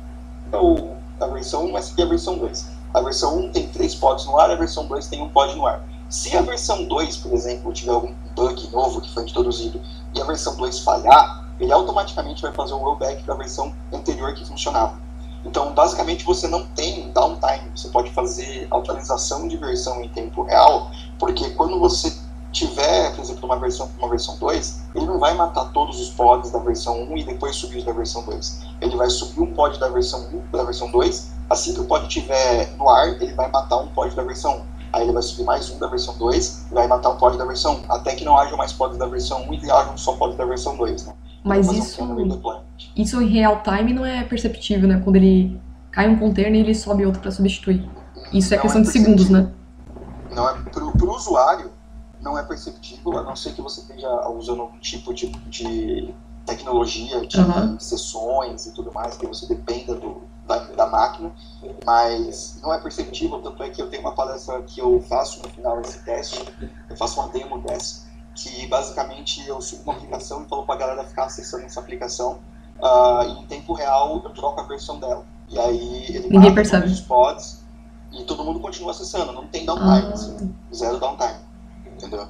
o, 0.58 0.96
a 1.20 1.26
versão 1.26 1.66
1, 1.66 1.78
essa 1.78 1.92
aqui 1.92 2.02
é 2.02 2.04
a 2.04 2.08
versão 2.08 2.38
2. 2.38 2.66
A 2.94 3.00
versão 3.00 3.38
1 3.38 3.52
tem 3.52 3.68
três 3.68 3.94
pods 3.94 4.26
no 4.26 4.38
ar, 4.38 4.50
a 4.50 4.56
versão 4.56 4.86
2 4.86 5.06
tem 5.06 5.22
um 5.22 5.28
pod 5.28 5.54
no 5.54 5.66
ar. 5.66 5.82
Se 6.08 6.36
a 6.36 6.42
versão 6.42 6.84
2, 6.84 7.16
por 7.18 7.32
exemplo, 7.32 7.72
tiver 7.72 7.92
algum 7.92 8.12
bug 8.36 8.68
novo 8.70 9.00
que 9.00 9.12
foi 9.14 9.22
introduzido 9.22 9.80
e 10.14 10.20
a 10.20 10.24
versão 10.24 10.54
2 10.56 10.80
falhar, 10.80 11.48
ele 11.58 11.72
automaticamente 11.72 12.42
vai 12.42 12.52
fazer 12.52 12.74
um 12.74 12.78
rollback 12.78 13.22
para 13.22 13.34
a 13.34 13.36
versão 13.38 13.72
anterior 13.92 14.34
que 14.34 14.44
funcionava. 14.44 15.00
Então, 15.44 15.72
basicamente, 15.72 16.24
você 16.24 16.46
não 16.46 16.66
tem 16.66 17.10
downtime. 17.10 17.70
Você 17.74 17.88
pode 17.88 18.10
fazer 18.10 18.68
atualização 18.70 19.48
de 19.48 19.56
versão 19.56 20.02
em 20.02 20.08
tempo 20.08 20.42
real, 20.42 20.90
porque 21.18 21.50
quando 21.50 21.78
você 21.78 22.14
tiver, 22.52 23.14
por 23.14 23.22
exemplo, 23.22 23.46
uma 23.46 23.58
versão 23.58 23.90
uma 23.98 24.08
versão 24.08 24.36
2, 24.38 24.82
ele 24.94 25.06
não 25.06 25.18
vai 25.18 25.34
matar 25.34 25.72
todos 25.72 26.00
os 26.00 26.10
pods 26.10 26.50
da 26.50 26.58
versão 26.58 27.02
1 27.02 27.16
e 27.16 27.24
depois 27.24 27.56
subir 27.56 27.78
os 27.78 27.84
da 27.84 27.92
versão 27.92 28.22
2. 28.24 28.60
Ele 28.80 28.96
vai 28.96 29.08
subir 29.10 29.40
um 29.40 29.52
pod 29.52 29.78
da 29.80 29.88
versão 29.88 30.28
1 30.32 30.56
da 30.56 30.62
versão 30.62 30.90
2, 30.90 31.32
assim 31.50 31.74
que 31.74 31.80
o 31.80 31.84
pod 31.84 32.06
estiver 32.06 32.70
no 32.76 32.88
ar, 32.88 33.08
ele 33.08 33.32
vai 33.34 33.50
matar 33.50 33.78
um 33.78 33.88
pod 33.88 34.14
da 34.14 34.22
versão 34.22 34.58
1. 34.58 34.72
Aí 34.92 35.02
ele 35.04 35.12
vai 35.12 35.22
subir 35.22 35.44
mais 35.44 35.70
um 35.70 35.78
da 35.78 35.86
versão 35.86 36.16
2 36.18 36.66
e 36.70 36.74
vai 36.74 36.86
matar 36.86 37.10
um 37.10 37.16
pod 37.16 37.38
da 37.38 37.44
versão 37.46 37.80
1, 37.88 37.92
até 37.92 38.14
que 38.14 38.24
não 38.24 38.38
haja 38.38 38.56
mais 38.56 38.72
pods 38.72 38.98
da 38.98 39.06
versão 39.06 39.48
1 39.48 39.54
e 39.54 39.70
haja 39.70 39.90
um 39.90 39.96
só 39.96 40.12
pod 40.12 40.36
da 40.36 40.44
versão 40.44 40.76
2, 40.76 41.06
né? 41.06 41.14
Mas 41.42 41.72
isso, 41.72 42.00
isso 42.94 43.20
em 43.20 43.26
real 43.26 43.62
time 43.64 43.92
não 43.92 44.06
é 44.06 44.22
perceptível, 44.22 44.88
né? 44.88 45.00
Quando 45.02 45.16
ele 45.16 45.60
cai 45.90 46.08
um 46.08 46.16
container 46.16 46.54
e 46.54 46.60
ele 46.60 46.74
sobe 46.74 47.04
outro 47.04 47.20
para 47.20 47.32
substituir. 47.32 47.88
Isso 48.32 48.54
é 48.54 48.56
não 48.56 48.62
questão 48.62 48.80
é 48.80 48.84
de 48.84 48.90
segundos, 48.90 49.28
né? 49.28 49.50
Não 50.30 50.48
é 50.48 50.54
pro, 50.70 50.92
pro 50.92 51.10
usuário 51.16 51.70
não 52.22 52.38
é 52.38 52.42
perceptível, 52.42 53.18
a 53.18 53.22
não 53.22 53.36
ser 53.36 53.52
que 53.52 53.60
você 53.60 53.80
esteja 53.80 54.08
usando 54.28 54.62
algum 54.62 54.78
tipo 54.78 55.12
de, 55.12 55.26
de 55.48 56.14
tecnologia, 56.46 57.26
de 57.26 57.38
uhum. 57.38 57.78
sessões 57.78 58.66
e 58.66 58.72
tudo 58.72 58.92
mais, 58.92 59.16
que 59.16 59.26
você 59.26 59.46
dependa 59.46 59.94
do, 59.96 60.22
da, 60.46 60.58
da, 60.58 60.86
máquina, 60.86 61.32
mas 61.84 62.58
não 62.62 62.72
é 62.72 62.78
perceptível, 62.78 63.42
tanto 63.42 63.62
é 63.62 63.70
que 63.70 63.82
eu 63.82 63.90
tenho 63.90 64.02
uma 64.02 64.14
palestra 64.14 64.62
que 64.62 64.80
eu 64.80 65.00
faço 65.08 65.42
no 65.42 65.48
final 65.48 65.80
desse 65.80 65.98
teste, 66.04 66.44
eu 66.88 66.96
faço 66.96 67.20
uma 67.20 67.28
demo 67.28 67.60
dessa, 67.60 68.06
que 68.34 68.66
basicamente 68.66 69.46
eu 69.46 69.60
subo 69.60 69.82
uma 69.82 69.94
aplicação 69.94 70.42
e 70.42 70.48
falo 70.48 70.64
para 70.64 70.76
a 70.76 70.78
galera 70.78 71.04
ficar 71.04 71.24
acessando 71.24 71.64
essa 71.64 71.80
aplicação, 71.80 72.38
uh, 72.78 73.22
e 73.28 73.42
em 73.42 73.46
tempo 73.46 73.72
real 73.72 74.20
eu 74.24 74.30
troco 74.30 74.60
a 74.60 74.64
versão 74.64 74.98
dela. 74.98 75.24
E 75.48 75.58
aí 75.58 76.06
ele 76.08 76.28
Ninguém 76.28 76.54
percebe. 76.54 76.86
os 76.86 77.00
pods 77.00 77.62
e 78.12 78.24
todo 78.24 78.44
mundo 78.44 78.60
continua 78.60 78.92
acessando, 78.92 79.32
não 79.32 79.46
tem 79.46 79.66
downtime, 79.66 79.90
ah. 79.90 80.14
assim, 80.14 80.54
zero 80.72 80.98
downtime 80.98 81.51
entendeu? 82.06 82.28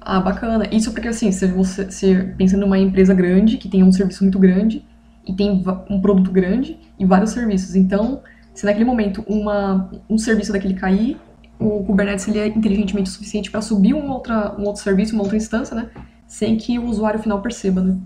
Ah, 0.00 0.20
bacana. 0.20 0.68
Isso 0.70 0.92
porque, 0.92 1.08
assim, 1.08 1.32
se 1.32 1.46
você 1.46 1.90
se 1.90 2.14
pensa 2.36 2.56
numa 2.56 2.78
empresa 2.78 3.14
grande, 3.14 3.56
que 3.56 3.68
tem 3.68 3.82
um 3.82 3.92
serviço 3.92 4.22
muito 4.22 4.38
grande, 4.38 4.84
e 5.26 5.32
tem 5.32 5.64
um 5.88 6.00
produto 6.00 6.30
grande 6.30 6.78
e 6.98 7.06
vários 7.06 7.30
serviços. 7.30 7.74
Então, 7.74 8.22
se 8.52 8.66
naquele 8.66 8.84
momento 8.84 9.24
uma, 9.26 9.90
um 10.08 10.18
serviço 10.18 10.52
daquele 10.52 10.74
cair, 10.74 11.18
o 11.58 11.82
Kubernetes 11.84 12.28
ele 12.28 12.38
é 12.38 12.46
inteligentemente 12.46 13.10
o 13.10 13.12
suficiente 13.12 13.50
para 13.50 13.62
subir 13.62 13.94
um, 13.94 14.10
outra, 14.10 14.54
um 14.58 14.64
outro 14.64 14.82
serviço, 14.82 15.14
uma 15.14 15.22
outra 15.22 15.36
instância, 15.36 15.74
né? 15.74 15.90
Sem 16.26 16.56
que 16.56 16.78
o 16.78 16.86
usuário 16.86 17.20
final 17.20 17.40
perceba, 17.40 17.80
né? 17.80 17.98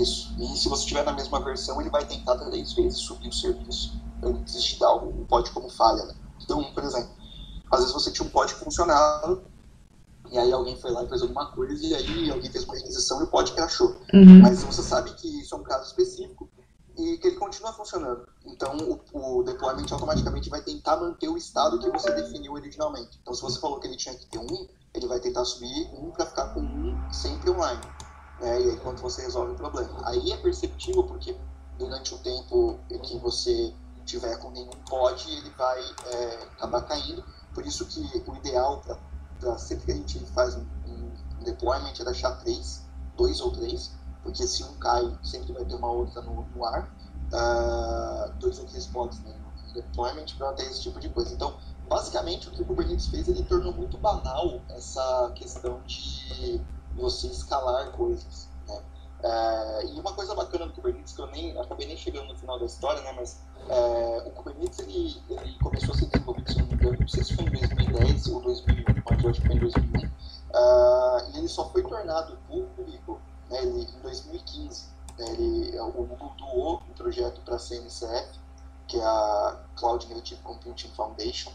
Isso. 0.00 0.34
E 0.38 0.58
se 0.58 0.68
você 0.68 0.82
estiver 0.82 1.04
na 1.04 1.12
mesma 1.12 1.42
versão, 1.42 1.80
ele 1.80 1.90
vai 1.90 2.04
tentar 2.04 2.36
três 2.36 2.72
vezes 2.74 2.98
subir 2.98 3.28
o 3.28 3.32
serviço 3.32 4.00
antes 4.22 4.62
de 4.62 4.78
dar 4.78 4.94
o 4.94 5.24
pod 5.26 5.50
como 5.50 5.70
falha, 5.70 6.04
né? 6.04 6.14
Então, 6.42 6.62
por 6.74 6.84
exemplo, 6.84 7.10
às 7.70 7.80
vezes 7.80 7.94
você 7.94 8.10
tinha 8.10 8.26
um 8.26 8.30
pod 8.30 8.52
funcionando 8.54 9.42
e 10.30 10.38
aí 10.38 10.52
alguém 10.52 10.76
foi 10.76 10.90
lá 10.90 11.04
e 11.04 11.08
fez 11.08 11.22
alguma 11.22 11.50
coisa, 11.52 11.84
e 11.84 11.94
aí 11.94 12.30
alguém 12.30 12.50
fez 12.50 12.64
uma 12.64 12.74
requisição 12.74 13.20
e 13.20 13.24
o 13.24 13.26
pod 13.26 13.52
crashou. 13.52 13.96
Uhum. 14.12 14.40
Mas 14.40 14.62
você 14.62 14.82
sabe 14.82 15.12
que 15.14 15.40
isso 15.40 15.54
é 15.54 15.58
um 15.58 15.62
caso 15.62 15.86
específico 15.86 16.48
e 16.96 17.18
que 17.18 17.28
ele 17.28 17.36
continua 17.36 17.72
funcionando. 17.72 18.26
Então 18.44 18.76
o, 19.12 19.38
o 19.38 19.42
deployment 19.42 19.86
automaticamente 19.90 20.48
vai 20.48 20.62
tentar 20.62 20.96
manter 20.96 21.28
o 21.28 21.36
estado 21.36 21.78
que 21.78 21.90
você 21.90 22.10
definiu 22.12 22.52
originalmente. 22.52 23.18
Então 23.20 23.34
se 23.34 23.42
você 23.42 23.60
falou 23.60 23.78
que 23.78 23.86
ele 23.86 23.96
tinha 23.96 24.14
que 24.14 24.26
ter 24.26 24.38
um, 24.38 24.66
ele 24.94 25.06
vai 25.06 25.20
tentar 25.20 25.44
subir 25.44 25.90
um 25.92 26.10
para 26.10 26.26
ficar 26.26 26.54
com 26.54 26.60
um 26.60 27.12
sempre 27.12 27.50
online. 27.50 27.80
Né? 28.40 28.62
E 28.62 28.70
aí 28.70 28.76
quando 28.78 29.00
você 29.00 29.22
resolve 29.22 29.52
o 29.52 29.56
problema. 29.56 30.08
Aí 30.08 30.32
é 30.32 30.36
perceptível 30.38 31.04
porque 31.04 31.36
durante 31.78 32.14
o 32.14 32.18
tempo 32.18 32.80
que 33.02 33.18
você 33.18 33.74
tiver 34.06 34.36
com 34.38 34.50
nenhum 34.50 34.70
pod, 34.88 35.30
ele 35.30 35.50
vai 35.50 35.82
é, 36.06 36.34
acabar 36.56 36.82
caindo. 36.82 37.22
Por 37.52 37.66
isso 37.66 37.84
que 37.86 38.00
o 38.26 38.36
ideal 38.36 38.80
para 38.80 38.98
Pra, 39.38 39.58
sempre 39.58 39.86
que 39.86 39.92
a 39.92 39.94
gente 39.94 40.26
faz 40.26 40.54
um, 40.54 40.66
um 40.86 41.44
deployment 41.44 41.94
é 42.00 42.04
deixar 42.04 42.32
três, 42.36 42.84
dois 43.16 43.40
ou 43.40 43.52
três, 43.52 43.92
porque 44.22 44.46
se 44.46 44.64
um 44.64 44.74
cai, 44.74 45.16
sempre 45.22 45.52
vai 45.52 45.64
ter 45.64 45.74
uma 45.74 45.90
outra 45.90 46.22
no, 46.22 46.46
no 46.54 46.64
ar. 46.64 46.94
Uh, 47.26 48.32
dois 48.38 48.58
ou 48.58 48.66
três 48.66 48.86
pods 48.86 49.18
né, 49.20 49.34
no 49.36 49.74
deployment 49.74 50.26
para 50.38 50.52
ter 50.52 50.64
esse 50.64 50.82
tipo 50.82 50.98
de 51.00 51.08
coisa. 51.08 51.32
Então, 51.34 51.58
basicamente, 51.88 52.48
o 52.48 52.52
que 52.52 52.62
o 52.62 52.66
Kubernetes 52.66 53.08
fez, 53.08 53.28
ele 53.28 53.42
tornou 53.44 53.72
muito 53.72 53.98
banal 53.98 54.60
essa 54.70 55.32
questão 55.34 55.82
de 55.82 56.60
você 56.94 57.28
escalar 57.28 57.92
coisas. 57.92 58.48
Uh, 59.22 59.86
e 59.88 59.98
uma 59.98 60.12
coisa 60.12 60.34
bacana 60.34 60.66
do 60.66 60.72
Kubernetes, 60.74 61.14
que 61.14 61.20
eu 61.20 61.26
nem 61.28 61.58
acabei 61.58 61.86
nem 61.86 61.96
chegando 61.96 62.28
no 62.28 62.36
final 62.36 62.58
da 62.58 62.66
história, 62.66 63.00
né, 63.02 63.12
mas 63.12 63.40
uh, 63.68 64.28
o 64.28 64.30
Kubernetes 64.32 64.78
ele, 64.80 65.22
ele 65.30 65.58
começou 65.58 65.94
a 65.94 65.98
ser 65.98 66.06
desenvolvido, 66.06 66.52
se 66.52 66.58
não 66.58 66.66
me 66.66 66.74
engano, 66.74 66.96
não 67.00 67.08
sei 67.08 67.24
se 67.24 67.34
foi 67.34 67.44
em 67.46 67.50
2010 67.50 68.26
ou 68.28 68.42
2001, 68.42 68.84
mas 69.10 69.24
eu 69.24 69.30
acho 69.30 69.40
que 69.40 69.46
foi 69.46 69.56
em 69.56 69.60
2001, 69.60 70.06
uh, 70.06 71.30
e 71.32 71.38
ele 71.38 71.48
só 71.48 71.68
foi 71.70 71.82
tornado 71.82 72.36
público 72.46 73.20
né, 73.50 73.62
ele, 73.62 73.82
em 73.82 74.00
2015. 74.00 74.84
Né, 75.18 75.26
ele, 75.30 75.80
o 75.80 75.90
Google 75.92 76.32
doou 76.36 76.82
um 76.88 76.92
projeto 76.92 77.40
para 77.40 77.56
a 77.56 77.58
CNCF, 77.58 78.38
que 78.86 78.98
é 78.98 79.04
a 79.04 79.56
Cloud 79.76 80.14
Native 80.14 80.40
Computing 80.42 80.90
Foundation, 80.90 81.50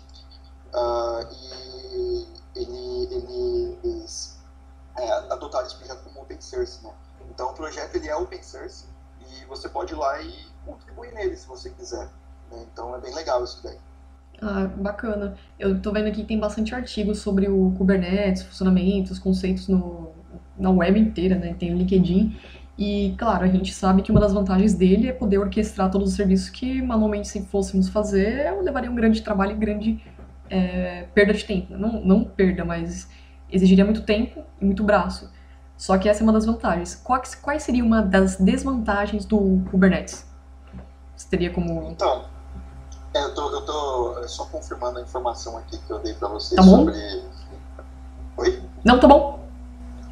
uh, 0.74 1.28
e 1.32 2.28
ele, 2.56 3.80
eles 3.84 4.38
é, 4.98 5.12
adotaram 5.32 5.66
esse 5.66 5.76
projeto 5.76 6.04
como 6.04 6.22
open 6.22 6.42
source. 6.42 6.84
Né? 6.84 6.92
Então 7.34 7.52
o 7.52 7.54
projeto 7.54 7.96
ele 7.96 8.08
é 8.08 8.16
open 8.16 8.44
source 8.44 8.86
e 9.22 9.46
você 9.46 9.70
pode 9.70 9.94
ir 9.94 9.96
lá 9.96 10.22
e 10.22 10.34
contribuir 10.66 11.14
nele 11.14 11.36
se 11.36 11.48
você 11.48 11.70
quiser. 11.70 12.08
Né? 12.52 12.66
Então 12.72 12.96
é 12.96 13.00
bem 13.00 13.14
legal 13.14 13.44
isso 13.44 13.62
daí. 13.64 13.78
Ah, 14.42 14.68
bacana. 14.76 15.36
Eu 15.60 15.80
tô 15.82 15.92
vendo 15.92 16.08
aqui 16.08 16.22
que 16.22 16.28
tem 16.28 16.40
bastante 16.40 16.74
artigos 16.74 17.20
sobre 17.20 17.48
o 17.48 17.72
Kubernetes, 17.78 18.44
funcionamento, 18.44 19.14
os 19.14 19.20
conceitos 19.20 19.68
no, 19.68 20.12
na 20.58 20.72
web 20.72 21.00
inteira, 21.00 21.36
né? 21.36 21.54
Tem 21.54 21.74
o 21.74 21.78
LinkedIn. 21.78 22.36
E, 22.78 23.14
claro, 23.18 23.44
a 23.44 23.48
gente 23.48 23.72
sabe 23.72 24.02
que 24.02 24.10
uma 24.10 24.20
das 24.20 24.34
vantagens 24.34 24.74
dele 24.74 25.08
é 25.08 25.14
poder 25.14 25.38
orquestrar 25.38 25.92
todos 25.92 26.10
os 26.10 26.16
serviços 26.16 26.50
que 26.50 26.82
manualmente, 26.82 27.28
se 27.28 27.46
fôssemos 27.46 27.88
fazer, 27.90 28.52
levaria 28.64 28.90
um 28.90 28.96
grande 28.96 29.22
trabalho 29.22 29.52
e 29.52 29.56
grande 29.56 30.04
é, 30.50 31.06
perda 31.14 31.34
de 31.34 31.46
tempo. 31.46 31.78
Não, 31.78 32.04
não 32.04 32.24
perda, 32.24 32.66
mas 32.66 33.08
exigiria 33.52 33.86
muito 33.86 34.02
tempo 34.02 34.44
e 34.60 34.66
muito 34.66 34.84
braço. 34.84 35.30
Só 35.82 35.98
que 35.98 36.08
essa 36.08 36.22
é 36.22 36.24
uma 36.24 36.32
das 36.32 36.46
vantagens. 36.46 36.94
Quais, 36.94 37.34
quais 37.34 37.64
seria 37.64 37.84
uma 37.84 38.04
das 38.04 38.36
desvantagens 38.36 39.26
do 39.26 39.64
Kubernetes? 39.72 40.24
Você 41.18 41.28
teria 41.28 41.52
como. 41.52 41.90
Então, 41.90 42.26
é, 43.16 43.24
eu, 43.24 43.34
tô, 43.34 43.50
eu 43.50 43.66
tô 43.66 44.28
só 44.28 44.46
confirmando 44.46 45.00
a 45.00 45.02
informação 45.02 45.58
aqui 45.58 45.80
que 45.80 45.92
eu 45.92 45.98
dei 45.98 46.14
para 46.14 46.28
vocês 46.28 46.56
tá 46.56 46.62
sobre. 46.62 46.94
Oi? 48.38 48.62
Não, 48.86 49.00
tá 49.00 49.08
bom. 49.08 49.40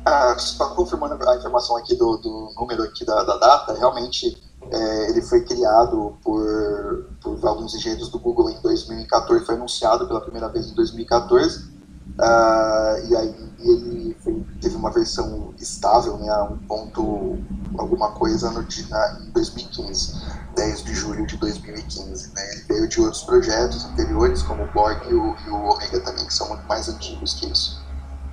Ah, 0.03 0.35
só 0.39 0.73
confirmando 0.73 1.13
a 1.29 1.35
informação 1.35 1.77
aqui 1.77 1.95
do, 1.95 2.17
do 2.17 2.51
número 2.59 2.81
aqui 2.81 3.05
da, 3.05 3.23
da 3.23 3.37
data, 3.37 3.73
realmente 3.73 4.41
é, 4.71 5.09
ele 5.11 5.21
foi 5.21 5.45
criado 5.45 6.17
por, 6.23 7.05
por 7.21 7.47
alguns 7.47 7.75
engenheiros 7.75 8.09
do 8.09 8.17
Google 8.17 8.49
em 8.49 8.59
2014, 8.59 9.45
foi 9.45 9.53
anunciado 9.53 10.07
pela 10.07 10.19
primeira 10.19 10.49
vez 10.49 10.71
em 10.71 10.73
2014 10.73 11.68
Uh, 12.17 13.07
e 13.07 13.15
aí 13.15 13.49
ele 13.59 14.17
foi, 14.21 14.45
teve 14.61 14.75
uma 14.75 14.91
versão 14.91 15.53
estável, 15.59 16.17
né, 16.17 16.29
a 16.29 16.43
um 16.43 16.57
ponto 16.57 17.37
alguma 17.77 18.11
coisa 18.11 18.49
no, 18.51 18.65
na, 18.89 19.19
em 19.21 19.31
2015, 19.31 20.21
10 20.55 20.83
de 20.83 20.93
julho 20.93 21.25
de 21.25 21.37
2015. 21.37 22.33
Né, 22.33 22.51
ele 22.51 22.63
veio 22.67 22.87
de 22.89 23.01
outros 23.01 23.23
projetos 23.23 23.85
anteriores, 23.85 24.41
como 24.41 24.63
o 24.63 24.71
Borg 24.71 25.01
e 25.09 25.13
o, 25.13 25.35
e 25.45 25.49
o 25.49 25.69
Omega 25.69 25.99
também, 26.01 26.25
que 26.25 26.33
são 26.33 26.49
muito 26.49 26.65
mais 26.67 26.89
antigos 26.89 27.33
que 27.35 27.51
isso. 27.51 27.81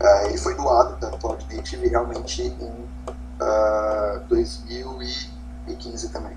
Uh, 0.00 0.26
ele 0.26 0.38
foi 0.38 0.54
doado 0.56 0.96
da 0.96 1.10
Cloud 1.18 1.46
Native 1.54 1.88
realmente 1.88 2.42
em 2.42 2.52
uh, 2.52 3.14
ah, 3.40 4.20
2015 4.28 6.08
também. 6.10 6.36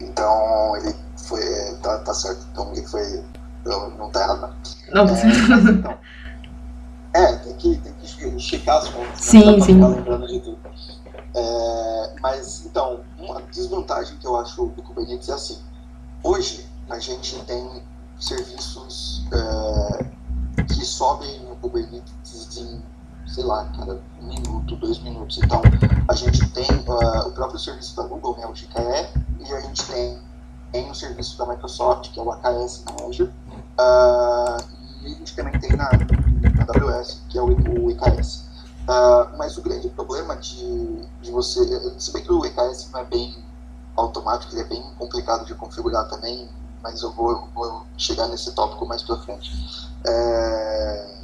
Então 0.00 0.76
ele 0.76 0.94
foi. 1.16 1.42
Tá, 1.82 1.98
tá 1.98 2.14
certo, 2.14 2.46
então 2.52 2.72
ele 2.72 2.86
foi. 2.86 3.24
Não 3.64 4.10
tá 4.10 4.20
errado, 4.20 4.40
não. 4.40 4.54
Não, 4.92 5.06
tá 5.06 5.16
certo. 5.16 5.68
então, 5.70 5.98
é, 7.14 7.36
tem 7.36 7.54
que, 7.54 7.76
tem 7.78 7.92
que 7.92 8.40
checar 8.40 8.78
as 8.78 8.88
contas. 8.88 9.20
Sim, 9.20 9.56
né, 9.56 9.64
sim. 9.64 9.80
lembrando 9.80 10.26
de 10.26 10.40
tudo. 10.40 10.58
É, 11.32 12.14
mas, 12.20 12.66
então, 12.66 13.00
uma 13.18 13.40
desvantagem 13.42 14.18
que 14.18 14.26
eu 14.26 14.36
acho 14.36 14.66
do 14.66 14.82
Kubernetes 14.82 15.28
é 15.28 15.32
assim. 15.32 15.58
Hoje, 16.24 16.66
a 16.90 16.98
gente 16.98 17.38
tem 17.44 17.82
serviços 18.18 19.24
é, 19.32 20.64
que 20.64 20.84
sobem 20.84 21.40
no 21.40 21.54
Kubernetes 21.56 22.56
em, 22.56 22.82
sei 23.26 23.44
lá, 23.44 23.64
cada 23.76 24.00
um 24.20 24.26
minuto, 24.26 24.74
dois 24.76 24.98
minutos. 25.00 25.38
Então, 25.38 25.62
a 26.08 26.14
gente 26.14 26.48
tem 26.50 26.66
uh, 26.66 27.28
o 27.28 27.32
próprio 27.32 27.60
serviço 27.60 27.96
da 27.96 28.02
Google, 28.04 28.36
né, 28.38 28.46
o 28.46 28.52
GKE, 28.52 29.46
e 29.48 29.52
a 29.52 29.60
gente 29.60 29.84
tem, 29.86 30.18
tem 30.72 30.90
o 30.90 30.94
serviço 30.94 31.38
da 31.38 31.46
Microsoft, 31.46 32.10
que 32.10 32.18
é 32.18 32.22
o 32.22 32.32
AKS 32.32 32.84
na 32.84 33.06
Azure. 33.06 33.30
Uh, 33.78 34.73
e 35.04 35.12
a 35.12 35.14
gente 35.16 35.36
também 35.36 35.58
tem 35.60 35.70
na, 35.76 35.88
AWS, 35.88 37.20
que 37.28 37.38
é 37.38 37.42
o, 37.42 37.46
o 37.46 37.90
IKS. 37.90 38.44
Uh, 38.86 38.90
ah, 38.90 39.32
mas 39.36 39.56
o 39.56 39.62
grande 39.62 39.88
problema 39.88 40.36
de, 40.36 41.02
de 41.22 41.30
você. 41.30 41.60
Se 41.98 42.12
bem 42.12 42.22
que 42.22 42.32
o 42.32 42.44
IKS 42.44 42.90
não 42.92 43.00
é 43.00 43.04
bem 43.04 43.44
automático, 43.96 44.52
ele 44.52 44.62
é 44.62 44.64
bem 44.64 44.82
complicado 44.98 45.44
de 45.46 45.54
configurar 45.54 46.08
também, 46.08 46.48
mas 46.82 47.02
eu 47.02 47.12
vou, 47.12 47.48
vou 47.54 47.86
chegar 47.96 48.28
nesse 48.28 48.52
tópico 48.52 48.86
mais 48.86 49.02
pra 49.02 49.16
frente. 49.18 49.50
É, 50.06 51.16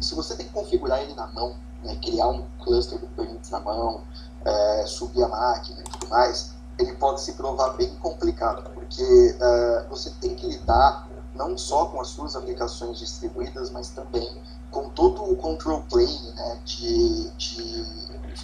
se 0.00 0.14
você 0.14 0.34
tem 0.34 0.46
que 0.46 0.52
configurar 0.52 1.00
ele 1.00 1.14
na 1.14 1.26
mão, 1.28 1.54
né, 1.82 1.96
criar 2.02 2.28
um 2.28 2.44
cluster 2.62 2.98
de 2.98 3.06
Kubernetes 3.06 3.50
na 3.50 3.60
mão, 3.60 4.02
é, 4.44 4.84
subir 4.86 5.22
a 5.22 5.28
máquina 5.28 5.80
e 5.80 5.84
tudo 5.84 6.08
mais, 6.08 6.56
ele 6.78 6.92
pode 6.94 7.20
se 7.20 7.32
provar 7.32 7.70
bem 7.70 7.94
complicado, 7.96 8.68
porque 8.74 9.02
uh, 9.02 9.88
você 9.88 10.10
tem 10.20 10.34
que 10.34 10.46
lidar 10.46 11.05
não 11.36 11.56
só 11.56 11.86
com 11.86 12.00
as 12.00 12.08
suas 12.08 12.34
aplicações 12.34 12.98
distribuídas, 12.98 13.70
mas 13.70 13.90
também 13.90 14.42
com 14.70 14.90
todo 14.90 15.22
o 15.22 15.36
control 15.36 15.82
plane 15.88 16.32
né, 16.34 16.60
de, 16.64 17.30
de 17.36 17.86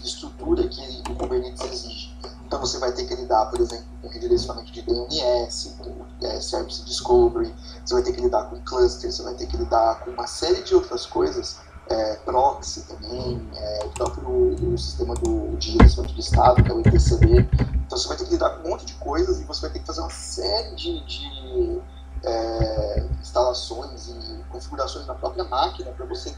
estrutura 0.05 0.67
que 0.69 1.03
o 1.11 1.15
Kubernetes 1.15 1.63
exige. 1.63 2.17
Então 2.47 2.61
você 2.61 2.79
vai 2.79 2.93
ter 2.93 3.05
que 3.05 3.15
lidar, 3.15 3.47
por 3.47 3.61
exemplo, 3.61 3.87
com 4.01 4.09
redirecionamento 4.09 4.73
de 4.73 4.83
DNS, 4.83 5.75
com 5.79 6.05
é, 6.27 6.41
Service 6.41 6.85
Discovery, 6.85 7.53
você 7.85 7.95
vai 7.95 8.03
ter 8.03 8.13
que 8.13 8.21
lidar 8.21 8.45
com 8.45 8.61
cluster, 8.63 9.11
você 9.11 9.23
vai 9.23 9.35
ter 9.35 9.47
que 9.47 9.57
lidar 9.57 10.05
com 10.05 10.11
uma 10.11 10.27
série 10.27 10.63
de 10.63 10.75
outras 10.75 11.07
coisas, 11.07 11.61
é, 11.89 12.15
proxy 12.17 12.83
também, 12.83 13.49
é, 13.55 13.85
o 13.85 13.89
próprio 13.91 14.73
o 14.73 14.79
sistema 14.79 15.15
do, 15.15 15.57
de 15.57 15.73
gerenciamento 15.73 16.15
de 16.15 16.21
estado, 16.21 16.63
que 16.63 16.71
é 16.71 16.75
o 16.75 16.81
etcd. 16.81 17.49
Então 17.87 17.99
você 17.99 18.09
vai 18.09 18.17
ter 18.17 18.25
que 18.25 18.33
lidar 18.33 18.51
com 18.51 18.69
um 18.69 18.71
monte 18.71 18.87
de 18.87 18.95
coisas 18.95 19.41
e 19.41 19.45
você 19.45 19.63
vai 19.63 19.71
ter 19.71 19.79
que 19.81 19.87
fazer 19.87 20.01
uma 20.01 20.11
série 20.11 20.75
de, 20.77 21.05
de 21.07 21.83
é, 22.25 23.07
instalações 23.21 24.09
e 24.09 24.45
configurações 24.49 25.07
na 25.07 25.15
própria 25.15 25.45
máquina 25.45 25.91
para 25.93 26.07
você 26.07 26.35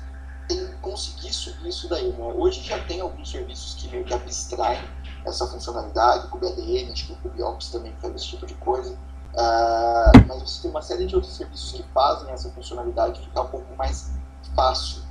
conseguir 0.81 1.33
subir 1.33 1.69
isso 1.69 1.89
daí. 1.89 2.13
Né? 2.13 2.35
Hoje 2.37 2.63
já 2.63 2.79
tem 2.85 3.01
alguns 3.01 3.31
serviços 3.31 3.75
que 3.75 3.89
meio 3.89 4.05
que 4.05 4.13
abstraem 4.13 4.83
essa 5.25 5.47
funcionalidade, 5.47 6.27
o 6.27 6.93
acho 6.93 7.07
que 7.07 7.13
o 7.13 7.17
KubeOps 7.17 7.71
também 7.71 7.95
faz 8.01 8.15
esse 8.15 8.27
tipo 8.27 8.47
de 8.47 8.55
coisa. 8.55 8.93
Uh, 8.93 10.27
mas 10.29 10.43
você 10.43 10.63
tem 10.63 10.71
uma 10.71 10.83
série 10.83 11.07
de 11.07 11.15
outros 11.17 11.35
serviços 11.35 11.73
que 11.73 11.83
fazem 11.95 12.31
essa 12.31 12.51
funcionalidade 12.51 13.21
ficar 13.21 13.43
um 13.43 13.49
pouco 13.49 13.75
mais 13.77 14.13
fácil. 14.55 15.03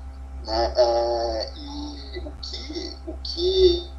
Né? 0.46 0.74
É, 0.78 1.54
e 1.56 2.20
o 2.20 2.32
que, 2.42 2.98
o 3.08 3.14
que 3.24 3.92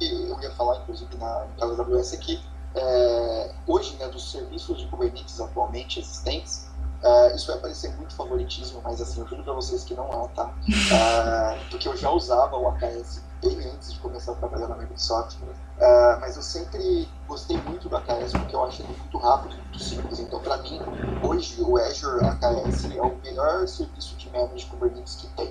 eu 0.00 0.40
ia 0.40 0.50
falar, 0.52 0.78
inclusive, 0.78 1.16
na, 1.16 1.46
na 1.58 1.66
AWS 1.66 2.14
é 2.14 2.16
que 2.16 2.42
é, 2.74 3.54
hoje, 3.66 3.96
né, 3.96 4.08
dos 4.08 4.30
serviços 4.30 4.78
de 4.78 4.86
Kubernetes 4.86 5.40
atualmente 5.40 6.00
existentes, 6.00 6.68
é, 7.02 7.36
isso 7.36 7.46
vai 7.46 7.58
parecer 7.58 7.94
muito 7.96 8.14
favoritismo, 8.14 8.80
mas 8.82 9.00
assim, 9.00 9.20
eu 9.20 9.26
juro 9.26 9.44
pra 9.44 9.52
vocês 9.52 9.84
que 9.84 9.94
não 9.94 10.08
é, 10.08 10.28
tá? 10.28 10.52
É, 10.92 11.64
porque 11.70 11.88
eu 11.88 11.96
já 11.96 12.10
usava 12.10 12.56
o 12.56 12.68
AKS 12.68 13.22
bem 13.40 13.56
antes 13.70 13.92
de 13.92 14.00
começar 14.00 14.32
a 14.32 14.34
trabalhar 14.34 14.66
na 14.66 14.76
Microsoft, 14.76 15.36
é, 15.78 16.16
mas 16.16 16.36
eu 16.36 16.42
sempre 16.42 17.08
gostei 17.28 17.60
muito 17.62 17.88
do 17.88 17.96
AKS 17.96 18.34
porque 18.34 18.54
eu 18.54 18.64
acho 18.64 18.82
ele 18.82 18.96
muito 18.98 19.16
rápido 19.18 19.56
muito 19.56 19.78
simples. 19.78 20.18
Então, 20.18 20.40
para 20.40 20.56
mim, 20.58 20.82
hoje, 21.22 21.62
o 21.62 21.78
Azure 21.78 22.24
AKS 22.24 22.90
é 22.90 23.00
o 23.00 23.16
melhor 23.22 23.66
serviço 23.68 24.16
de 24.16 24.28
managed 24.30 24.66
Kubernetes 24.66 25.16
que 25.16 25.28
tem. 25.28 25.48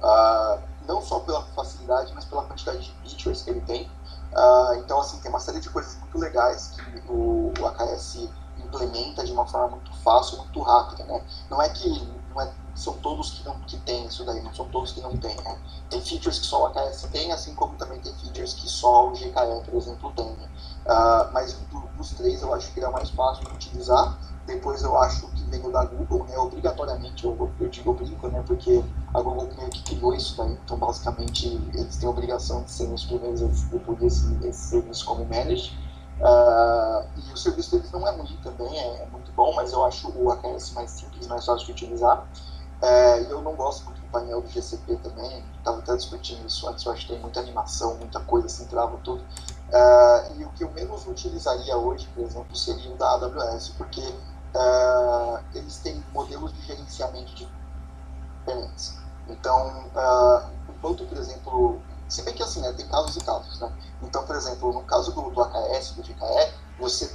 Uh, 0.00 0.60
não 0.86 1.00
só 1.02 1.20
pela 1.20 1.42
facilidade, 1.42 2.12
mas 2.14 2.24
pela 2.24 2.44
quantidade 2.44 2.78
de 2.78 2.92
features 3.02 3.42
que 3.42 3.50
ele 3.50 3.60
tem. 3.62 3.90
Uh, 4.36 4.74
então, 4.78 5.00
assim, 5.00 5.18
tem 5.20 5.30
uma 5.30 5.40
série 5.40 5.60
de 5.60 5.70
coisas 5.70 5.96
muito 5.98 6.18
legais 6.18 6.72
que 6.76 7.02
o, 7.08 7.52
o 7.58 7.66
AKS 7.66 8.28
implementa 8.58 9.24
de 9.24 9.32
uma 9.32 9.46
forma 9.46 9.76
muito 9.76 9.92
fácil, 9.98 10.38
muito 10.38 10.60
rápida, 10.60 11.04
né? 11.04 11.24
Não 11.48 11.62
é 11.62 11.68
que 11.68 11.88
não 12.30 12.40
é, 12.40 12.52
são 12.74 12.94
todos 12.94 13.30
que 13.30 13.44
não 13.44 13.60
que 13.60 13.76
tem 13.78 14.06
isso 14.06 14.24
daí, 14.24 14.42
não 14.42 14.52
são 14.52 14.68
todos 14.68 14.92
que 14.92 15.00
não 15.00 15.16
tem, 15.16 15.36
né? 15.36 15.58
Tem 15.88 16.00
features 16.00 16.40
que 16.40 16.46
só 16.46 16.62
o 16.62 16.66
AKS 16.66 17.02
tem, 17.12 17.32
assim 17.32 17.54
como 17.54 17.76
também 17.76 18.00
tem 18.00 18.12
features 18.14 18.54
que 18.54 18.68
só 18.68 19.08
o 19.08 19.12
GKE, 19.12 19.64
por 19.64 19.74
exemplo, 19.74 20.12
tem. 20.12 20.26
Uh, 20.26 21.32
mas 21.32 21.52
do, 21.52 21.80
dos 21.96 22.10
três 22.10 22.42
eu 22.42 22.52
acho 22.52 22.72
que 22.72 22.80
ele 22.80 22.86
é 22.86 22.90
mais 22.90 23.10
fácil 23.10 23.44
de 23.44 23.52
utilizar 23.52 24.18
depois 24.46 24.82
eu 24.82 24.96
acho 24.98 25.26
que 25.44 25.50
vem 25.50 25.66
o 25.66 25.70
da 25.70 25.84
Google, 25.84 26.24
né? 26.26 26.38
Obrigatoriamente, 26.38 27.24
eu, 27.24 27.50
eu 27.60 27.68
digo 27.68 27.90
obrigo, 27.90 28.28
né? 28.28 28.42
Porque 28.46 28.82
a 29.12 29.20
Google 29.20 29.48
meio 29.56 29.70
que 29.70 29.82
criou 29.82 30.14
isso 30.14 30.36
daí. 30.36 30.58
Então, 30.64 30.78
basicamente, 30.78 31.60
eles 31.74 31.96
têm 31.96 32.08
a 32.08 32.10
obrigação 32.10 32.62
de 32.62 32.70
serem 32.70 32.94
os 32.94 33.04
primeiros 33.04 33.42
a 33.42 33.46
distribuir 33.46 34.04
esse, 34.04 34.46
esse 34.46 34.68
serviço 34.70 35.04
como 35.04 35.24
managed. 35.24 35.76
Uh, 36.20 37.04
e 37.16 37.32
o 37.32 37.36
serviço 37.36 37.72
deles 37.72 37.90
não 37.90 38.06
é 38.06 38.12
ruim 38.12 38.38
também, 38.42 38.78
é, 38.78 39.02
é, 39.02 39.06
muito 39.10 39.32
bom, 39.32 39.52
mas 39.54 39.72
eu 39.72 39.84
acho 39.84 40.08
o 40.16 40.30
AKS 40.30 40.72
mais 40.72 40.90
simples, 40.90 41.26
mais 41.26 41.44
fácil 41.44 41.66
de 41.66 41.72
utilizar. 41.72 42.24
Uh, 42.80 43.30
eu 43.30 43.42
não 43.42 43.54
gosto 43.54 43.84
muito 43.86 44.00
do 44.00 44.06
painel 44.08 44.40
do 44.40 44.48
GCP 44.48 44.96
também, 44.96 45.42
estava 45.58 45.78
até 45.78 45.96
discutindo 45.96 46.46
isso 46.46 46.68
antes, 46.68 46.84
eu 46.84 46.92
acho 46.92 47.06
que 47.06 47.14
tem 47.14 47.20
muita 47.20 47.40
animação, 47.40 47.96
muita 47.96 48.20
coisa 48.20 48.46
assim, 48.46 48.64
trava 48.66 48.96
tudo. 48.98 49.22
Uh, 49.22 50.40
e 50.40 50.44
o 50.44 50.50
que 50.50 50.62
eu 50.62 50.70
menos 50.70 51.04
utilizaria 51.06 51.76
hoje, 51.76 52.08
por 52.14 52.22
exemplo, 52.22 52.54
seria 52.56 52.92
o 52.92 52.96
da 52.96 53.10
AWS, 53.14 53.70
porque 53.76 54.02
uh, 54.54 55.38
eles 55.54 55.78
têm 55.78 56.02
modelos 56.12 56.52
de 56.52 56.62
gerenciamento 56.62 57.48
diferentes. 58.44 58.98
Então, 59.28 59.86
uh, 59.94 60.50
enquanto, 60.68 61.04
por 61.06 61.18
exemplo, 61.18 61.80
se 62.08 62.22
bem 62.22 62.34
que 62.34 62.42
assim, 62.42 62.60
né, 62.60 62.72
tem 62.72 62.86
casos 62.88 63.16
e 63.16 63.20
casos, 63.20 63.60
né? 63.60 63.72
Então, 64.02 64.24
por 64.24 64.36
exemplo, 64.36 64.72
no 64.72 64.82
caso 64.82 65.12
do, 65.12 65.30
do 65.30 65.42
AKS, 65.42 65.92
do 65.92 66.02
GKE, 66.02 66.54
você 66.78 67.14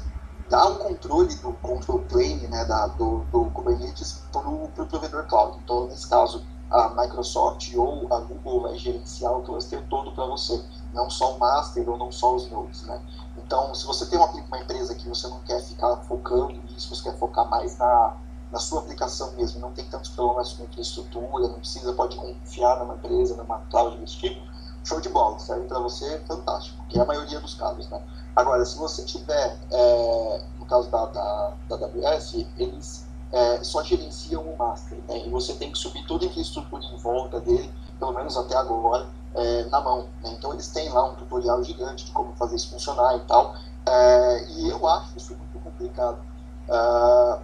dá 0.50 0.68
o 0.68 0.80
controle 0.80 1.36
do 1.36 1.54
control 1.54 2.00
plane, 2.00 2.48
né, 2.48 2.66
da, 2.66 2.88
do, 2.88 3.20
do 3.32 3.46
Kubernetes 3.52 4.24
para 4.32 4.48
o 4.48 4.68
pro 4.70 4.88
provedor 4.88 5.26
cloud. 5.28 5.60
Então, 5.64 5.88
nesse 5.88 6.08
caso, 6.10 6.44
a 6.70 6.90
Microsoft 6.90 7.74
ou 7.76 8.08
a 8.14 8.20
Google 8.20 8.62
vai 8.62 8.78
gerenciar 8.78 9.36
o 9.36 9.42
cluster 9.42 9.84
todo 9.90 10.12
para 10.12 10.26
você, 10.26 10.64
não 10.94 11.10
só 11.10 11.36
o 11.36 11.40
master 11.40 11.90
ou 11.90 11.98
não 11.98 12.12
só 12.12 12.36
os 12.36 12.50
nodes, 12.50 12.84
né? 12.84 13.02
Então, 13.38 13.74
se 13.74 13.86
você 13.86 14.06
tem 14.06 14.20
uma, 14.20 14.28
uma 14.30 14.60
empresa 14.60 14.94
que 14.94 15.08
você 15.08 15.28
não 15.28 15.40
quer 15.40 15.62
ficar 15.62 15.96
focando 15.98 16.54
nisso, 16.64 16.96
você 16.96 17.04
quer 17.04 17.18
focar 17.18 17.50
mais 17.50 17.78
na, 17.78 18.18
na 18.52 18.60
sua 18.60 18.82
aplicação 18.82 19.32
mesmo, 19.34 19.60
não 19.60 19.72
tem 19.72 19.86
tantos 19.86 20.12
problemas 20.12 20.54
com 20.54 20.64
infraestrutura, 20.66 21.48
não 21.48 21.60
precisa, 21.60 21.94
pode 21.94 22.16
confiar 22.16 22.78
numa 22.80 22.96
empresa, 22.96 23.36
numa 23.36 23.60
cloud 23.72 23.98
desse 23.98 24.18
tipo, 24.18 24.42
show 24.84 25.02
de 25.02 25.10
bola, 25.10 25.40
serve 25.40 25.68
para 25.68 25.80
você, 25.80 26.20
fantástico, 26.28 26.84
que 26.88 27.00
é 27.00 27.02
a 27.02 27.06
maioria 27.06 27.40
dos 27.40 27.56
casos, 27.56 27.90
né? 27.90 28.02
Agora, 28.36 28.64
se 28.64 28.78
você 28.78 29.04
tiver, 29.04 29.58
é, 29.72 30.44
no 30.60 30.66
caso 30.66 30.90
da, 30.90 31.06
da, 31.08 31.54
da 31.68 31.76
AWS, 31.76 32.46
eles 32.58 33.09
é, 33.32 33.64
só 33.64 33.84
gerenciam 33.84 34.42
o 34.42 34.58
master, 34.58 34.98
né? 35.08 35.26
E 35.26 35.30
você 35.30 35.54
tem 35.54 35.72
que 35.72 35.78
subir 35.78 36.06
toda 36.06 36.26
a 36.26 36.28
infraestrutura 36.28 36.84
em 36.86 36.98
volta 36.98 37.40
dele, 37.40 37.72
pelo 38.00 38.12
menos 38.12 38.36
até 38.38 38.56
agora, 38.56 39.08
é, 39.36 39.64
na 39.66 39.82
mão. 39.82 40.08
Né? 40.22 40.32
Então 40.38 40.54
eles 40.54 40.68
têm 40.70 40.90
lá 40.90 41.06
um 41.06 41.16
tutorial 41.16 41.64
gigante 41.64 42.06
de 42.06 42.12
como 42.12 42.34
fazer 42.34 42.56
isso 42.56 42.70
funcionar 42.70 43.16
e 43.18 43.20
tal. 43.22 43.56
É, 43.86 44.46
e 44.50 44.70
eu 44.70 44.88
acho 44.88 45.18
isso 45.18 45.36
muito 45.36 45.60
complicado. 45.60 46.20
Uh, 46.68 47.42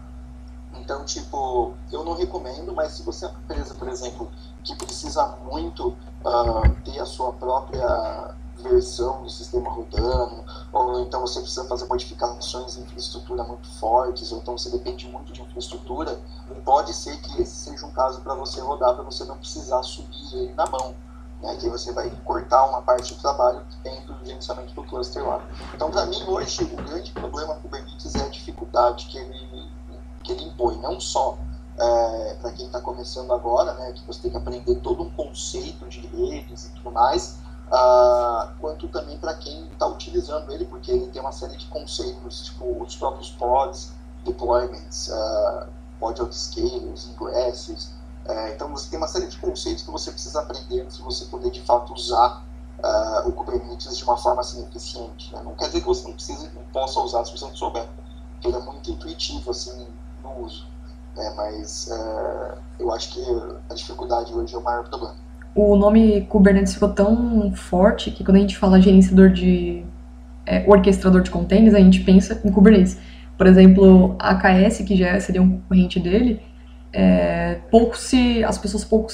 então, 0.79 1.03
tipo, 1.03 1.73
eu 1.91 2.03
não 2.03 2.13
recomendo, 2.13 2.73
mas 2.73 2.91
se 2.91 3.03
você 3.03 3.25
é 3.25 3.29
uma 3.29 3.39
empresa, 3.39 3.73
por 3.73 3.87
exemplo, 3.87 4.31
que 4.63 4.75
precisa 4.75 5.37
muito 5.43 5.89
uh, 5.89 6.75
ter 6.83 6.99
a 6.99 7.05
sua 7.05 7.31
própria 7.33 8.35
versão 8.69 9.23
do 9.23 9.29
sistema 9.29 9.69
rodando, 9.69 10.43
ou 10.71 10.99
então 11.01 11.21
você 11.21 11.39
precisa 11.39 11.65
fazer 11.65 11.85
modificações 11.85 12.77
em 12.77 12.81
infraestrutura 12.81 13.43
muito 13.43 13.67
fortes, 13.79 14.31
ou 14.31 14.39
então 14.39 14.57
você 14.57 14.69
depende 14.69 15.07
muito 15.07 15.31
de 15.31 15.41
infraestrutura, 15.41 16.19
pode 16.63 16.93
ser 16.93 17.17
que 17.21 17.41
esse 17.41 17.69
seja 17.69 17.85
um 17.85 17.91
caso 17.91 18.21
para 18.21 18.33
você 18.35 18.59
rodar, 18.59 18.95
para 18.95 19.03
você 19.03 19.23
não 19.25 19.37
precisar 19.37 19.81
subir 19.83 20.33
ele 20.33 20.53
na 20.53 20.65
mão. 20.65 20.95
Né, 21.41 21.53
que 21.57 21.67
você 21.67 21.91
vai 21.91 22.09
cortar 22.23 22.65
uma 22.69 22.81
parte 22.81 23.13
do 23.13 23.19
trabalho 23.19 23.61
que 23.69 23.77
tem 23.79 24.05
do 24.05 24.15
gerenciamento 24.25 24.73
do 24.73 24.81
cluster 24.85 25.21
lá. 25.21 25.45
Então, 25.73 25.91
para 25.91 26.05
mim, 26.05 26.23
hoje, 26.23 26.63
o 26.63 26.77
grande 26.77 27.11
problema 27.11 27.55
com 27.55 27.59
o 27.59 27.63
Kubernetes 27.63 28.15
é 28.15 28.21
a 28.21 28.29
dificuldade 28.29 29.05
que 29.07 29.17
ele, 29.17 29.69
que 30.23 30.31
ele 30.31 30.45
impõe, 30.45 30.77
não 30.77 30.97
só 30.97 31.37
é, 31.77 32.35
para 32.35 32.51
quem 32.51 32.67
está 32.67 32.79
começando 32.79 33.33
agora, 33.33 33.73
né, 33.73 33.91
que 33.93 34.05
você 34.05 34.21
tem 34.21 34.31
que 34.31 34.37
aprender 34.37 34.75
todo 34.75 35.03
um 35.03 35.09
conceito 35.11 35.87
de 35.87 36.07
redes 36.07 36.67
e 36.67 36.69
tudo 36.71 36.91
mais, 36.91 37.37
uh, 37.67 38.51
quanto 38.59 38.87
também 38.89 39.17
para 39.17 39.33
quem 39.35 39.67
está 39.67 39.87
utilizando 39.87 40.51
ele, 40.51 40.65
porque 40.65 40.91
ele 40.91 41.07
tem 41.07 41.21
uma 41.21 41.31
série 41.31 41.55
de 41.57 41.65
conceitos, 41.67 42.45
tipo 42.45 42.83
os 42.83 42.95
próprios 42.95 43.29
pods, 43.31 43.91
deployments, 44.23 45.09
uh, 45.09 45.67
pod 45.99 46.19
autoscalers, 46.19 47.07
ingresses. 47.07 47.93
Uh, 48.25 48.47
então 48.53 48.69
você 48.69 48.89
tem 48.89 48.97
uma 48.97 49.07
série 49.07 49.27
de 49.27 49.37
conceitos 49.37 49.83
que 49.83 49.91
você 49.91 50.11
precisa 50.11 50.41
aprender 50.41 50.85
de 50.85 51.01
você 51.01 51.25
poder 51.25 51.51
de 51.51 51.61
fato 51.61 51.93
usar 51.93 52.43
uh, 52.79 53.29
o 53.29 53.31
Kubernetes 53.31 53.97
de 53.97 54.03
uma 54.03 54.17
forma 54.17 54.41
assim 54.41 54.63
eficiente. 54.63 55.33
Né? 55.33 55.41
Não 55.43 55.55
quer 55.55 55.67
dizer 55.67 55.81
que 55.81 55.87
você 55.87 56.07
não 56.07 56.13
precise, 56.13 56.49
não 56.53 56.63
possa 56.73 56.99
usar 56.99 57.25
se 57.25 57.31
você 57.31 57.45
não 57.45 57.55
souber, 57.55 57.87
porque 58.31 58.47
ele 58.47 58.57
é 58.57 58.59
muito 58.59 58.89
intuitivo 58.89 59.51
assim 59.51 59.87
no 60.23 60.43
uso. 60.43 60.67
Né? 61.15 61.33
Mas 61.35 61.87
uh, 61.87 62.57
eu 62.79 62.91
acho 62.91 63.11
que 63.11 63.23
a 63.69 63.73
dificuldade 63.73 64.33
hoje 64.33 64.55
é 64.55 64.57
o 64.57 64.61
maior 64.61 64.87
problema 64.87 65.24
o 65.55 65.77
nome 65.77 66.21
Kubernetes 66.23 66.73
ficou 66.73 66.89
tão 66.89 67.53
forte 67.53 68.11
que 68.11 68.23
quando 68.25 68.37
a 68.37 68.39
gente 68.41 68.57
fala 68.57 68.81
gerenciador 68.81 69.29
de 69.29 69.85
é, 70.45 70.65
orquestrador 70.67 71.21
de 71.21 71.31
containers, 71.31 71.73
a 71.73 71.79
gente 71.79 72.01
pensa 72.01 72.39
em 72.43 72.51
Kubernetes. 72.51 72.97
Por 73.37 73.47
exemplo, 73.47 74.15
a 74.19 74.31
AKS, 74.31 74.79
que 74.79 74.97
já 74.97 75.17
seria 75.19 75.41
um 75.41 75.49
concorrente 75.49 75.99
dele, 75.99 76.41
é, 76.91 77.59
pouco 77.71 77.97
se 77.97 78.43
as 78.43 78.57
pessoas 78.57 78.83
pouco 78.83 79.09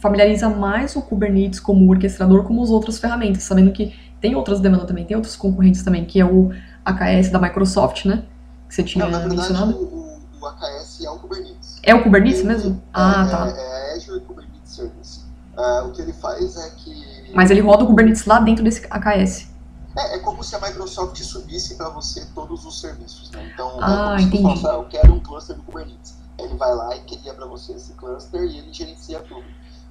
familiarizam 0.00 0.54
mais 0.54 0.96
o 0.96 1.02
Kubernetes 1.02 1.60
como 1.60 1.90
orquestrador 1.90 2.44
como 2.44 2.62
as 2.62 2.70
outras 2.70 2.98
ferramentas, 2.98 3.42
sabendo 3.42 3.72
que 3.72 3.94
tem 4.20 4.34
outras 4.34 4.60
demandas 4.60 4.86
também, 4.86 5.04
tem 5.04 5.16
outros 5.16 5.36
concorrentes 5.36 5.82
também, 5.82 6.04
que 6.06 6.18
é 6.18 6.24
o 6.24 6.50
AKS 6.84 7.30
da 7.30 7.38
Microsoft, 7.38 8.06
né? 8.06 8.24
Que 8.68 8.74
você 8.74 8.82
tinha 8.82 9.04
Não, 9.04 9.12
na 9.12 9.18
verdade, 9.18 9.40
mencionado. 9.40 9.76
O, 9.76 10.18
o 10.40 10.46
AKS 10.46 11.04
é 11.04 11.10
o 11.10 11.18
Kubernetes. 11.18 11.80
É 11.82 11.94
o 11.94 12.02
Kubernetes 12.02 12.40
Ele, 12.40 12.48
mesmo? 12.48 12.72
É, 12.72 12.88
ah, 12.94 13.28
tá. 13.30 13.54
É, 13.54 13.92
é 13.92 13.96
Azure. 13.96 14.33
Uh, 15.56 15.86
o 15.86 15.92
que 15.92 16.02
ele 16.02 16.12
faz 16.12 16.56
é 16.56 16.70
que. 16.70 17.32
Mas 17.34 17.50
ele 17.50 17.60
roda 17.60 17.84
o 17.84 17.86
Kubernetes 17.86 18.26
lá 18.26 18.40
dentro 18.40 18.64
desse 18.64 18.84
AKS. 18.90 19.54
É, 19.96 20.16
é 20.16 20.18
como 20.18 20.42
se 20.42 20.54
a 20.56 20.60
Microsoft 20.60 21.16
subisse 21.22 21.76
para 21.76 21.88
você 21.90 22.24
todos 22.34 22.64
os 22.64 22.80
serviços. 22.80 23.30
Né? 23.30 23.48
Então, 23.52 23.78
Ah, 23.80 24.16
é 24.18 24.22
entendi. 24.22 24.66
ah, 24.66 24.74
eu 24.74 24.88
quero 24.88 25.14
um 25.14 25.20
cluster 25.20 25.54
do 25.56 25.62
Kubernetes. 25.62 26.16
Ele 26.38 26.54
vai 26.56 26.74
lá 26.74 26.96
e 26.96 27.00
cria 27.02 27.32
para 27.32 27.46
você 27.46 27.72
esse 27.72 27.92
cluster 27.94 28.42
e 28.42 28.58
ele 28.58 28.72
gerencia 28.72 29.20
tudo. 29.20 29.44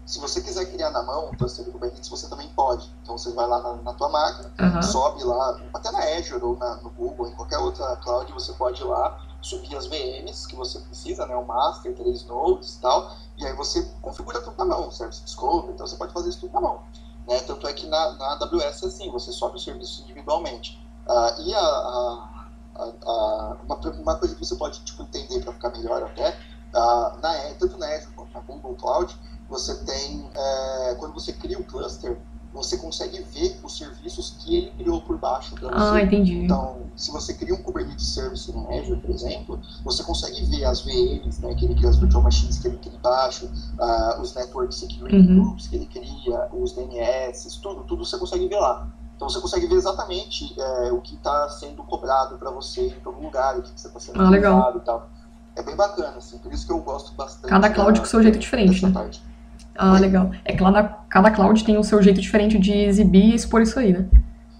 Se 0.06 0.19
você 0.19 0.41
quiser 0.41 0.65
criar 0.65 0.91
na 0.91 1.02
mão 1.04 1.30
um 1.30 1.36
cluster 1.38 1.63
do 1.63 1.71
Kubernetes, 1.71 2.10
você 2.10 2.28
também 2.28 2.49
pode. 2.49 2.91
Então 3.02 3.17
você 3.17 3.32
vai 3.32 3.47
lá 3.47 3.62
na, 3.62 3.82
na 3.82 3.93
tua 3.93 4.10
máquina, 4.10 4.52
Aham. 4.60 4.82
sobe 4.82 5.23
lá, 5.23 5.62
até 5.73 5.91
na 5.91 5.99
Azure 6.17 6.43
ou 6.43 6.58
na, 6.58 6.76
no 6.78 6.89
Google, 6.89 7.30
em 7.30 7.36
qualquer 7.36 7.60
outra 7.60 7.95
cloud, 7.97 8.30
você 8.34 8.52
pode 8.54 8.82
ir 8.82 8.86
lá 8.86 9.17
subir 9.43 9.75
as 9.75 9.88
VMs 9.88 10.47
que 10.47 10.56
você 10.56 10.79
precisa, 10.79 11.25
né, 11.25 11.36
o 11.36 11.45
master, 11.45 11.93
três 11.95 12.25
nodes 12.25 12.75
e 12.75 12.82
tal, 12.82 13.15
e 13.38 13.45
aí 13.45 13.53
você 13.56 13.84
configura 14.01 14.41
tudo 14.41 14.58
na 14.58 14.65
mão, 14.65 14.89
Service 14.89 15.23
Discovery, 15.23 15.73
então 15.73 15.86
você 15.86 15.95
pode 15.97 16.13
fazer 16.13 16.29
isso 16.29 16.39
tudo 16.39 16.53
na 16.53 16.62
mão. 16.62 16.82
Né? 17.27 17.39
Tanto 17.41 17.67
é 17.67 17.73
que 17.73 17.86
na, 17.88 18.13
na 18.13 18.34
AWS 18.34 18.84
é 18.84 18.88
assim, 18.88 19.12
você 19.12 19.32
sobe 19.32 19.58
os 19.58 19.63
serviços 19.63 20.01
individualmente. 20.01 20.82
Ah, 21.08 21.36
e 21.39 21.53
a, 21.53 21.60
a, 21.60 22.47
a, 22.75 23.58
uma, 23.63 23.75
uma 23.75 24.15
coisa 24.15 24.36
que 24.36 24.45
você 24.45 24.56
pode 24.56 24.79
tipo, 24.82 25.03
entender 25.03 25.43
para 25.43 25.53
ficar 25.53 25.69
melhor 25.71 26.03
até, 26.03 26.38
ah, 26.73 27.17
na, 27.21 27.34
tanto 27.60 27.77
na 27.77 27.88
Azure 27.88 28.13
quanto 28.15 28.34
na 28.34 28.39
Google 28.39 28.75
Cloud, 28.75 29.17
você 29.49 29.75
tem, 29.84 30.29
é, 30.34 30.95
quando 30.95 31.13
você 31.13 31.34
cria 31.34 31.60
o 31.60 31.63
cluster, 31.63 32.17
você 32.53 32.77
consegue 32.77 33.21
ver 33.23 33.59
os 33.63 33.77
serviços 33.77 34.35
que 34.39 34.55
ele 34.55 34.71
criou 34.71 35.01
por 35.01 35.17
baixo 35.17 35.55
você. 35.55 35.67
Ah, 35.73 36.01
entendi. 36.01 36.35
Então, 36.43 36.77
se 36.95 37.11
você 37.11 37.33
cria 37.33 37.53
um 37.55 37.63
Kubernetes 37.63 38.07
Service 38.13 38.51
no 38.51 38.69
Azure, 38.71 38.99
por 38.99 39.09
exemplo, 39.09 39.59
você 39.83 40.03
consegue 40.03 40.45
ver 40.45 40.63
as 40.65 40.81
VMs, 40.81 41.41
né, 41.41 41.53
que 41.55 41.65
ele 41.65 41.73
cria, 41.75 41.89
as 41.89 41.97
virtual 41.97 42.21
machines 42.23 42.59
que 42.59 42.67
ele 42.67 42.77
cria 42.77 42.95
embaixo, 42.95 43.49
ah, 43.79 44.19
os 44.21 44.33
network 44.35 44.73
security 44.73 45.15
Uhum. 45.17 45.43
groups 45.43 45.67
que 45.67 45.75
ele 45.75 45.85
cria, 45.87 46.47
os 46.53 46.73
DNS, 46.73 47.59
tudo, 47.61 47.83
tudo 47.83 48.05
você 48.05 48.17
consegue 48.17 48.47
ver 48.47 48.59
lá. 48.59 48.87
Então 49.15 49.29
você 49.29 49.39
consegue 49.39 49.67
ver 49.67 49.75
exatamente 49.75 50.53
é, 50.59 50.91
o 50.91 50.99
que 50.99 51.15
está 51.15 51.47
sendo 51.49 51.83
cobrado 51.83 52.37
para 52.37 52.51
você 52.51 52.87
em 52.87 52.99
todo 52.99 53.19
lugar, 53.21 53.57
o 53.57 53.61
que 53.61 53.69
está 53.75 53.99
sendo 53.99 54.21
Ah, 54.21 54.29
utilizado 54.29 54.77
e 54.77 54.81
tal. 54.81 55.09
É 55.55 55.61
bem 55.63 55.75
bacana, 55.75 56.17
assim, 56.17 56.37
por 56.39 56.51
isso 56.51 56.65
que 56.65 56.71
eu 56.71 56.79
gosto 56.79 57.13
bastante. 57.13 57.47
Cada 57.49 57.69
cloud 57.69 57.99
com 57.99 58.05
seu 58.05 58.21
jeito 58.21 58.39
diferente, 58.39 58.83
né? 58.85 58.91
parte. 58.91 59.23
Ah, 59.75 59.99
legal. 59.99 60.31
É 60.45 60.53
que 60.53 60.59
cada, 60.59 60.83
cada 60.83 61.31
cloud 61.31 61.63
tem 61.63 61.77
o 61.77 61.83
seu 61.83 62.01
jeito 62.01 62.21
diferente 62.21 62.57
de 62.59 62.71
exibir 62.71 63.31
e 63.31 63.36
expor 63.36 63.62
isso 63.62 63.79
aí, 63.79 63.93
né? 63.93 64.07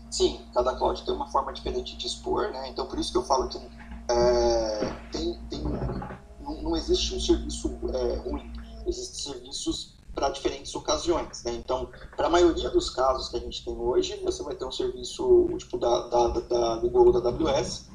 Sim, 0.10 0.40
cada 0.54 0.76
cloud 0.76 1.04
tem 1.04 1.14
uma 1.14 1.28
forma 1.28 1.54
diferente 1.54 1.98
de 1.98 2.08
expor, 2.08 2.52
né? 2.52 2.70
Então 2.70 2.86
por 2.86 3.00
isso 3.00 3.12
que 3.12 3.18
eu 3.18 3.24
falo 3.24 3.48
que 3.48 3.60
é, 4.10 4.94
tem, 5.12 5.40
tem, 5.50 5.64
não, 6.42 6.62
não 6.62 6.78
existe 6.78 7.16
um 7.16 7.20
serviço 7.20 7.72
é, 7.94 8.16
ruim, 8.18 8.52
existem 8.86 9.34
serviços 9.34 9.94
para 10.14 10.30
diferentes 10.30 10.74
ocasiões, 10.76 11.44
né? 11.44 11.54
Então, 11.54 11.90
para 12.16 12.28
a 12.28 12.30
maioria 12.30 12.70
dos 12.70 12.90
casos 12.90 13.30
que 13.30 13.38
a 13.38 13.40
gente 13.40 13.66
tem 13.66 13.76
hoje, 13.76 14.20
você 14.24 14.44
vai 14.44 14.56
ter 14.56 14.66
um 14.66 14.72
serviço 14.72 15.48
tipo 15.58 15.78
da, 15.78 16.08
da, 16.08 16.28
da, 16.28 16.76
Google 16.78 17.08
ou 17.08 17.22
da 17.22 17.30
AWS, 17.30 17.90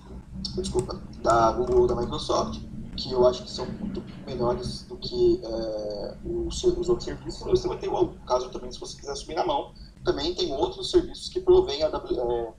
desculpa, 0.57 1.01
da 1.23 1.53
Google 1.53 1.83
ou 1.83 1.87
da 1.87 1.95
Microsoft, 1.95 2.61
que 2.97 3.13
eu 3.13 3.27
acho 3.27 3.45
que 3.45 3.51
são 3.51 3.67
muito 3.67 4.03
melhores 4.27 4.88
que 5.01 5.41
é, 5.45 6.17
os, 6.25 6.63
os 6.65 6.89
outros 6.89 7.05
serviços. 7.05 7.41
Você 7.41 7.69
vai 7.69 7.79
ter 7.79 7.89
o 7.89 8.09
caso 8.27 8.51
também, 8.51 8.71
se 8.71 8.81
você 8.81 8.97
quiser 8.99 9.15
subir 9.17 9.35
na 9.35 9.47
mão, 9.47 9.73
também 10.05 10.35
tem 10.35 10.53
outros 10.53 10.91
serviços 10.91 11.29
que 11.29 11.41
provêm, 11.41 11.83
a 11.83 11.89
é, 11.89 12.55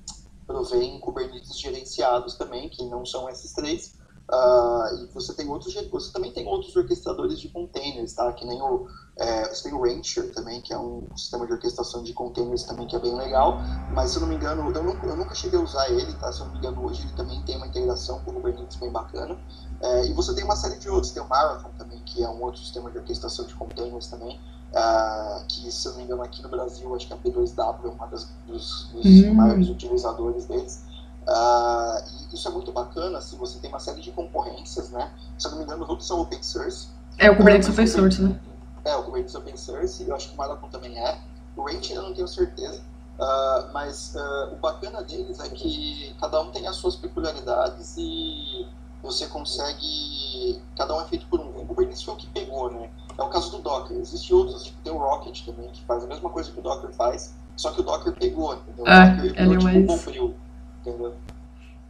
provêm 0.45 0.99
Kubernetes 0.99 1.59
gerenciados 1.59 2.35
também, 2.35 2.69
que 2.69 2.83
não 2.85 3.05
são 3.05 3.29
esses 3.29 3.53
três. 3.53 3.99
Ah, 4.31 4.91
e 4.93 5.07
você 5.11 5.33
tem 5.33 5.49
outros, 5.49 5.73
você 5.89 6.13
também 6.13 6.31
tem 6.31 6.47
outros 6.47 6.75
orquestradores 6.75 7.39
de 7.39 7.49
containers, 7.49 8.13
tá? 8.13 8.31
Que 8.33 8.45
nem 8.45 8.61
o, 8.61 8.87
é, 9.17 9.49
você 9.49 9.63
tem 9.63 9.73
o 9.73 9.81
Rancher 9.81 10.31
também, 10.33 10.61
que 10.61 10.71
é 10.71 10.77
um 10.77 11.07
sistema 11.15 11.47
de 11.47 11.53
orquestração 11.53 12.03
de 12.03 12.13
containers 12.13 12.63
também 12.63 12.85
que 12.85 12.95
é 12.95 12.99
bem 12.99 13.15
legal. 13.15 13.59
Mas 13.91 14.11
se 14.11 14.17
eu 14.17 14.21
não 14.21 14.27
me 14.27 14.35
engano, 14.35 14.71
eu 14.71 14.83
nunca, 14.83 15.07
eu 15.07 15.15
nunca 15.15 15.33
cheguei 15.33 15.59
a 15.59 15.63
usar 15.63 15.89
ele, 15.89 16.13
tá? 16.13 16.31
Se 16.31 16.41
eu 16.41 16.45
não 16.45 16.53
me 16.53 16.59
engano, 16.59 16.85
hoje 16.85 17.01
ele 17.01 17.13
também 17.13 17.41
tem 17.43 17.57
uma 17.57 17.65
integração 17.65 18.19
com 18.23 18.31
o 18.31 18.33
Kubernetes 18.35 18.77
bem 18.77 18.91
bacana. 18.91 19.35
É, 19.81 20.05
e 20.07 20.13
você 20.13 20.33
tem 20.33 20.43
uma 20.43 20.55
série 20.55 20.77
de 20.77 20.89
outros, 20.89 21.11
tem 21.11 21.23
o 21.23 21.27
Marathon 21.27 21.69
também, 21.77 21.99
que 22.05 22.21
é 22.23 22.29
um 22.29 22.41
outro 22.43 22.59
sistema 22.59 22.91
de 22.91 22.97
orquestração 22.97 23.45
de 23.45 23.53
containers 23.55 24.07
também, 24.07 24.39
ah, 24.75 25.41
que 25.47 25.71
se 25.71 25.87
eu 25.87 25.91
não 25.93 25.99
me 25.99 26.05
engano 26.05 26.21
aqui 26.21 26.41
no 26.43 26.49
Brasil, 26.49 26.93
acho 26.95 27.07
que 27.07 27.13
a 27.13 27.17
P2W 27.17 27.85
é 27.85 27.87
uma 27.87 28.07
das, 28.07 28.29
dos, 28.45 28.89
dos 28.93 29.05
Hum. 29.05 29.33
maiores 29.33 29.69
utilizadores 29.69 30.45
deles. 30.45 30.83
Ah, 31.27 32.03
e 32.31 32.35
isso 32.35 32.47
é 32.47 32.51
muito 32.51 32.71
bacana, 32.71 33.19
assim, 33.19 33.37
você 33.37 33.57
tem 33.59 33.69
uma 33.69 33.79
série 33.79 34.01
de 34.01 34.11
concorrências, 34.11 34.89
né? 34.89 35.11
Se 35.37 35.47
eu 35.47 35.51
não 35.51 35.59
me 35.59 35.63
engano, 35.63 35.85
todos 35.85 36.05
são 36.05 36.19
open 36.21 36.41
source. 36.43 36.89
É 37.17 37.29
o 37.31 37.37
Kubernetes 37.37 37.67
mas 37.69 37.77
open 37.77 37.87
source, 37.87 38.21
né? 38.21 38.39
É, 38.83 38.95
o 38.95 39.03
Kubernetes 39.03 39.35
open 39.35 39.55
source, 39.55 40.03
eu 40.07 40.15
acho 40.15 40.29
que 40.29 40.33
o 40.35 40.37
Marathon 40.37 40.67
também 40.69 40.97
é. 40.99 41.19
O 41.55 41.63
Range 41.63 41.93
eu 41.93 42.01
não 42.01 42.13
tenho 42.13 42.27
certeza. 42.27 42.81
Ah, 43.19 43.69
mas 43.73 44.13
o 44.51 44.55
bacana 44.57 45.03
deles 45.03 45.39
é 45.39 45.49
que 45.49 46.15
cada 46.19 46.41
um 46.41 46.51
tem 46.51 46.67
as 46.67 46.75
suas 46.77 46.95
peculiaridades 46.95 47.95
e 47.97 48.65
você 49.01 49.27
consegue. 49.27 50.59
Cada 50.77 50.95
um 50.95 51.01
é 51.01 51.05
feito 51.05 51.25
por 51.27 51.39
um. 51.39 51.49
O 51.61 51.65
Kubernetes 51.65 52.01
foi 52.01 52.13
o 52.13 52.17
que 52.17 52.27
pegou, 52.27 52.71
né? 52.71 52.89
É 53.17 53.21
o 53.21 53.27
caso 53.29 53.51
do 53.51 53.61
Docker. 53.61 53.97
Existem 53.97 54.35
outros, 54.35 54.63
tipo, 54.65 54.77
tem 54.83 54.93
o 54.93 54.97
Rocket 54.97 55.41
também, 55.45 55.69
que 55.71 55.83
faz 55.85 56.03
a 56.03 56.07
mesma 56.07 56.29
coisa 56.29 56.51
que 56.51 56.59
o 56.59 56.61
Docker 56.63 56.91
faz, 56.91 57.33
só 57.55 57.71
que 57.71 57.81
o 57.81 57.83
Docker 57.83 58.13
pegou, 58.13 58.53
entendeu? 58.55 58.85
O 58.85 58.87
É, 58.87 59.09
Docker 59.15 59.33
virou 59.33 59.53
é 59.53 59.57
tipo 59.57 59.63
mais- 59.63 59.85
Bombril, 59.85 60.33
entendeu? 60.81 61.13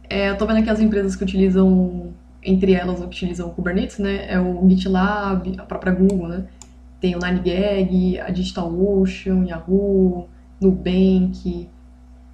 É, 0.08 0.30
eu 0.30 0.36
tô 0.38 0.44
vendo 0.46 0.58
aqui 0.58 0.70
as 0.70 0.80
empresas 0.80 1.14
que 1.14 1.22
utilizam, 1.22 2.12
entre 2.42 2.72
elas, 2.72 2.98
o 2.98 3.02
que 3.02 3.08
utilizam 3.16 3.48
o 3.48 3.52
Kubernetes, 3.52 3.98
né? 3.98 4.26
É 4.32 4.40
o 4.40 4.68
GitLab, 4.68 5.54
a 5.58 5.62
própria 5.64 5.92
Google, 5.92 6.26
né? 6.28 6.46
Tem 7.00 7.14
o 7.14 7.18
9gag, 7.20 8.18
a 8.20 8.30
DigitalOcean, 8.30 9.44
Yahoo, 9.46 10.28
Nubank, 10.60 11.68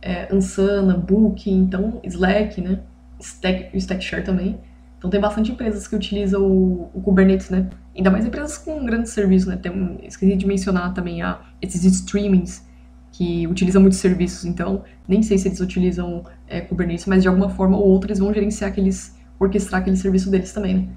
é, 0.03 0.35
Ansana, 0.35 0.97
Booking, 0.97 1.59
então 1.61 2.01
Slack, 2.05 2.61
né? 2.61 2.81
Stack, 3.21 3.77
Stackshare 3.77 4.25
também. 4.25 4.59
Então 5.07 5.11
tem 5.13 5.21
bastante 5.21 5.53
empresas 5.53 5.87
que 5.87 5.95
utilizam 5.95 6.43
o, 6.43 6.91
o 6.93 7.01
Kubernetes, 7.01 7.49
né? 7.49 7.71
Ainda 7.97 8.11
mais 8.11 8.27
empresas 8.27 8.59
com 8.59 8.85
grandes 8.85 9.13
serviços, 9.13 9.47
né? 9.47 9.57
Tem, 9.57 10.01
esqueci 10.03 10.35
de 10.35 10.45
mencionar 10.45 10.93
também 10.95 11.23
a, 11.23 11.41
esses 11.63 11.85
streamings 11.85 12.65
que 13.13 13.47
utilizam 13.47 13.81
muitos 13.81 14.01
serviços, 14.01 14.45
então 14.45 14.83
nem 15.07 15.23
sei 15.23 15.39
se 15.39 15.47
eles 15.47 15.61
utilizam 15.61 16.25
é, 16.49 16.61
Kubernetes, 16.61 17.07
mas 17.07 17.23
de 17.23 17.29
alguma 17.29 17.49
forma 17.49 17.77
ou 17.77 17.87
outra 17.87 18.09
eles 18.09 18.19
vão 18.19 18.35
gerenciar 18.35 18.73
aqueles, 18.73 19.15
orquestrar 19.39 19.81
aquele 19.81 19.97
serviço 19.97 20.29
deles 20.29 20.53
também, 20.53 20.75
né? 20.75 20.89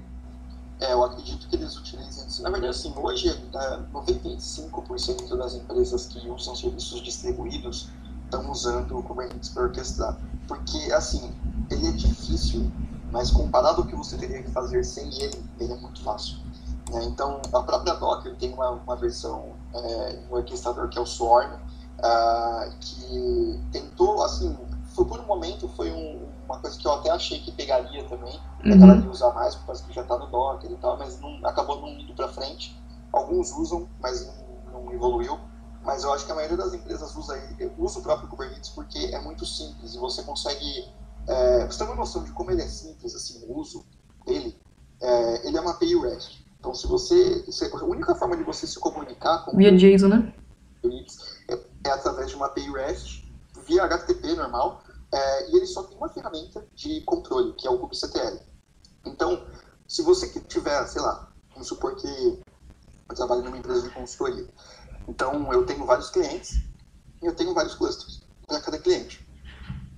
É, 0.80 0.92
eu 0.92 1.04
acredito 1.04 1.48
que 1.48 1.54
eles 1.54 1.76
utilizam 1.78 2.26
isso. 2.26 2.42
Na 2.42 2.50
verdade, 2.50 2.70
assim, 2.70 2.92
hoje 2.96 3.28
é, 3.28 3.78
95% 3.94 5.36
das 5.36 5.54
empresas 5.54 6.08
que 6.08 6.28
usam 6.28 6.56
serviços 6.56 7.00
distribuídos 7.00 7.88
estão 8.24 8.50
usando 8.50 8.98
o 8.98 9.02
Kubernetes 9.04 9.50
para 9.50 9.62
orquestrar. 9.62 10.18
Porque, 10.48 10.92
assim, 10.92 11.30
ele 11.70 11.86
é 11.86 11.92
difícil, 11.92 12.70
mas 13.10 13.30
comparado 13.30 13.82
ao 13.82 13.86
que 13.86 13.94
você 13.94 14.16
teria 14.16 14.42
que 14.42 14.50
fazer 14.50 14.84
sem 14.84 15.06
ele, 15.20 15.42
ele 15.58 15.72
é 15.72 15.76
muito 15.76 16.02
fácil. 16.02 16.38
Né? 16.90 17.04
Então, 17.04 17.40
a 17.52 17.62
própria 17.62 17.94
Docker 17.94 18.34
tem 18.36 18.52
uma, 18.52 18.70
uma 18.70 18.96
versão, 18.96 19.54
é, 19.74 20.18
um 20.30 20.34
orquestrador 20.34 20.88
que 20.88 20.98
é 20.98 21.00
o 21.00 21.06
Swarm, 21.06 21.52
uh, 21.54 22.72
que 22.80 23.60
tentou, 23.72 24.22
assim, 24.22 24.56
foi 24.94 25.04
por 25.04 25.20
um 25.20 25.26
momento 25.26 25.68
foi 25.68 25.90
um, 25.90 26.28
uma 26.44 26.58
coisa 26.58 26.76
que 26.76 26.86
eu 26.86 26.92
até 26.92 27.10
achei 27.10 27.40
que 27.40 27.52
pegaria 27.52 28.04
também, 28.04 28.34
uhum. 28.64 28.72
a 28.72 28.76
galera 28.76 29.00
ia 29.00 29.10
usar 29.10 29.32
mais, 29.32 29.54
por 29.54 29.66
causa 29.66 29.84
que 29.84 29.92
já 29.92 30.02
está 30.02 30.18
no 30.18 30.26
Docker 30.26 30.70
e 30.70 30.76
tal, 30.76 30.98
mas 30.98 31.20
não, 31.20 31.46
acabou 31.46 31.80
não 31.80 31.88
indo 31.88 32.12
para 32.14 32.28
frente. 32.28 32.80
Alguns 33.12 33.52
usam, 33.52 33.88
mas 34.00 34.26
não, 34.72 34.84
não, 34.84 34.92
evoluiu. 34.92 35.38
Mas 35.82 36.04
eu 36.04 36.12
acho 36.12 36.26
que 36.26 36.32
a 36.32 36.34
maioria 36.34 36.56
das 36.56 36.74
empresas 36.74 37.16
usa, 37.16 37.34
usa 37.78 37.98
o 37.98 38.02
próprio 38.02 38.28
Kubernetes 38.28 38.70
porque 38.70 38.98
é 38.98 39.20
muito 39.20 39.46
simples 39.46 39.94
e 39.94 39.98
você 39.98 40.22
consegue. 40.22 40.92
É, 41.30 41.64
você 41.64 41.78
tem 41.78 41.86
uma 41.86 41.94
noção 41.94 42.24
de 42.24 42.32
como 42.32 42.50
ele 42.50 42.60
é 42.60 42.66
simples, 42.66 43.14
assim, 43.14 43.44
o 43.46 43.56
uso 43.56 43.86
dele. 44.26 44.60
É, 45.00 45.46
ele 45.46 45.56
é 45.56 45.60
uma 45.60 45.70
API 45.70 45.96
REST. 45.96 46.44
Então, 46.58 46.74
se 46.74 46.88
você, 46.88 47.50
se, 47.52 47.64
a 47.64 47.84
única 47.84 48.16
forma 48.16 48.36
de 48.36 48.42
você 48.42 48.66
se 48.66 48.78
comunicar 48.80 49.44
com. 49.44 49.56
Via 49.56 49.74
JSON, 49.76 50.08
né? 50.08 50.34
É, 51.48 51.54
é 51.86 51.90
através 51.90 52.30
de 52.30 52.34
uma 52.34 52.46
API 52.46 52.68
REST, 52.72 53.32
via 53.64 53.84
HTTP 53.84 54.34
normal, 54.34 54.82
é, 55.12 55.50
e 55.50 55.56
ele 55.56 55.66
só 55.66 55.84
tem 55.84 55.96
uma 55.96 56.08
ferramenta 56.08 56.66
de 56.74 57.00
controle, 57.02 57.52
que 57.54 57.66
é 57.66 57.70
o 57.70 57.78
kubectl. 57.78 58.42
Então, 59.06 59.46
se 59.86 60.02
você 60.02 60.28
tiver, 60.48 60.84
sei 60.88 61.00
lá, 61.00 61.32
vamos 61.52 61.68
supor 61.68 61.94
que 61.94 62.08
eu 63.08 63.14
trabalho 63.14 63.42
numa 63.42 63.56
empresa 63.56 63.82
de 63.82 63.90
consultoria. 63.94 64.48
Então, 65.06 65.52
eu 65.52 65.64
tenho 65.64 65.86
vários 65.86 66.10
clientes 66.10 66.60
e 67.22 67.26
eu 67.26 67.34
tenho 67.36 67.54
vários 67.54 67.76
clusters 67.76 68.20
para 68.46 68.60
cada 68.60 68.78
cliente. 68.78 69.29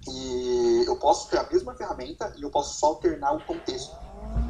E 0.08 0.84
eu 0.86 0.96
posso 0.96 1.28
ter 1.28 1.38
a 1.38 1.48
mesma 1.50 1.74
ferramenta 1.74 2.32
e 2.36 2.42
eu 2.42 2.50
posso 2.50 2.78
só 2.78 2.88
alternar 2.88 3.34
o 3.34 3.44
contexto. 3.44 3.96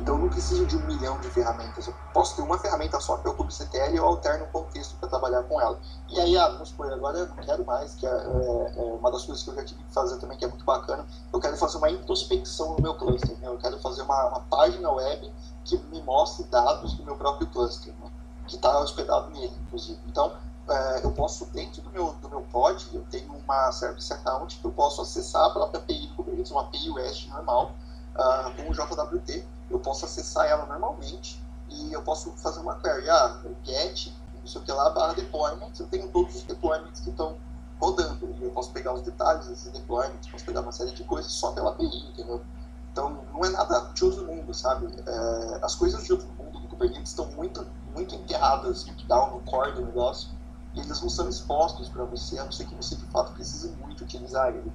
Então 0.01 0.17
eu 0.17 0.23
não 0.23 0.29
preciso 0.29 0.67
de 0.67 0.77
um 0.77 0.87
milhão 0.87 1.19
de 1.21 1.29
ferramentas. 1.31 1.87
Eu 1.87 1.95
posso 2.13 2.35
ter 2.37 2.43
uma 2.43 2.59
ferramenta 2.59 2.99
só 3.01 3.17
que 3.19 3.27
é 3.27 3.31
o 3.31 3.35
kubectl 3.35 3.93
e 3.93 3.97
eu 3.97 4.05
alterno 4.05 4.45
o 4.45 4.49
contexto 4.49 4.97
para 4.97 5.09
trabalhar 5.09 5.43
com 5.45 5.61
ela. 5.61 5.79
E 6.09 6.19
aí, 6.21 6.37
ah, 6.37 6.49
vamos 6.49 6.71
supor, 6.71 6.93
agora 6.93 7.19
eu 7.19 7.29
quero 7.45 7.65
mais, 7.65 7.95
que 7.95 8.07
é, 8.07 8.11
é, 8.11 8.75
é, 8.77 8.83
uma 8.83 9.11
das 9.11 9.25
coisas 9.25 9.45
que 9.45 9.51
eu 9.51 9.55
já 9.55 9.65
tive 9.65 9.83
que 9.85 9.93
fazer 9.93 10.19
também, 10.19 10.37
que 10.37 10.45
é 10.45 10.49
muito 10.49 10.65
bacana, 10.65 11.07
eu 11.33 11.41
quero 11.41 11.57
fazer 11.57 11.79
uma 11.79 11.91
introspecção 11.91 12.75
no 12.75 12.83
meu 12.83 12.95
cluster. 12.95 13.37
Né? 13.39 13.49
Eu 13.49 13.59
quero 13.59 13.79
fazer 13.81 14.03
uma, 14.03 14.29
uma, 14.29 14.41
página 14.41 14.91
web 14.91 15.33
que 15.65 15.77
me 15.77 16.03
mostre 16.03 16.45
dados 16.47 16.95
do 16.95 17.05
meu 17.05 17.17
próprio 17.17 17.47
cluster, 17.49 17.95
né? 18.01 18.11
que 18.47 18.57
está 18.57 18.81
hospedado 18.81 19.31
nele, 19.31 19.55
inclusive. 19.67 20.01
Então, 20.07 20.33
eu 21.03 21.11
posso, 21.13 21.47
dentro 21.47 21.83
do 21.83 21.91
meu, 21.91 22.13
do 22.15 22.29
meu 22.29 22.43
pod, 22.43 22.89
eu 22.95 23.05
tenho 23.11 23.33
uma 23.33 23.73
service 23.73 24.13
account 24.13 24.59
que 24.59 24.65
eu 24.65 24.73
posso 24.73 25.03
acessar 25.03 25.47
a 25.47 25.51
própria 25.51 25.81
API 25.81 26.07
do 26.07 26.15
Kubernetes, 26.15 26.51
uma 26.51 26.63
API 26.63 26.91
REST 26.93 27.29
normal, 27.29 27.75
uh, 28.15 28.57
com 28.57 28.71
o 28.71 28.75
JWT 28.75 29.45
eu 29.73 29.79
posso 29.81 30.05
acessar 30.05 30.47
ela 30.47 30.67
normalmente 30.67 31.43
e 31.69 31.93
eu 31.93 32.03
posso 32.03 32.31
fazer 32.33 32.61
uma 32.61 32.79
query, 32.81 33.09
ah, 33.09 33.41
get, 33.65 34.13
não 34.39 34.47
sei 34.47 34.61
o 34.61 34.65
que 34.65 34.73
lá, 34.73 34.91
barra 34.91 35.15
deployment, 35.15 35.73
eu 35.81 35.87
tenho 35.87 36.09
todos 36.09 36.37
os 36.37 36.43
deployments 36.43 37.01
que 37.01 37.11
estão 37.11 37.37
rodando, 37.81 38.31
e 38.39 38.45
eu 38.45 38.51
posso 38.51 38.71
pegar 38.71 38.93
os 38.93 39.03
detalhes 39.03 39.47
desses 39.47 39.73
deployments, 39.73 40.29
posso 40.31 40.45
pegar 40.45 40.61
uma 40.61 40.73
série 40.73 40.93
de 40.93 41.03
coisas 41.05 41.33
só 41.33 41.53
pela 41.53 41.71
API, 41.71 42.11
entendeu? 42.11 42.43
Então, 42.93 43.25
não 43.33 43.43
é 43.43 43.49
nada 43.49 43.91
de 43.95 44.05
outro 44.05 44.27
mundo, 44.27 44.53
sabe? 44.53 44.87
É, 45.07 45.59
as 45.63 45.75
coisas 45.75 46.05
de 46.05 46.13
outro 46.13 46.29
mundo 46.39 46.61
do 46.61 46.69
Kubernetes 46.69 47.11
estão 47.11 47.27
muito, 47.33 47.67
muito 47.95 48.15
enterradas 48.15 48.85
down, 49.09 49.31
no 49.31 49.41
core 49.41 49.73
do 49.73 49.87
negócio, 49.87 50.29
e 50.75 50.81
eles 50.81 51.01
não 51.03 51.09
são 51.09 51.29
expostos 51.29 51.89
para 51.89 52.05
você, 52.05 52.39
a 52.39 52.45
não 52.45 52.53
ser 52.53 52.65
que 52.65 52.75
você 52.75 52.97
de 52.97 53.05
fato 53.05 53.33
precise 53.33 53.73
muito 53.81 54.05
utilizar 54.05 54.49
ele. 54.49 54.73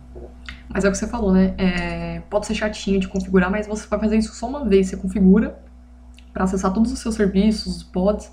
Mas 0.70 0.86
é 0.86 0.90
o 0.90 0.92
que 0.92 0.98
você 0.98 1.08
falou, 1.08 1.32
né? 1.32 1.56
É, 1.58 2.20
pode 2.30 2.46
ser 2.46 2.54
chatinho 2.54 3.00
de 3.00 3.08
configurar, 3.08 3.50
mas 3.50 3.68
você 3.68 3.88
vai 3.88 4.00
fazer 4.00 4.18
isso 4.18 4.34
só 4.36 4.48
uma 4.48 4.64
vez. 4.64 4.88
Você 4.88 4.98
configura 4.98 5.60
para 6.32 6.44
acessar 6.44 6.72
todos 6.72 6.92
os 6.92 7.00
seus 7.00 7.16
serviços, 7.16 7.78
os 7.78 7.84
pods. 7.84 8.32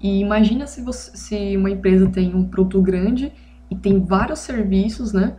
E 0.00 0.20
imagina 0.20 0.66
se, 0.66 0.80
você, 0.80 1.16
se 1.16 1.56
uma 1.56 1.70
empresa 1.70 2.08
tem 2.08 2.34
um 2.34 2.48
produto 2.48 2.80
grande 2.80 3.32
e 3.70 3.76
tem 3.76 4.02
vários 4.02 4.38
serviços, 4.38 5.12
né? 5.12 5.36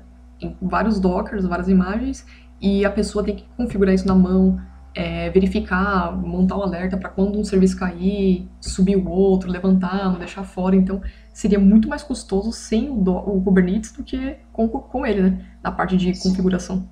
Vários 0.62 0.99
dockers, 0.99 1.45
várias 1.45 1.69
imagens, 1.69 2.25
e 2.62 2.86
a 2.86 2.91
pessoa 2.91 3.23
tem 3.23 3.36
que 3.36 3.45
configurar 3.57 3.95
isso 3.95 4.07
na 4.07 4.15
mão, 4.15 4.59
é, 4.95 5.29
verificar, 5.31 6.15
montar 6.15 6.57
um 6.57 6.62
alerta 6.62 6.97
para 6.97 7.09
quando 7.09 7.39
um 7.39 7.43
serviço 7.43 7.77
cair, 7.77 8.47
subir 8.62 8.95
o 8.95 9.09
outro, 9.09 9.49
levantar, 9.49 10.12
não 10.12 10.19
deixar 10.19 10.43
fora. 10.43 10.75
Então, 10.75 11.01
seria 11.34 11.60
muito 11.60 11.89
mais 11.89 12.04
custoso 12.04 12.52
sem 12.52 12.89
o, 12.89 12.96
do, 12.96 13.12
o 13.12 13.41
Kubernetes 13.41 13.91
do 13.91 14.04
que 14.04 14.38
com, 14.54 14.69
com 14.69 15.06
ele, 15.06 15.24
né? 15.24 15.46
Na 15.62 15.72
parte 15.72 15.98
de 15.98 16.13
Sim. 16.13 16.30
configuração. 16.30 16.88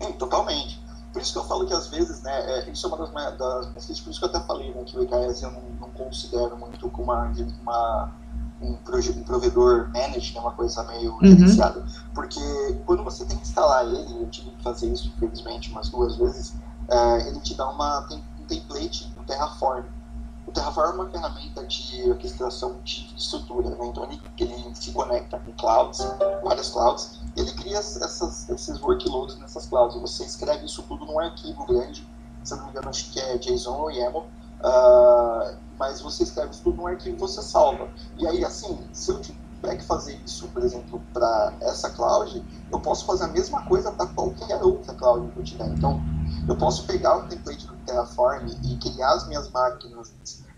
Sim, 0.00 0.12
totalmente. 0.12 0.82
Por 1.12 1.22
isso 1.22 1.32
que 1.32 1.38
eu 1.38 1.44
falo 1.44 1.64
que 1.64 1.72
às 1.72 1.86
vezes, 1.86 2.22
né, 2.22 2.32
é, 2.32 2.70
isso 2.70 2.84
é 2.86 2.88
uma 2.88 3.06
das, 3.06 3.38
das 3.38 4.00
por 4.00 4.10
isso 4.10 4.18
que 4.18 4.24
eu 4.24 4.28
até 4.28 4.40
falei, 4.40 4.74
né, 4.74 4.82
que 4.84 4.98
o 4.98 5.02
EKS 5.02 5.42
eu 5.42 5.52
não, 5.52 5.62
não 5.80 5.90
considero 5.90 6.56
muito 6.56 6.90
como 6.90 7.12
uma, 7.12 7.32
uma 7.62 8.12
um, 8.60 8.72
um 8.72 9.22
provedor 9.22 9.90
managed, 9.92 10.34
né, 10.34 10.40
uma 10.40 10.50
coisa 10.50 10.82
meio 10.84 11.12
uhum. 11.12 11.24
gerenciada. 11.24 11.84
Porque 12.12 12.40
quando 12.84 13.04
você 13.04 13.24
tem 13.24 13.36
que 13.36 13.44
instalar 13.44 13.86
ele, 13.86 14.22
eu 14.22 14.28
tive 14.28 14.50
que 14.50 14.62
fazer 14.62 14.90
isso, 14.90 15.12
infelizmente, 15.16 15.70
umas 15.70 15.88
duas 15.88 16.16
vezes, 16.16 16.54
é, 16.88 17.28
ele 17.28 17.38
te 17.40 17.54
dá 17.54 17.68
uma, 17.68 18.02
tem, 18.08 18.18
um 18.40 18.44
template 18.46 19.08
do 19.10 19.22
Terraform. 19.22 19.84
Terraform 20.54 20.88
é 20.88 20.94
uma 20.94 21.10
ferramenta 21.10 21.66
de 21.66 22.10
orquestração 22.10 22.80
de 22.84 23.12
estrutura, 23.16 23.70
né? 23.70 23.76
então 23.82 24.04
ele, 24.04 24.20
ele 24.38 24.74
se 24.74 24.92
conecta 24.92 25.38
com 25.40 25.52
clouds, 25.52 26.00
várias 26.42 26.70
clouds, 26.70 27.20
e 27.36 27.40
ele 27.40 27.52
cria 27.52 27.78
essas, 27.78 28.48
esses 28.48 28.80
workloads 28.80 29.36
nessas 29.38 29.66
clouds. 29.66 30.00
Você 30.00 30.24
escreve 30.24 30.64
isso 30.64 30.82
tudo 30.84 31.04
num 31.04 31.18
arquivo 31.18 31.66
grande, 31.66 32.08
se 32.44 32.54
não 32.54 32.64
me 32.64 32.70
engano, 32.70 32.88
acho 32.88 33.10
que 33.10 33.18
é 33.18 33.36
JSON 33.36 33.80
ou 33.80 33.90
YAML, 33.90 34.18
uh, 34.20 35.56
mas 35.78 36.00
você 36.00 36.22
escreve 36.22 36.52
isso 36.52 36.62
tudo 36.62 36.76
num 36.76 36.86
arquivo 36.86 37.16
e 37.16 37.18
você 37.18 37.42
salva. 37.42 37.88
E 38.16 38.26
aí, 38.26 38.44
assim, 38.44 38.78
se 38.92 39.10
eu 39.10 39.20
tiver 39.20 39.76
que 39.76 39.84
fazer 39.84 40.14
isso, 40.24 40.46
por 40.48 40.62
exemplo, 40.62 41.02
para 41.12 41.52
essa 41.62 41.90
cloud, 41.90 42.44
eu 42.70 42.80
posso 42.80 43.04
fazer 43.06 43.24
a 43.24 43.28
mesma 43.28 43.62
coisa 43.62 43.90
para 43.90 44.06
qualquer 44.06 44.62
outra 44.62 44.94
cloud 44.94 45.32
que 45.32 45.38
eu 45.38 45.44
tiver. 45.44 45.68
Então, 45.68 46.00
eu 46.46 46.56
posso 46.56 46.86
pegar 46.86 47.16
o 47.16 47.28
template 47.28 47.66
do 47.66 47.74
Terraform 47.78 48.46
e 48.62 48.76
criar 48.76 49.14
as 49.14 49.26
minhas 49.26 49.50
máquinas 49.50 50.12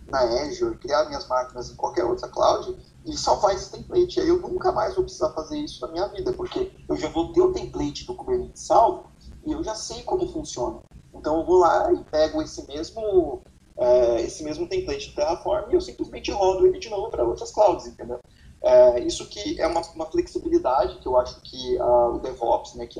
na 0.08 0.20
Azure, 0.20 0.78
criar 0.78 1.04
minhas 1.06 1.26
máquinas 1.26 1.70
em 1.70 1.76
qualquer 1.76 2.04
outra 2.04 2.28
cloud 2.28 2.76
e 3.04 3.16
salvar 3.16 3.54
esse 3.54 3.70
template. 3.70 4.20
Aí 4.20 4.28
eu 4.28 4.40
nunca 4.40 4.72
mais 4.72 4.94
vou 4.94 5.04
precisar 5.04 5.30
fazer 5.30 5.58
isso 5.58 5.84
na 5.84 5.92
minha 5.92 6.08
vida, 6.08 6.32
porque 6.32 6.72
eu 6.88 6.96
já 6.96 7.08
vou 7.08 7.32
ter 7.32 7.40
o 7.40 7.52
template 7.52 8.06
do 8.06 8.14
Kubernetes 8.14 8.66
salvo 8.66 9.10
e 9.44 9.52
eu 9.52 9.62
já 9.62 9.74
sei 9.74 10.02
como 10.02 10.32
funciona. 10.32 10.80
Então 11.14 11.38
eu 11.38 11.46
vou 11.46 11.58
lá 11.58 11.92
e 11.92 12.04
pego 12.04 12.42
esse 12.42 12.66
mesmo, 12.66 13.42
é, 13.78 14.20
esse 14.22 14.42
mesmo 14.42 14.68
template 14.68 15.08
do 15.08 15.14
Terraform 15.14 15.70
e 15.70 15.74
eu 15.74 15.80
simplesmente 15.80 16.30
rodo 16.30 16.66
ele 16.66 16.78
de 16.78 16.88
novo 16.88 17.10
para 17.10 17.24
outras 17.24 17.52
clouds, 17.52 17.86
entendeu? 17.86 18.20
É, 18.62 19.00
isso 19.00 19.28
que 19.28 19.60
é 19.60 19.66
uma, 19.66 19.80
uma, 19.94 20.06
flexibilidade 20.06 20.98
que 20.98 21.06
eu 21.06 21.16
acho 21.18 21.40
que 21.42 21.76
uh, 21.78 22.14
o 22.14 22.18
DevOps, 22.18 22.74
né, 22.74 22.86
que 22.86 22.98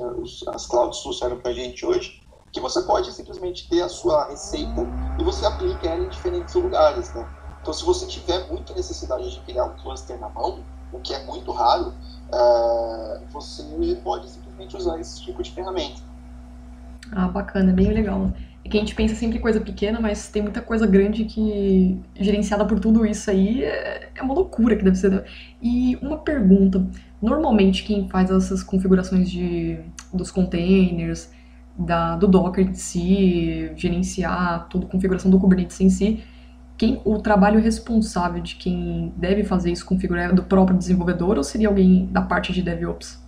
as 0.48 0.66
clouds 0.66 1.00
trouxeram 1.00 1.40
para 1.40 1.50
a 1.50 1.54
gente 1.54 1.84
hoje, 1.84 2.20
que 2.56 2.60
você 2.60 2.80
pode 2.80 3.12
simplesmente 3.12 3.68
ter 3.68 3.82
a 3.82 3.88
sua 3.88 4.30
receita 4.30 4.86
e 5.20 5.22
você 5.22 5.44
aplica 5.44 5.88
ela 5.88 6.06
em 6.06 6.08
diferentes 6.08 6.54
lugares, 6.54 7.12
né? 7.12 7.28
Então, 7.60 7.74
se 7.74 7.84
você 7.84 8.06
tiver 8.06 8.48
muita 8.48 8.72
necessidade 8.72 9.30
de 9.30 9.40
criar 9.40 9.64
um 9.66 9.76
cluster 9.76 10.18
na 10.18 10.30
mão, 10.30 10.60
o 10.90 10.98
que 10.98 11.12
é 11.12 11.22
muito 11.26 11.52
raro, 11.52 11.92
é, 12.32 13.20
você 13.30 13.62
pode 14.02 14.30
simplesmente 14.30 14.74
usar 14.74 14.98
esse 14.98 15.22
tipo 15.22 15.42
de 15.42 15.50
ferramenta. 15.50 16.00
Ah, 17.12 17.28
bacana, 17.28 17.74
bem 17.74 17.92
legal. 17.92 18.32
É 18.64 18.68
que 18.70 18.78
a 18.78 18.80
gente 18.80 18.94
pensa 18.94 19.14
sempre 19.14 19.38
coisa 19.38 19.60
pequena, 19.60 20.00
mas 20.00 20.28
tem 20.28 20.40
muita 20.40 20.62
coisa 20.62 20.86
grande 20.86 21.26
que, 21.26 22.00
gerenciada 22.18 22.64
por 22.64 22.80
tudo 22.80 23.04
isso 23.04 23.30
aí, 23.30 23.64
é, 23.64 24.08
é 24.14 24.22
uma 24.22 24.32
loucura 24.32 24.74
que 24.74 24.82
deve 24.82 24.96
ser. 24.96 25.26
E 25.60 25.96
uma 26.00 26.16
pergunta: 26.16 26.86
normalmente 27.20 27.84
quem 27.84 28.08
faz 28.08 28.30
essas 28.30 28.62
configurações 28.62 29.30
de, 29.30 29.78
dos 30.10 30.30
containers, 30.30 31.35
da, 31.78 32.16
do 32.16 32.26
Docker 32.26 32.66
em 32.66 32.74
si, 32.74 33.72
gerenciar 33.76 34.68
toda 34.68 34.86
a 34.86 34.88
configuração 34.88 35.30
do 35.30 35.38
Kubernetes 35.38 35.80
em 35.80 35.90
si, 35.90 36.24
quem 36.76 37.00
o 37.04 37.18
trabalho 37.18 37.60
responsável 37.60 38.42
de 38.42 38.56
quem 38.56 39.12
deve 39.16 39.44
fazer 39.44 39.72
isso 39.72 39.84
configurar 39.84 40.30
é 40.30 40.32
do 40.32 40.42
próprio 40.42 40.76
desenvolvedor 40.76 41.38
ou 41.38 41.44
seria 41.44 41.68
alguém 41.68 42.06
da 42.06 42.20
parte 42.20 42.52
de 42.52 42.62
DevOps? 42.62 43.18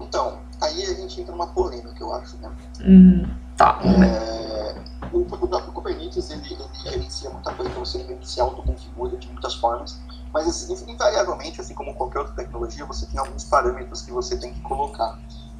Então, 0.00 0.38
aí 0.60 0.82
a 0.82 0.94
gente 0.94 1.20
entra 1.20 1.32
numa 1.32 1.46
polêmica, 1.46 1.94
eu 2.00 2.12
acho, 2.14 2.36
né? 2.38 2.50
Hum, 2.84 3.24
tá. 3.56 3.80
É, 3.84 4.74
o, 5.12 5.18
o 5.18 5.24
próprio 5.24 5.72
Kubernetes, 5.72 6.30
ele, 6.30 6.42
ele 6.50 6.64
gerencia 6.82 7.30
muita 7.30 7.52
coisa, 7.54 7.70
então 7.70 7.84
você 7.84 7.98
ele 7.98 8.18
se 8.22 8.40
autoconfigura 8.40 9.16
de 9.16 9.28
muitas 9.28 9.54
formas, 9.54 10.00
mas 10.32 10.48
assim, 10.48 10.90
invariavelmente, 10.90 11.60
assim 11.60 11.74
como 11.74 11.94
qualquer 11.94 12.20
outra 12.20 12.34
tecnologia, 12.34 12.84
você 12.86 13.06
tem 13.06 13.20
alguns 13.20 13.44
parâmetros 13.44 14.02
que 14.02 14.10
você 14.10 14.36
tem 14.36 14.52
que 14.52 14.60
colocar 14.62 15.16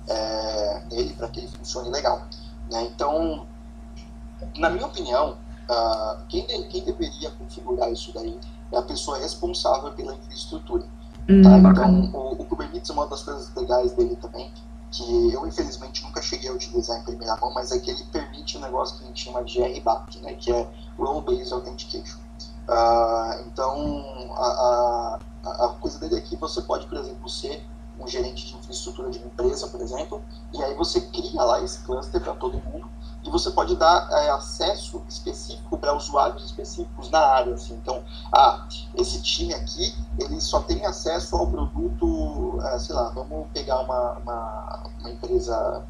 é, 0.08 0.82
nele 0.90 1.14
para 1.14 1.28
que 1.28 1.40
ele 1.40 1.48
funcione 1.48 1.90
legal. 1.90 2.22
Né? 2.70 2.82
Então, 2.84 3.46
na 4.56 4.70
minha 4.70 4.86
opinião, 4.86 5.36
uh, 5.68 6.22
quem, 6.28 6.46
de, 6.46 6.62
quem 6.64 6.84
deveria 6.84 7.30
configurar 7.32 7.90
isso 7.90 8.12
daí 8.12 8.38
é 8.72 8.78
a 8.78 8.82
pessoa 8.82 9.18
responsável 9.18 9.92
pela 9.92 10.14
infraestrutura. 10.14 10.84
Hum, 11.28 11.42
tá? 11.42 11.58
Então, 11.58 12.10
o, 12.12 12.42
o 12.42 12.44
Kubernetes, 12.44 12.90
uma 12.90 13.06
das 13.06 13.22
coisas 13.22 13.54
legais 13.54 13.92
dele 13.92 14.16
também, 14.16 14.50
que 14.90 15.32
eu 15.32 15.46
infelizmente 15.46 16.02
nunca 16.02 16.20
cheguei 16.20 16.50
a 16.50 16.52
utilizar 16.52 16.98
em 16.98 17.02
primeira 17.02 17.36
mão, 17.36 17.52
mas 17.54 17.72
é 17.72 17.78
que 17.78 17.90
ele 17.90 18.04
permite 18.12 18.58
um 18.58 18.60
negócio 18.60 18.98
que 18.98 19.04
a 19.04 19.06
gente 19.06 19.24
chama 19.24 19.42
de 19.42 19.62
RBAC, 19.62 20.18
né, 20.20 20.34
que 20.34 20.52
é 20.52 20.68
Role 20.98 21.22
Based 21.24 21.52
Authentication. 21.52 22.18
Uh, 22.68 23.42
então, 23.46 24.30
a, 24.36 25.18
a, 25.44 25.64
a, 25.64 25.68
coisa 25.80 25.98
dele 25.98 26.16
é 26.16 26.20
que 26.20 26.36
você 26.36 26.60
pode, 26.62 26.86
por 26.86 26.98
exemplo, 26.98 27.28
ser 27.28 27.64
um 27.98 28.06
gerente 28.06 28.46
de 28.46 28.56
infraestrutura 28.56 29.10
de 29.10 29.18
uma 29.18 29.26
empresa, 29.26 29.68
por 29.68 29.80
exemplo, 29.80 30.22
e 30.52 30.62
aí 30.62 30.74
você 30.74 31.00
cria 31.00 31.42
lá 31.42 31.62
esse 31.62 31.80
cluster 31.80 32.20
para 32.20 32.34
todo 32.34 32.58
mundo, 32.58 32.90
e 33.24 33.30
você 33.30 33.50
pode 33.50 33.76
dar 33.76 34.08
é, 34.10 34.30
acesso 34.30 35.02
específico 35.08 35.78
para 35.78 35.94
usuários 35.96 36.44
específicos 36.44 37.10
na 37.10 37.20
área. 37.20 37.54
Assim. 37.54 37.74
Então, 37.74 38.02
ah, 38.32 38.66
esse 38.96 39.22
time 39.22 39.54
aqui, 39.54 39.94
ele 40.18 40.40
só 40.40 40.60
tem 40.60 40.84
acesso 40.84 41.36
ao 41.36 41.46
produto, 41.46 42.58
é, 42.62 42.78
sei 42.78 42.94
lá, 42.94 43.10
vamos 43.10 43.46
pegar 43.52 43.80
uma, 43.80 44.12
uma, 44.14 44.82
uma, 44.98 45.10
empresa 45.10 45.84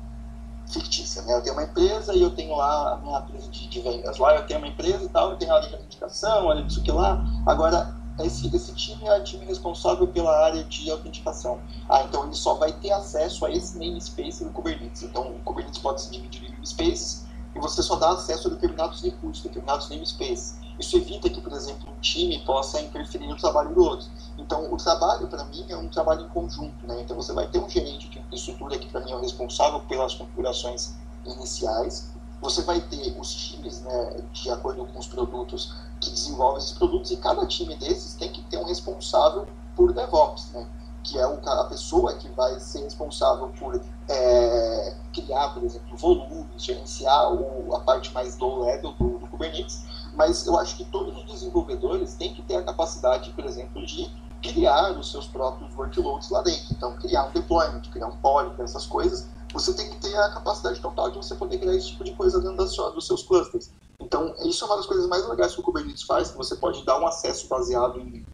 fictícia, 0.66 1.22
né? 1.22 1.34
Eu 1.34 1.42
tenho 1.42 1.54
uma 1.54 1.64
empresa 1.64 2.14
e 2.14 2.22
eu 2.22 2.34
tenho 2.34 2.54
lá 2.54 2.94
a 2.94 2.96
minha 2.98 3.18
empresa 3.20 3.48
de, 3.48 3.66
de 3.66 3.80
vendas. 3.80 4.18
Lá 4.18 4.34
eu 4.34 4.46
tenho 4.46 4.60
uma 4.60 4.68
empresa 4.68 5.04
e 5.04 5.08
tal, 5.08 5.30
eu 5.30 5.36
tenho 5.38 5.52
a 5.52 5.56
área 5.56 5.68
de 5.68 5.74
autenticação, 5.74 6.48
a 6.48 6.52
área 6.52 6.64
disso 6.64 6.82
que 6.82 6.92
lá. 6.92 7.24
Agora, 7.46 7.94
esse, 8.20 8.54
esse 8.54 8.74
time 8.74 9.06
é 9.06 9.18
o 9.18 9.24
time 9.24 9.44
responsável 9.44 10.06
pela 10.06 10.44
área 10.44 10.64
de 10.64 10.90
autenticação. 10.90 11.60
Ah, 11.88 12.02
então 12.02 12.24
ele 12.24 12.34
só 12.34 12.54
vai 12.54 12.72
ter 12.72 12.92
acesso 12.92 13.44
a 13.44 13.50
esse 13.50 13.78
namespace 13.78 14.44
do 14.44 14.50
Kubernetes. 14.50 15.02
Então 15.02 15.30
o 15.30 15.38
Kubernetes 15.40 15.78
pode 15.78 16.02
se 16.02 16.10
dividir 16.10 16.44
em 16.44 16.52
namespaces 16.52 17.26
e 17.54 17.58
você 17.58 17.82
só 17.82 17.96
dá 17.96 18.10
acesso 18.10 18.48
a 18.48 18.50
determinados 18.50 19.02
recursos, 19.02 19.42
determinados 19.42 19.88
namespaces. 19.90 20.60
Isso 20.78 20.96
evita 20.96 21.28
que, 21.28 21.40
por 21.40 21.52
exemplo, 21.52 21.92
um 21.92 22.00
time 22.00 22.38
possa 22.44 22.80
interferir 22.80 23.26
no 23.26 23.36
trabalho 23.36 23.74
do 23.74 23.82
outro. 23.84 24.08
Então, 24.38 24.72
o 24.72 24.76
trabalho, 24.76 25.28
para 25.28 25.44
mim, 25.44 25.64
é 25.68 25.76
um 25.76 25.88
trabalho 25.88 26.24
em 26.24 26.28
conjunto. 26.30 26.86
Né? 26.86 27.02
Então, 27.02 27.14
você 27.14 27.32
vai 27.32 27.46
ter 27.46 27.58
um 27.58 27.68
gerente 27.68 28.08
de 28.08 28.18
infraestrutura 28.18 28.78
que, 28.78 28.88
para 28.88 29.00
mim, 29.00 29.12
é 29.12 29.16
o 29.16 29.20
responsável 29.20 29.80
pelas 29.80 30.14
configurações 30.14 30.94
iniciais. 31.26 32.10
Você 32.42 32.62
vai 32.62 32.80
ter 32.80 33.18
os 33.18 33.34
times, 33.34 33.80
né, 33.80 34.20
de 34.32 34.50
acordo 34.50 34.84
com 34.84 34.98
os 34.98 35.06
produtos, 35.06 35.74
que 36.00 36.10
desenvolvem 36.10 36.58
esses 36.58 36.72
produtos, 36.72 37.10
e 37.10 37.16
cada 37.16 37.46
time 37.46 37.74
desses 37.76 38.14
tem 38.14 38.30
que 38.30 38.42
ter 38.42 38.58
um 38.58 38.64
responsável 38.64 39.46
por 39.74 39.94
DevOps. 39.94 40.50
Né? 40.52 40.66
que 41.02 41.18
é 41.18 41.22
a 41.22 41.64
pessoa 41.64 42.14
que 42.14 42.28
vai 42.28 42.58
ser 42.60 42.84
responsável 42.84 43.48
por 43.58 43.80
é, 44.08 44.94
criar, 45.12 45.48
por 45.48 45.64
exemplo, 45.64 45.96
volumes, 45.96 46.62
gerenciar 46.62 47.32
o, 47.32 47.74
a 47.74 47.80
parte 47.80 48.12
mais 48.12 48.38
low 48.38 48.64
level 48.64 48.92
do, 48.92 49.18
do, 49.18 49.26
Kubernetes, 49.26 49.84
mas 50.14 50.46
eu 50.46 50.58
acho 50.58 50.76
que 50.76 50.84
todos 50.84 51.16
os 51.16 51.24
desenvolvedores 51.24 52.14
têm 52.14 52.32
que 52.32 52.42
ter 52.42 52.56
a 52.56 52.62
capacidade, 52.62 53.30
por 53.30 53.44
exemplo, 53.44 53.84
de 53.84 54.10
criar 54.40 54.92
os 54.92 55.10
seus 55.10 55.26
próprios 55.26 55.74
workloads 55.76 56.30
lá 56.30 56.42
dentro. 56.42 56.66
Então, 56.70 56.92
criar 56.96 57.26
um 57.26 57.32
deployment, 57.32 57.82
criar 57.90 58.06
um 58.06 58.16
pod, 58.16 58.60
essas 58.60 58.86
coisas, 58.86 59.28
você 59.52 59.74
tem 59.74 59.90
que 59.90 60.00
ter 60.00 60.16
a 60.16 60.30
capacidade 60.30 60.80
total 60.80 61.10
de 61.10 61.16
você 61.16 61.34
poder 61.34 61.58
criar 61.58 61.74
esse 61.74 61.88
tipo 61.88 62.04
de 62.04 62.14
coisa 62.14 62.40
dentro 62.40 62.66
sua, 62.68 62.90
dos 62.90 63.06
seus 63.06 63.22
clusters. 63.22 63.70
Então, 64.00 64.34
isso 64.44 64.64
é 64.64 64.66
uma 64.66 64.76
das 64.76 64.86
coisas 64.86 65.06
mais 65.06 65.26
legais 65.28 65.54
que 65.54 65.60
o 65.60 65.64
Kubernetes 65.64 66.02
faz, 66.02 66.30
que 66.30 66.36
você 66.36 66.56
pode 66.56 66.84
dar 66.84 66.98
um 66.98 67.06
acesso 67.06 67.48
baseado 67.48 68.00
em 68.00 68.26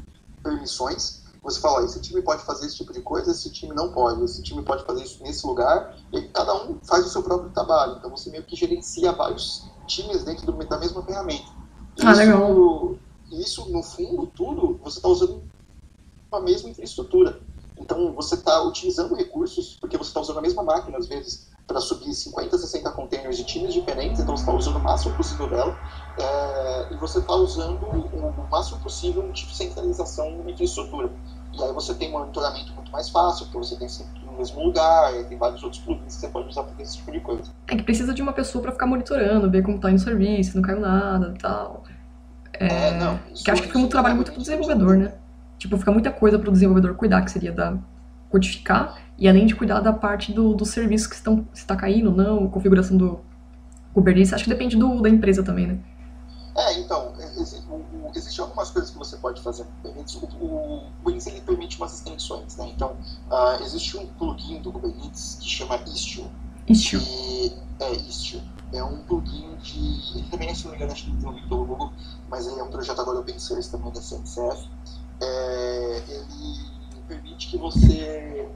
permissões, 0.43 1.23
você 1.43 1.61
fala, 1.61 1.85
esse 1.85 2.01
time 2.01 2.21
pode 2.21 2.43
fazer 2.43 2.67
esse 2.67 2.77
tipo 2.77 2.93
de 2.93 3.01
coisa, 3.01 3.31
esse 3.31 3.51
time 3.51 3.75
não 3.75 3.93
pode, 3.93 4.23
esse 4.25 4.43
time 4.43 4.63
pode 4.63 4.85
fazer 4.85 5.05
isso 5.05 5.23
nesse 5.23 5.47
lugar, 5.47 5.97
e 6.13 6.23
cada 6.29 6.55
um 6.55 6.79
faz 6.83 7.07
o 7.07 7.09
seu 7.09 7.23
próprio 7.23 7.51
trabalho. 7.51 7.97
Então 7.97 8.11
você 8.11 8.31
meio 8.31 8.45
que 8.45 8.57
gerencia 8.57 9.13
vários 9.13 9.65
times 9.87 10.25
dentro 10.25 10.47
do, 10.47 10.53
da 10.67 10.79
mesma 10.79 11.03
ferramenta. 11.03 11.49
Ah, 12.01 12.13
isso, 12.13 12.21
legal. 12.21 12.99
isso, 13.31 13.73
no 13.73 13.83
fundo, 13.83 14.27
tudo, 14.27 14.79
você 14.83 14.99
está 14.99 15.09
usando 15.09 15.43
a 16.33 16.41
mesma 16.41 16.71
infraestrutura. 16.71 17.41
Então 17.81 18.13
você 18.13 18.35
está 18.35 18.63
utilizando 18.63 19.15
recursos, 19.15 19.77
porque 19.81 19.97
você 19.97 20.11
está 20.11 20.21
usando 20.21 20.39
a 20.39 20.43
mesma 20.43 20.63
máquina, 20.63 20.99
às 20.99 21.07
vezes, 21.07 21.49
para 21.67 21.81
subir 21.81 22.15
50, 22.15 22.57
60 22.57 22.91
containers 22.93 23.37
de 23.37 23.45
times 23.45 23.75
diferentes, 23.75 24.21
então 24.21 24.35
você 24.35 24.43
está 24.43 24.55
usando 24.55 24.77
o 24.77 24.81
máximo 24.81 25.15
possível 25.15 25.49
dela, 25.51 25.79
é, 26.19 26.95
e 26.95 26.97
você 26.97 27.19
está 27.19 27.35
usando 27.35 27.83
o, 27.85 28.41
o, 28.41 28.51
máximo 28.51 28.81
possível 28.81 29.31
de 29.31 29.55
centralização 29.55 30.43
na 30.43 30.51
infraestrutura. 30.51 31.11
E 31.53 31.63
aí 31.63 31.73
você 31.73 31.95
tem 31.95 32.11
monitoramento 32.11 32.73
muito 32.73 32.91
mais 32.91 33.11
fácil, 33.11 33.45
porque 33.47 33.59
você 33.59 33.77
tem 33.77 33.89
sempre 33.89 34.19
no 34.25 34.33
mesmo 34.33 34.65
lugar, 34.65 35.15
e 35.15 35.25
tem 35.25 35.37
vários 35.37 35.63
outros 35.63 35.83
plugins 35.83 36.15
que 36.15 36.21
você 36.21 36.29
pode 36.29 36.49
usar 36.49 36.63
para 36.63 36.83
esse 36.83 36.97
tipo 36.97 37.13
de 37.13 37.21
coisa. 37.21 37.53
É 37.67 37.77
que 37.77 37.83
precisa 37.83 38.15
de 38.15 38.23
uma 38.23 38.33
pessoa 38.33 38.63
para 38.63 38.73
ficar 38.73 38.87
monitorando, 38.87 39.51
ver 39.51 39.63
como 39.63 39.77
está 39.77 39.91
indo 39.91 39.99
o 39.99 40.03
serviço, 40.03 40.57
não 40.57 40.63
caiu 40.63 40.81
nada 40.81 41.35
e 41.37 41.39
tal. 41.39 41.85
É, 42.55 42.67
é 42.67 42.91
não, 42.99 43.19
que 43.19 43.51
acho 43.51 43.63
que 43.63 43.69
fica 43.69 43.79
um 43.79 43.89
trabalho 43.89 44.17
muito 44.17 44.33
pro 44.33 44.41
desenvolvedor, 44.41 44.97
né? 44.97 45.13
Tipo, 45.59 45.77
fica 45.77 45.91
muita 45.91 46.11
coisa 46.11 46.39
pro 46.39 46.53
desenvolvedor 46.53 46.95
cuidar, 46.95 47.23
que 47.23 47.31
seria 47.31 47.53
da 47.53 47.77
codificar, 48.31 48.99
e 49.17 49.29
além 49.29 49.47
de 49.47 49.55
cuidar 49.55 49.81
da 49.81 49.93
parte 49.93 50.33
do, 50.33 50.55
do 50.55 50.65
serviço 50.65 51.09
que 51.09 51.17
estão, 51.17 51.47
se 51.53 51.63
está 51.63 51.75
caindo 51.75 52.13
não, 52.13 52.49
configuração 52.49 52.97
do 52.97 53.21
Kubernetes, 53.95 54.33
acho 54.33 54.45
que 54.45 54.51
depende 54.51 54.77
do, 54.77 55.01
da 55.01 55.09
empresa 55.09 55.43
também, 55.43 55.67
né? 55.67 55.79
É, 56.57 56.81
então, 56.81 57.13
existem 58.17 58.43
algumas 58.43 58.71
coisas 58.71 58.91
que 58.91 58.99
você 58.99 59.17
pode 59.17 59.41
fazer 59.41 59.65
no 59.65 59.71
Kubernetes. 59.71 60.15
O, 60.17 60.25
o 60.25 60.83
Kubernetes 60.99 61.27
ele 61.29 61.41
permite 61.41 61.77
umas 61.77 61.95
extensões, 61.95 62.57
né? 62.57 62.69
Então, 62.75 62.97
uh, 63.31 63.63
existe 63.63 63.97
um 63.97 64.07
plugin 64.07 64.61
do 64.61 64.73
Kubernetes 64.73 65.39
que 65.41 65.49
chama 65.49 65.77
Istio. 65.87 66.29
Istio. 66.67 67.01
Que, 67.01 67.57
é, 67.81 67.93
Istio. 67.93 68.43
É 68.73 68.83
um 68.83 68.99
plugin 69.05 69.57
de. 69.63 70.19
Ele 70.19 70.29
também 70.31 70.49
é, 70.51 70.55
se 70.55 70.65
não 70.65 70.73
me 70.73 70.77
engano, 70.77 70.93
acho 70.93 71.05
que 71.05 71.11
desenvolvido 71.13 71.49
pelo 71.49 71.65
Google, 71.65 71.93
mas 72.29 72.47
ele 72.47 72.61
é 72.61 72.63
um 72.63 72.71
projeto 72.71 73.01
agora 73.01 73.21
open 73.21 73.39
source 73.39 73.71
também 73.71 73.93
da 73.93 74.01
CNCF. 74.01 74.69
É, 75.21 76.03
ele 76.09 77.03
permite 77.07 77.49
que 77.49 77.59
você 77.59 78.49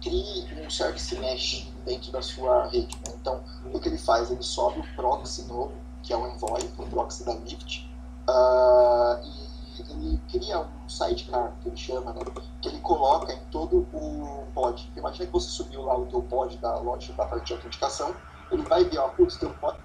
crie 0.00 0.46
um 0.64 0.70
service 0.70 1.18
mesh 1.18 1.72
dentro 1.84 2.12
da 2.12 2.22
sua 2.22 2.66
rede. 2.66 2.96
Né? 2.96 3.14
Então, 3.20 3.42
o 3.72 3.80
que 3.80 3.88
ele 3.88 3.98
faz? 3.98 4.30
Ele 4.30 4.42
sobe 4.42 4.80
o 4.80 4.94
proxy 4.94 5.42
novo, 5.46 5.72
que 6.02 6.12
é 6.12 6.16
o 6.16 6.26
Envoy, 6.26 6.60
o 6.78 6.86
proxy 6.86 7.24
da 7.24 7.34
Lyft, 7.34 7.90
uh, 8.28 9.24
e 9.24 9.56
ele 9.78 10.20
cria 10.30 10.60
um 10.60 10.88
sidecar, 10.88 11.52
que 11.60 11.68
ele 11.68 11.76
chama, 11.76 12.12
né? 12.12 12.20
que 12.62 12.68
ele 12.68 12.80
coloca 12.80 13.32
em 13.32 13.40
todo 13.50 13.86
o 13.92 14.46
pod. 14.54 14.90
Imagina 14.96 15.26
que 15.26 15.32
você 15.32 15.48
subiu 15.48 15.82
lá 15.82 15.96
o 15.96 16.06
teu 16.06 16.22
pod 16.22 16.56
da 16.58 16.78
loja 16.78 17.12
da 17.14 17.26
parte 17.26 17.46
de 17.46 17.52
autenticação, 17.54 18.14
ele 18.50 18.62
vai 18.62 18.84
ver, 18.84 18.98
ó, 18.98 19.08
putz, 19.08 19.36
teu 19.36 19.50
pod 19.54 19.76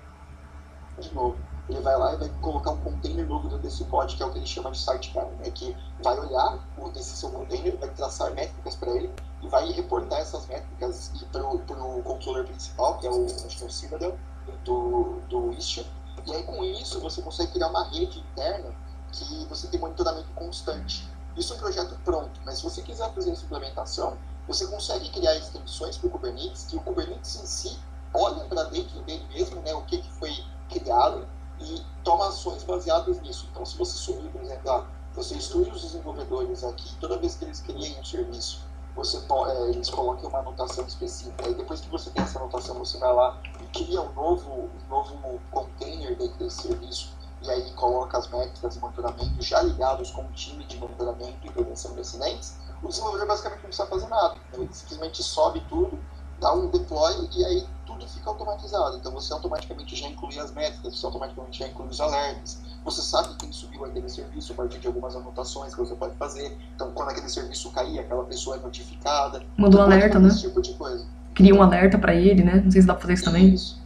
de 0.99 1.13
novo 1.15 1.37
ele 1.71 1.81
vai 1.81 1.97
lá 1.97 2.13
e 2.13 2.17
vai 2.17 2.29
colocar 2.41 2.71
um 2.71 2.77
container 2.77 3.25
novo 3.25 3.47
dentro 3.47 3.63
desse 3.63 3.83
pod, 3.85 4.15
que 4.15 4.21
é 4.21 4.25
o 4.25 4.31
que 4.31 4.39
ele 4.39 4.45
chama 4.45 4.71
de 4.71 4.77
sidecar, 4.77 5.25
né? 5.39 5.49
que 5.51 5.75
vai 6.03 6.19
olhar 6.19 6.59
esse 6.95 7.15
seu 7.15 7.29
container, 7.29 7.77
vai 7.77 7.89
traçar 7.89 8.31
métricas 8.33 8.75
para 8.75 8.91
ele 8.91 9.09
e 9.41 9.47
vai 9.47 9.71
reportar 9.71 10.19
essas 10.19 10.45
métricas 10.47 11.11
para 11.31 11.43
o 11.43 12.03
controller 12.03 12.45
principal, 12.45 12.97
que 12.97 13.07
é 13.07 13.09
o, 13.09 13.25
acho 13.25 13.57
que 13.57 13.63
é 13.63 13.67
o 13.67 13.71
Citadel, 13.71 14.17
do, 14.63 15.19
do 15.29 15.51
Istio. 15.53 15.85
E 16.25 16.33
aí 16.33 16.43
com 16.43 16.63
isso 16.63 16.99
você 16.99 17.21
consegue 17.21 17.51
criar 17.53 17.67
uma 17.67 17.85
rede 17.85 18.19
interna 18.19 18.71
que 19.11 19.45
você 19.45 19.67
tem 19.67 19.79
monitoramento 19.79 20.29
constante. 20.35 21.09
Isso 21.35 21.53
é 21.53 21.55
um 21.55 21.59
projeto 21.59 21.97
pronto, 22.03 22.39
mas 22.45 22.57
se 22.57 22.63
você 22.63 22.81
quiser 22.81 23.11
fazer 23.13 23.31
essa 23.31 23.45
implementação, 23.45 24.17
você 24.47 24.67
consegue 24.67 25.09
criar 25.09 25.35
extensões 25.35 25.97
para 25.97 26.07
o 26.07 26.11
Kubernetes, 26.11 26.65
que 26.65 26.75
o 26.75 26.81
Kubernetes 26.81 27.41
em 27.41 27.45
si 27.45 27.79
olha 28.13 28.43
para 28.45 28.63
dentro 28.65 29.01
dele 29.03 29.25
mesmo, 29.33 29.61
né, 29.61 29.73
o 29.73 29.81
que, 29.83 29.99
que 29.99 30.11
foi 30.11 30.31
criado, 30.69 31.25
e 31.61 31.85
toma 32.03 32.27
ações 32.27 32.63
baseadas 32.63 33.21
nisso. 33.21 33.47
Então, 33.51 33.65
se 33.65 33.77
você 33.77 33.97
subir, 33.97 34.29
por 34.29 34.41
exemplo, 34.41 34.71
ah, 34.71 34.85
você 35.13 35.35
instrui 35.35 35.69
os 35.69 35.81
desenvolvedores 35.81 36.63
aqui, 36.63 36.95
toda 36.99 37.17
vez 37.17 37.35
que 37.35 37.45
eles 37.45 37.61
criem 37.61 37.99
um 37.99 38.03
serviço, 38.03 38.61
você 38.95 39.17
é, 39.17 39.69
eles 39.69 39.89
colocam 39.89 40.29
uma 40.29 40.39
anotação 40.39 40.85
específica. 40.85 41.49
E 41.49 41.53
depois 41.53 41.81
que 41.81 41.89
você 41.89 42.09
tem 42.09 42.23
essa 42.23 42.39
anotação, 42.39 42.77
você 42.79 42.97
vai 42.97 43.13
lá 43.13 43.37
e 43.61 43.65
cria 43.67 44.01
um 44.01 44.13
novo, 44.13 44.51
um 44.51 44.89
novo 44.89 45.39
container 45.51 46.17
dentro 46.17 46.37
desse 46.37 46.63
serviço 46.63 47.21
e 47.41 47.49
aí 47.49 47.71
coloca 47.73 48.17
as 48.17 48.27
métricas 48.29 48.75
de 48.75 48.79
monitoramento 48.79 49.41
já 49.41 49.61
ligados 49.61 50.11
com 50.11 50.21
o 50.21 50.31
time 50.33 50.63
de 50.65 50.77
monitoramento 50.77 51.39
e 51.43 51.49
prevenção 51.49 51.93
de 51.93 52.01
acidentes. 52.01 52.55
O 52.83 52.87
desenvolvedor 52.87 53.27
basicamente 53.27 53.61
não 53.61 53.67
precisa 53.67 53.87
fazer 53.87 54.07
nada. 54.07 54.35
Ele 54.53 54.69
simplesmente 54.71 55.23
sobe 55.23 55.59
tudo, 55.67 55.99
dá 56.39 56.53
um 56.53 56.67
deploy 56.69 57.29
e 57.35 57.45
aí 57.45 57.67
fica 58.07 58.29
automatizado. 58.29 58.97
Então 58.97 59.11
você 59.11 59.33
automaticamente 59.33 59.95
já 59.95 60.07
inclui 60.07 60.37
as 60.39 60.51
métricas, 60.51 60.97
você 60.97 61.05
automaticamente 61.05 61.59
já 61.59 61.67
inclui 61.67 61.87
os 61.87 61.99
alertas, 61.99 62.59
você 62.83 63.01
sabe 63.01 63.35
quem 63.35 63.51
subiu 63.51 63.85
aquele 63.85 64.09
serviço 64.09 64.53
a 64.53 64.55
partir 64.55 64.79
de 64.79 64.87
algumas 64.87 65.15
anotações 65.15 65.73
que 65.73 65.79
você 65.79 65.95
pode 65.95 66.15
fazer. 66.15 66.57
Então, 66.75 66.91
quando 66.91 67.09
aquele 67.09 67.29
serviço 67.29 67.71
cair, 67.71 67.99
aquela 67.99 68.23
pessoa 68.23 68.55
é 68.55 68.59
notificada. 68.59 69.43
Manda 69.57 69.77
um 69.77 69.81
alerta, 69.81 70.19
né? 70.19 70.29
Esse 70.29 70.41
tipo 70.41 70.61
de 70.61 70.73
coisa. 70.73 71.05
Cria 71.35 71.53
um 71.53 71.61
alerta 71.61 71.97
para 71.97 72.15
ele, 72.15 72.43
né? 72.43 72.61
Não 72.63 72.71
sei 72.71 72.81
se 72.81 72.87
dá 72.87 72.93
pra 72.93 73.01
fazer 73.03 73.13
isso 73.13 73.23
também. 73.23 73.53
Isso. 73.53 73.79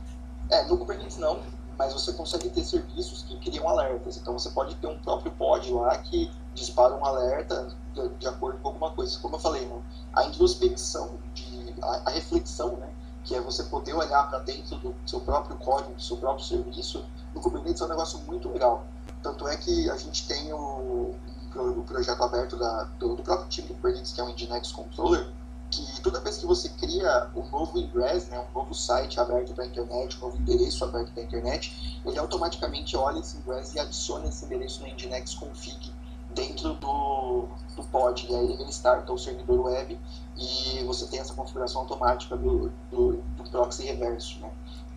É, 0.49 0.63
no 0.63 0.78
Kubernetes 0.78 1.18
não, 1.18 1.39
mas 1.78 1.93
você 1.93 2.13
consegue 2.13 2.49
ter 2.49 2.63
serviços 2.63 3.24
que 3.24 3.38
criam 3.38 3.68
alertas. 3.68 4.18
Então 4.18 4.38
você 4.38 4.49
pode 4.49 4.76
ter 4.76 4.88
um 4.88 4.97
próprio 4.99 5.32
pod 5.34 5.72
lá 5.74 5.97
que 5.97 6.32
dispara 6.53 6.95
um 6.95 7.05
alerta 7.05 7.68
de, 7.93 8.09
de 8.09 8.28
acordo 8.28 8.57
com 8.59 8.70
alguma 8.70 8.91
coisa. 8.91 9.20
Como 9.20 9.36
eu 9.36 9.39
falei, 9.39 9.66
né? 9.66 9.82
a 10.13 10.26
introspecção, 10.26 11.18
de, 11.34 11.76
a, 11.82 12.01
a 12.05 12.09
reflexão, 12.11 12.78
né? 12.78 12.88
Que 13.26 13.34
é 13.34 13.41
você 13.41 13.63
poder 13.63 13.93
olhar 13.93 14.30
para 14.30 14.39
dentro 14.39 14.78
do 14.78 14.95
seu 15.05 15.19
próprio 15.19 15.57
código, 15.57 15.93
do 15.93 16.01
seu 16.01 16.17
próprio 16.17 16.45
serviço, 16.45 17.03
no 17.34 17.41
Kubernetes 17.41 17.82
é 17.82 17.86
um 17.86 17.89
negócio 17.89 18.19
muito 18.19 18.47
legal. 18.49 18.86
Tanto 19.23 19.47
é 19.47 19.57
que 19.57 19.89
a 19.89 19.97
gente 19.97 20.28
tem 20.28 20.53
o, 20.53 21.15
o 21.55 21.84
projeto 21.88 22.21
aberto 22.21 22.55
da, 22.55 22.84
do, 22.99 23.15
do, 23.15 23.23
próprio 23.23 23.49
time 23.49 23.67
do 23.67 23.73
Kubernetes, 23.73 24.13
que 24.13 24.21
é 24.21 24.23
o 24.23 24.28
Nginx 24.28 24.71
Controller, 24.71 25.28
que 25.71 26.01
toda 26.01 26.21
vez 26.21 26.38
que 26.38 26.45
você 26.45 26.69
cria 26.69 27.28
um 27.36 27.49
novo 27.49 27.80
ingress, 27.80 28.30
né, 28.30 28.39
um 28.39 28.53
novo 28.53 28.76
site 28.76 29.19
aberto 29.19 29.53
para 29.55 29.63
a 29.63 29.67
internet, 29.67 30.17
um 30.17 30.21
novo 30.21 30.38
endereço 30.38 30.84
aberto 30.86 31.11
para 31.11 31.23
a 31.23 31.26
internet, 31.26 31.99
ele 32.05 32.19
automaticamente 32.19 32.95
olha 32.95 33.19
esse 33.19 33.38
ingress 33.38 33.73
e 33.73 33.80
adiciona 33.80 34.28
esse 34.28 34.45
endereço 34.45 34.82
no 34.82 34.88
Nginx 34.88 35.34
config 35.34 35.95
dentro 36.36 36.73
do, 36.73 37.47
do 37.75 37.83
pod, 37.91 38.27
e 38.29 38.36
aí 38.36 38.53
ele 38.53 38.69
starta 38.69 39.11
o 39.11 39.17
servidor 39.17 39.65
web 39.65 39.97
e 40.38 40.83
você 40.83 41.07
tem 41.07 41.19
essa 41.19 41.33
configuração 41.33 41.81
automática 41.81 42.36
do, 42.36 42.71
do, 42.91 43.13
do 43.38 43.49
proxy 43.49 43.86
reverso. 43.86 44.39
Né? 44.41 44.49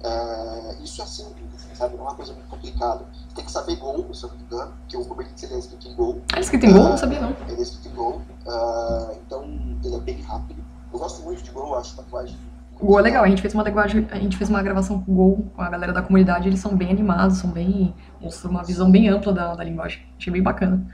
É, 0.02 0.82
isso 0.82 1.00
é 1.00 1.06
simples, 1.06 1.54
assim, 1.54 1.74
sabe? 1.74 1.96
Não 1.96 2.04
é 2.04 2.08
uma 2.08 2.14
coisa 2.14 2.32
muito 2.32 2.48
complicada. 2.48 3.06
Você 3.28 3.36
tem 3.36 3.44
que 3.44 3.52
saber 3.52 3.76
Go, 3.76 4.12
se 4.12 4.24
eu 4.24 4.30
não 4.30 4.36
me 4.36 4.42
engano, 4.42 4.72
porque 4.80 4.96
o 4.96 5.04
Kubernetes 5.04 5.42
ele 5.44 5.54
é 5.54 5.58
escrito 5.58 5.88
em 5.88 5.94
Go. 5.94 6.20
É 6.34 6.40
escrito 6.40 6.66
em 6.66 6.72
Go? 6.72 6.80
Uh, 6.80 6.88
não 6.90 6.96
sabia 6.98 7.20
não. 7.20 7.36
Ele 7.48 7.58
é 7.58 7.62
escrito 7.62 7.88
em 7.88 7.94
Go, 7.94 8.10
uh, 8.10 9.18
então 9.24 9.44
ele 9.84 9.94
é 9.94 10.00
bem 10.00 10.20
rápido. 10.22 10.62
Eu 10.92 10.98
gosto 10.98 11.22
muito 11.22 11.42
de 11.42 11.50
Go, 11.50 11.74
acho 11.74 11.94
uma 11.94 12.02
linguagem 12.02 12.36
o 12.80 12.86
Go 12.86 12.98
é 12.98 13.02
legal, 13.02 13.24
a 13.24 13.28
gente 13.28 13.42
fez 13.42 13.54
uma 13.54 13.64
a 13.64 14.18
gente 14.18 14.36
fez 14.36 14.48
uma 14.48 14.62
gravação 14.62 15.00
com 15.02 15.10
o 15.10 15.14
Go, 15.14 15.50
com 15.54 15.62
a 15.62 15.68
galera 15.68 15.92
da 15.92 16.00
comunidade, 16.00 16.48
eles 16.48 16.60
são 16.60 16.76
bem 16.76 16.90
animados, 16.90 17.38
são 17.38 17.50
bem. 17.50 17.92
mostram 18.20 18.52
uma 18.52 18.62
visão 18.62 18.88
bem 18.88 19.08
ampla 19.08 19.32
da, 19.32 19.54
da 19.54 19.64
linguagem. 19.64 20.02
Achei 20.16 20.32
bem 20.32 20.42
bacana. 20.42 20.86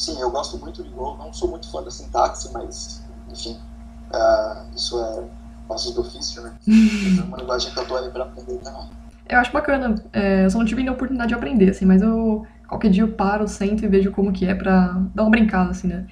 Sim, 0.00 0.18
eu 0.18 0.30
gosto 0.30 0.56
muito 0.56 0.82
de 0.82 0.88
Go, 0.88 1.14
não 1.18 1.30
sou 1.30 1.50
muito 1.50 1.70
fã 1.70 1.82
da 1.82 1.90
sintaxe, 1.90 2.48
mas, 2.54 3.04
enfim, 3.30 3.58
uh, 4.10 4.74
isso 4.74 4.98
é 4.98 5.24
passos 5.68 5.94
do 5.94 6.00
ofício, 6.00 6.40
né? 6.40 6.54
é 6.66 7.22
uma 7.22 7.36
linguagem 7.36 7.70
que 7.70 7.78
eu 7.78 7.86
tô 7.86 7.96
aí 7.98 8.08
pra 8.08 8.24
aprender 8.24 8.56
também. 8.60 8.88
Eu 9.28 9.38
acho 9.38 9.52
bacana, 9.52 10.02
é, 10.14 10.46
eu 10.46 10.50
só 10.50 10.56
não 10.56 10.64
tive 10.64 10.80
ainda 10.80 10.92
a 10.92 10.94
oportunidade 10.94 11.28
de 11.28 11.34
aprender, 11.34 11.68
assim, 11.68 11.84
mas 11.84 12.00
eu, 12.00 12.46
qualquer 12.66 12.90
dia 12.90 13.02
eu 13.02 13.12
paro, 13.12 13.46
sento 13.46 13.84
e 13.84 13.88
vejo 13.88 14.10
como 14.10 14.32
que 14.32 14.46
é 14.46 14.54
pra 14.54 14.98
dar 15.14 15.22
uma 15.22 15.30
brincada, 15.30 15.72
assim, 15.72 15.88
né? 15.88 16.06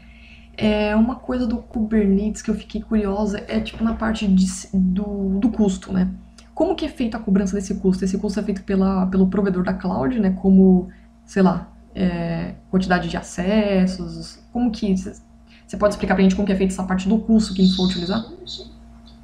É, 0.54 0.94
uma 0.94 1.14
coisa 1.14 1.46
do 1.46 1.56
Kubernetes 1.56 2.42
que 2.42 2.50
eu 2.50 2.54
fiquei 2.54 2.82
curiosa 2.82 3.42
é, 3.48 3.58
tipo, 3.58 3.82
na 3.82 3.94
parte 3.94 4.28
de, 4.28 4.46
do, 4.70 5.38
do 5.38 5.48
custo, 5.48 5.94
né? 5.94 6.10
Como 6.54 6.76
que 6.76 6.84
é 6.84 6.88
feita 6.90 7.16
a 7.16 7.20
cobrança 7.20 7.54
desse 7.54 7.74
custo? 7.76 8.04
Esse 8.04 8.18
custo 8.18 8.38
é 8.38 8.42
feito 8.42 8.62
pela, 8.64 9.06
pelo 9.06 9.28
provedor 9.28 9.64
da 9.64 9.72
cloud, 9.72 10.20
né? 10.20 10.36
Como, 10.42 10.90
sei 11.24 11.42
lá, 11.42 11.68
é, 11.94 12.54
quantidade 12.70 13.08
de 13.08 13.16
acessos? 13.16 14.38
Como 14.52 14.70
que. 14.70 14.94
Você 14.96 15.76
pode 15.76 15.94
explicar 15.94 16.14
pra 16.14 16.22
gente 16.22 16.34
como 16.34 16.46
que 16.46 16.52
é 16.52 16.56
feita 16.56 16.72
essa 16.72 16.84
parte 16.84 17.08
do 17.08 17.18
curso 17.18 17.54
que 17.54 17.60
a 17.60 17.64
gente 17.64 17.76
for 17.76 17.84
utilizar? 17.84 18.22
Sim, 18.22 18.46
sim. 18.46 18.78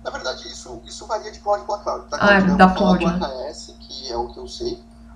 Na 0.05 0.11
verdade, 0.11 0.47
isso, 0.47 0.83
isso 0.85 1.07
varia 1.07 1.33
de 1.33 1.41
cloud 1.41 1.65
para 1.65 1.79
cloud. 1.79 2.11
Da 2.11 2.17
ah, 2.19 2.43
cloud, 2.43 2.59
da 2.59 2.69
cloud, 2.75 3.07
né? 3.07 3.47
AKS, 3.49 3.75
que 3.81 4.12
é 4.12 4.17
o 4.17 4.29
que 4.29 4.39
eu 4.39 4.47
sei, 4.47 4.75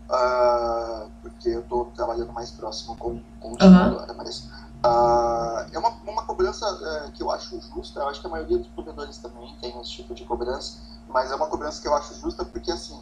uh, 0.08 1.10
porque 1.20 1.50
eu 1.50 1.60
estou 1.60 1.86
trabalhando 1.94 2.32
mais 2.32 2.50
próximo 2.50 2.96
com, 2.96 3.20
com 3.38 3.52
o 3.52 3.56
time 3.56 3.70
uhum. 3.70 3.84
agora, 3.84 4.14
mas 4.14 4.48
uh, 4.82 5.68
é 5.70 5.78
uma, 5.78 5.90
uma 6.10 6.22
cobrança 6.24 6.64
uh, 6.66 7.12
que 7.12 7.22
eu 7.22 7.30
acho 7.30 7.60
justa, 7.60 8.00
eu 8.00 8.08
acho 8.08 8.22
que 8.22 8.26
a 8.26 8.30
maioria 8.30 8.56
dos 8.56 8.68
provedores 8.68 9.18
também 9.18 9.54
tem 9.60 9.78
esse 9.78 9.90
tipo 9.90 10.14
de 10.14 10.24
cobrança, 10.24 10.78
mas 11.06 11.30
é 11.30 11.34
uma 11.34 11.48
cobrança 11.48 11.82
que 11.82 11.88
eu 11.88 11.94
acho 11.94 12.14
justa 12.14 12.42
porque, 12.46 12.70
assim, 12.70 12.98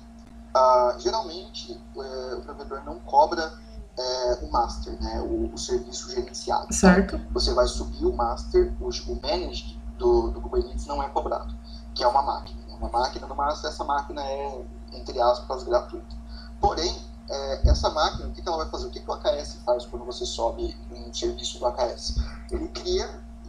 geralmente 0.98 1.78
o 1.94 2.40
provedor 2.40 2.82
não 2.84 2.98
cobra 3.00 3.52
é, 3.98 4.44
o 4.44 4.50
master, 4.50 5.00
né, 5.00 5.20
o, 5.20 5.52
o, 5.52 5.58
serviço 5.58 6.10
gerenciado. 6.10 6.72
Certo. 6.72 7.20
Você 7.30 7.52
vai 7.54 7.66
subir 7.66 8.04
o 8.04 8.14
master, 8.14 8.72
o, 8.80 8.88
o 8.88 9.20
managed 9.22 9.80
do, 9.98 10.30
do 10.30 10.40
Kubernetes 10.40 10.86
não 10.86 11.02
é 11.02 11.08
cobrado, 11.08 11.54
que 11.94 12.04
é 12.04 12.06
uma 12.06 12.22
máquina. 12.22 12.60
Né? 12.66 12.76
Uma 12.78 12.90
máquina 12.90 13.26
no 13.26 13.34
master, 13.34 13.70
essa 13.70 13.84
máquina 13.84 14.22
é, 14.22 14.64
entre 14.92 15.20
aspas, 15.20 15.62
gratuita. 15.62 16.14
Porém, 16.60 16.94
é, 17.28 17.70
essa 17.70 17.90
máquina, 17.90 18.28
o 18.28 18.32
que, 18.32 18.42
que 18.42 18.48
ela 18.48 18.58
vai 18.58 18.68
fazer? 18.68 18.86
O 18.86 18.90
que, 18.90 19.00
que 19.00 19.10
o 19.10 19.14
AKS 19.14 19.58
faz 19.64 19.86
quando 19.86 20.04
você 20.04 20.26
sobe 20.26 20.76
um 20.90 21.12
serviço 21.12 21.58
do 21.58 21.66
AKS? 21.66 22.16
Ele 22.50 22.68
cria 22.68 23.08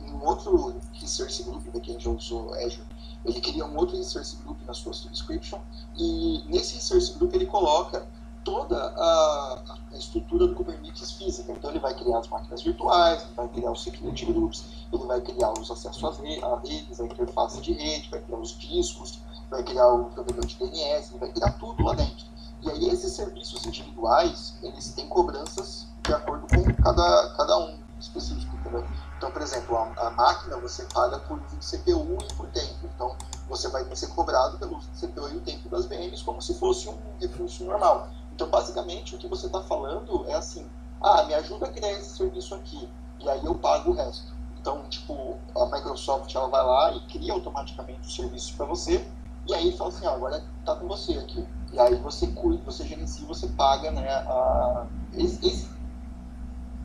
um 0.10 0.26
outro 0.26 0.76
resource 0.94 1.44
group, 1.44 1.68
para 1.68 1.82
quem 1.82 2.00
já 2.00 2.10
usou 2.10 2.54
Azure, 2.54 2.88
ele 3.26 3.42
cria 3.42 3.66
um 3.66 3.76
outro 3.78 3.98
resource 3.98 4.38
group 4.38 4.58
na 4.66 4.74
sua 4.74 4.94
subscription 4.94 5.60
e 5.98 6.44
nesse 6.48 6.76
resource 6.76 7.14
group 7.14 7.34
ele 7.34 7.46
coloca 7.46 8.08
toda 8.48 8.78
a, 8.78 9.62
a, 9.92 9.98
estrutura 9.98 10.48
do 10.48 10.56
Kubernetes 10.56 11.12
física. 11.12 11.52
Então 11.52 11.70
ele 11.70 11.80
vai 11.80 11.94
criar 11.94 12.20
as 12.20 12.30
máquinas 12.30 12.64
virtuais, 12.64 13.22
ele 13.24 13.34
vai 13.34 13.48
criar 13.50 13.72
os 13.72 13.84
security 13.84 14.26
groups, 14.26 14.64
ele 14.94 15.04
vai 15.04 15.20
criar 15.20 15.52
os 15.52 15.70
acessos 15.70 16.02
às 16.02 16.18
redes, 16.18 17.02
a 17.02 17.06
interface 17.06 17.60
de 17.60 17.74
rede, 17.74 18.10
vai 18.10 18.22
criar 18.22 18.38
os 18.38 18.58
discos, 18.58 19.20
vai 19.52 19.62
criar 19.64 19.90
o 19.90 20.06
provedor 20.06 20.46
de 20.46 20.56
DNS, 20.56 21.10
ele 21.10 21.20
vai 21.20 21.30
criar 21.30 21.52
tudo 21.60 21.84
lá 21.84 21.94
dentro. 21.94 22.26
E 22.62 22.72
aí 22.72 22.88
esses 22.88 23.12
serviços 23.12 23.66
individuais, 23.66 24.58
eles 24.64 24.94
têm 24.94 25.10
cobranças 25.10 25.86
de 26.06 26.14
acordo 26.14 26.48
com 26.48 26.74
cada, 26.82 27.34
cada 27.36 27.58
um 27.58 27.78
específico, 28.00 28.56
entendeu? 28.56 28.86
Então, 29.18 29.30
por 29.30 29.42
exemplo, 29.42 29.76
a, 29.76 30.08
a 30.08 30.12
máquina 30.12 30.56
você 30.58 30.86
paga 30.94 31.20
por 31.20 31.38
CPU 31.40 32.18
e 32.24 32.34
por 32.36 32.48
tempo. 32.48 32.76
Então, 32.96 33.14
você 33.50 33.68
vai 33.68 33.84
ser 33.94 34.08
cobrado 34.08 34.58
pelo 34.58 34.80
CPU 34.80 35.28
e 35.34 35.38
o 35.38 35.42
tempo 35.42 35.68
das 35.68 35.86
VMs 35.86 36.24
como 36.24 36.42
se 36.42 36.54
fosse 36.54 36.88
um 36.88 36.98
recurso 37.20 37.66
normal. 37.66 38.08
Então, 38.38 38.48
basicamente, 38.50 39.16
o 39.16 39.18
que 39.18 39.28
você 39.28 39.48
está 39.48 39.64
falando 39.64 40.24
é 40.28 40.36
assim: 40.36 40.64
ah, 41.02 41.24
me 41.24 41.34
ajuda 41.34 41.66
a 41.66 41.72
criar 41.72 41.92
esse 41.94 42.16
serviço 42.16 42.54
aqui, 42.54 42.88
e 43.20 43.28
aí 43.28 43.44
eu 43.44 43.56
pago 43.56 43.90
o 43.90 43.94
resto. 43.96 44.32
Então, 44.62 44.84
tipo, 44.92 45.38
a 45.56 45.66
Microsoft 45.66 46.36
ela 46.36 46.48
vai 46.48 46.64
lá 46.64 46.94
e 46.94 47.00
cria 47.08 47.34
automaticamente 47.34 48.08
o 48.08 48.12
serviço 48.12 48.56
para 48.56 48.68
você, 48.68 49.04
e 49.48 49.56
aí 49.56 49.76
fala 49.76 49.90
assim: 49.90 50.06
ah, 50.06 50.12
agora 50.12 50.44
está 50.60 50.76
com 50.76 50.88
você 50.88 51.14
aqui. 51.14 51.44
E 51.74 51.80
aí 51.80 51.96
você 51.96 52.28
cuida, 52.28 52.62
você 52.64 52.86
gerencia, 52.86 53.26
você 53.26 53.48
paga 53.48 53.90
né, 53.90 54.08
a, 54.08 54.86
esses 55.16 55.68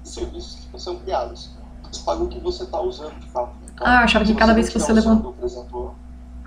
serviços 0.02 0.64
que 0.72 0.80
são 0.80 0.96
criados. 1.00 1.50
Você 1.92 2.02
paga 2.02 2.22
o 2.22 2.28
que 2.28 2.40
você 2.40 2.62
está 2.62 2.80
usando, 2.80 3.20
de 3.20 3.28
fato. 3.28 3.52
Então, 3.74 3.86
ah, 3.86 4.04
achava 4.04 4.24
que 4.24 4.34
cada 4.34 4.54
vez 4.54 4.70
que 4.70 4.78
você 4.78 4.90
levanta. 4.90 5.30
Por 5.30 5.44
exemplo. 5.44 5.94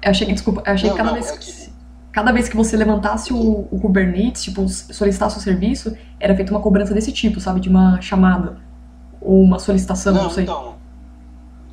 Eu 0.01 0.09
achei 0.09 0.25
que, 0.25 0.33
desculpa, 0.33 0.63
eu 0.65 0.73
achei 0.73 0.89
não, 0.89 0.95
que 0.95 1.03
cada 1.03 1.11
não, 1.11 1.21
vez 1.21 1.31
é 1.31 1.37
que 1.37 1.74
cada 2.15 2.31
vez 2.31 2.47
que 2.47 2.55
você 2.55 2.77
levantasse 2.77 3.33
o, 3.33 3.67
o 3.69 3.77
Kubernetes, 3.77 4.41
tipo, 4.41 4.69
solicitasse 4.69 5.37
o 5.37 5.41
serviço, 5.41 5.97
era 6.17 6.33
feita 6.33 6.49
uma 6.49 6.61
cobrança 6.61 6.93
desse 6.93 7.11
tipo, 7.11 7.41
sabe? 7.41 7.59
De 7.59 7.67
uma 7.67 7.99
chamada. 7.99 8.57
Ou 9.19 9.43
uma 9.43 9.59
solicitação, 9.59 10.13
não, 10.13 10.23
não 10.23 10.29
sei. 10.29 10.45
Então, 10.45 10.75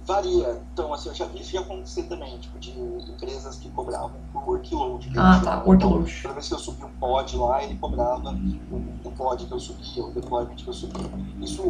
varia. 0.05 0.57
Então, 0.73 0.93
assim, 0.95 1.11
eu 1.11 1.15
já 1.15 1.27
vi 1.27 1.41
isso 1.41 1.53
já 1.53 1.61
acontecer 1.61 2.05
também, 2.05 2.39
tipo, 2.39 2.59
de 2.59 2.71
empresas 2.71 3.57
que 3.57 3.69
cobravam 3.71 4.13
por 4.33 4.43
workload. 4.49 5.13
Ah, 5.19 5.39
tá, 5.45 5.57
então, 5.57 5.67
workload. 5.67 6.23
Toda 6.23 6.35
vez 6.35 6.49
que 6.49 6.55
eu 6.55 6.59
subia 6.59 6.87
um 6.87 6.93
pod 6.93 7.37
lá, 7.37 7.63
ele 7.63 7.77
cobrava 7.77 8.31
o, 8.71 9.09
o 9.09 9.13
pod 9.13 9.45
que 9.45 9.53
eu 9.53 9.61
subia, 9.61 10.03
o 10.03 10.11
deployment 10.13 10.57
que 10.57 10.67
eu 10.67 10.73
subia. 10.73 11.11
Isso 11.41 11.63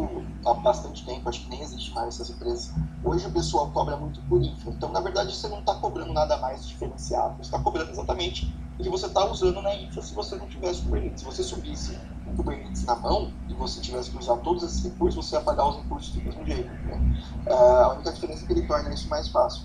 há 0.45 0.53
bastante 0.53 1.05
tempo, 1.05 1.27
acho 1.27 1.41
que 1.41 1.49
nem 1.49 1.61
existe 1.61 1.93
mais 1.93 2.15
essas 2.15 2.29
empresas. 2.29 2.71
Hoje 3.03 3.27
o 3.27 3.31
pessoal 3.31 3.69
cobra 3.71 3.97
muito 3.97 4.21
por 4.21 4.41
infra. 4.41 4.71
Então, 4.71 4.89
na 4.89 5.01
verdade, 5.01 5.35
você 5.35 5.49
não 5.49 5.59
está 5.59 5.75
cobrando 5.75 6.13
nada 6.13 6.37
mais 6.37 6.65
diferenciado. 6.65 7.35
Você 7.35 7.41
está 7.41 7.59
cobrando 7.59 7.91
exatamente 7.91 8.53
o 8.79 8.83
que 8.83 8.89
você 8.89 9.05
está 9.05 9.29
usando 9.29 9.61
na 9.61 9.75
infra 9.75 10.01
se 10.01 10.13
você 10.13 10.35
não 10.35 10.47
tivesse 10.47 10.81
Kubernetes. 10.81 11.19
Se 11.19 11.25
você 11.25 11.43
subisse 11.43 11.99
um 12.27 12.35
Kubernetes 12.35 12.85
na 12.85 12.95
mão 12.95 13.31
e 13.47 13.53
você 13.53 13.81
tivesse 13.81 14.09
que 14.09 14.17
usar 14.17 14.37
todos 14.37 14.63
esses 14.63 14.83
recursos, 14.83 15.25
você 15.25 15.35
ia 15.35 15.41
pagar 15.41 15.67
os 15.67 15.77
recursos 15.77 16.13
do 16.13 16.23
mesmo 16.23 16.45
jeito. 16.45 16.69
Né? 16.69 17.23
Uh, 17.45 17.53
a 17.53 17.93
única 17.93 18.11
diferença 18.11 18.43
é 18.43 18.47
que 18.47 18.53
ele 18.53 18.67
torna 18.67 18.92
isso 18.93 19.09
mais 19.09 19.27
fácil. 19.27 19.63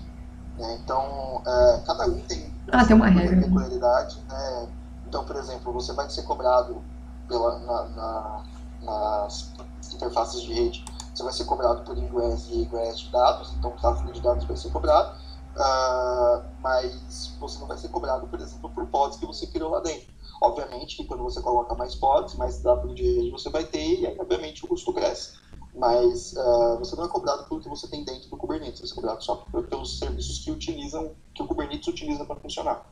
Né? 0.57 0.79
Então, 0.83 1.37
uh, 1.37 1.85
cada 1.85 2.05
um 2.05 2.19
tem, 2.21 2.53
ah, 2.71 2.85
tem 2.85 2.95
uma 2.95 3.07
regra. 3.07 3.41
peculiaridade. 3.41 4.21
Né? 4.27 4.67
Então, 5.07 5.23
por 5.25 5.35
exemplo, 5.35 5.73
você 5.73 5.93
vai 5.93 6.09
ser 6.09 6.23
cobrado 6.23 6.81
pela, 7.27 7.59
na, 7.59 7.83
na, 7.89 8.43
nas 8.83 9.53
interfaces 9.93 10.41
de 10.41 10.53
rede, 10.53 10.85
você 11.13 11.23
vai 11.23 11.33
ser 11.33 11.45
cobrado 11.45 11.81
por 11.81 11.97
ingress 11.97 12.47
e 12.49 12.61
egress 12.63 12.99
de 12.99 13.11
dados, 13.11 13.53
então 13.57 13.71
o 13.71 13.73
tráfego 13.73 14.11
de 14.11 14.21
dados 14.21 14.45
vai 14.45 14.55
ser 14.55 14.69
cobrado 14.69 15.17
Uh, 15.55 16.45
mas 16.61 17.35
você 17.39 17.59
não 17.59 17.67
vai 17.67 17.77
ser 17.77 17.89
cobrado, 17.89 18.27
por 18.27 18.39
exemplo, 18.39 18.69
por 18.69 18.85
pods 18.87 19.17
que 19.17 19.25
você 19.25 19.47
criou 19.47 19.71
lá 19.71 19.81
dentro. 19.81 20.07
Obviamente 20.41 20.95
que 20.95 21.03
quando 21.03 21.23
você 21.23 21.41
coloca 21.41 21.75
mais 21.75 21.95
pods, 21.95 22.35
mais 22.35 22.59
tráfego 22.59 22.93
de 22.93 23.03
rede 23.03 23.31
você 23.31 23.49
vai 23.49 23.65
ter, 23.65 23.99
e 23.99 24.07
aí, 24.07 24.17
obviamente, 24.17 24.63
o 24.63 24.67
custo 24.67 24.93
cresce. 24.93 25.33
Mas 25.75 26.33
uh, 26.33 26.77
você 26.79 26.95
não 26.95 27.05
é 27.05 27.07
cobrado 27.07 27.47
pelo 27.47 27.61
que 27.61 27.69
você 27.69 27.87
tem 27.87 28.03
dentro 28.03 28.29
do 28.29 28.37
Kubernetes, 28.37 28.81
você 28.81 28.91
é 28.91 28.95
cobrado 28.95 29.23
só 29.23 29.45
pelos 29.69 29.99
serviços 29.99 30.39
que 30.39 30.51
utilizam, 30.51 31.11
que 31.33 31.41
o 31.41 31.47
Kubernetes 31.47 31.87
utiliza 31.87 32.25
para 32.25 32.35
funcionar. 32.35 32.85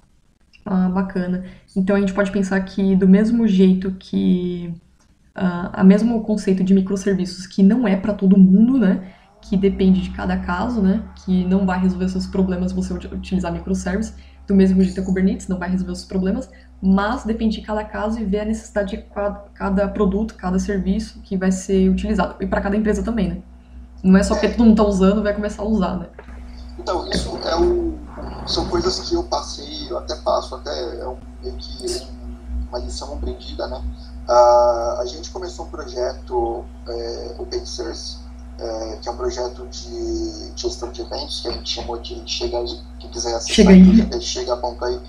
Ah, 0.66 0.90
bacana. 0.90 1.46
Então 1.76 1.96
a 1.96 2.00
gente 2.00 2.14
pode 2.14 2.32
pensar 2.32 2.60
que 2.62 2.96
do 2.96 3.08
mesmo 3.08 3.48
jeito 3.48 3.92
que 3.94 4.74
uh, 5.36 5.70
a 5.72 5.84
mesmo 5.84 6.22
conceito 6.22 6.64
de 6.64 6.74
microserviços 6.74 7.48
que 7.48 7.64
não 7.64 7.88
é 7.88 7.96
para 7.96 8.14
todo 8.14 8.38
mundo, 8.38 8.78
né? 8.78 9.14
Que 9.42 9.56
depende 9.56 10.02
de 10.02 10.10
cada 10.10 10.38
caso, 10.38 10.82
né? 10.82 11.04
Que 11.24 11.46
não 11.46 11.66
vai 11.66 11.80
resolver 11.80 12.10
seus 12.10 12.28
problemas 12.28 12.74
você 12.74 12.94
utilizar 12.94 13.52
microservice. 13.52 14.14
Do 14.46 14.54
mesmo 14.54 14.82
jeito 14.84 15.00
a 15.00 15.04
Kubernetes 15.04 15.48
não 15.48 15.58
vai 15.58 15.70
resolver 15.70 15.94
os 15.94 16.04
problemas, 16.04 16.50
mas 16.82 17.24
depende 17.24 17.60
de 17.60 17.66
cada 17.66 17.84
caso 17.84 18.20
e 18.20 18.26
ver 18.26 18.42
a 18.42 18.46
necessidade 18.46 18.98
de 18.98 19.06
cada 19.54 19.88
produto, 19.88 20.36
cada 20.36 20.60
serviço 20.60 21.20
que 21.22 21.36
vai 21.36 21.52
ser 21.52 21.90
utilizado. 21.90 22.36
E 22.40 22.46
para 22.46 22.62
cada 22.62 22.76
empresa 22.76 23.02
também, 23.04 23.30
né? 23.30 23.42
Não 24.04 24.18
é 24.18 24.24
só 24.24 24.36
porque 24.36 24.50
todo 24.50 24.60
mundo 24.60 24.72
está 24.72 24.84
usando 24.84 25.24
vai 25.24 25.34
começar 25.34 25.64
a 25.64 25.66
usar, 25.66 25.98
né? 25.98 26.08
Então, 26.80 27.10
isso 27.10 27.38
é 27.44 28.48
são 28.48 28.68
coisas 28.68 29.00
que 29.02 29.16
eu 29.16 29.24
passei, 29.24 29.90
eu 29.90 29.98
até 29.98 30.16
passo, 30.18 30.56
até 30.56 30.72
é 31.00 31.08
um, 31.08 31.18
meio 31.44 31.56
que 31.58 32.08
uma 32.70 32.80
lição 32.80 33.14
aprendida, 33.14 33.68
né? 33.68 33.84
Uh, 34.28 35.02
a 35.02 35.06
gente 35.06 35.30
começou 35.32 35.66
um 35.66 35.70
projeto 35.70 36.66
é, 36.88 37.36
Open 37.40 37.66
Source, 37.66 38.18
é, 38.60 38.98
que 39.02 39.08
é 39.08 39.12
um 39.12 39.18
projeto 39.18 39.68
de 39.68 40.52
gestão 40.56 40.92
de 40.92 41.02
eventos, 41.02 41.42
que 41.42 41.48
a 41.48 41.52
gente 41.52 41.70
chamou 41.70 41.98
de 42.00 42.22
Chega 42.26 42.58
aí, 42.58 42.82
quem 43.00 43.10
quiser 43.10 43.36
acessar, 43.36 43.56
chega, 43.56 43.70
aí. 43.70 44.10
É, 44.12 44.20
chega 44.20 44.58
ponto 44.58 44.84
aí. 44.84 45.00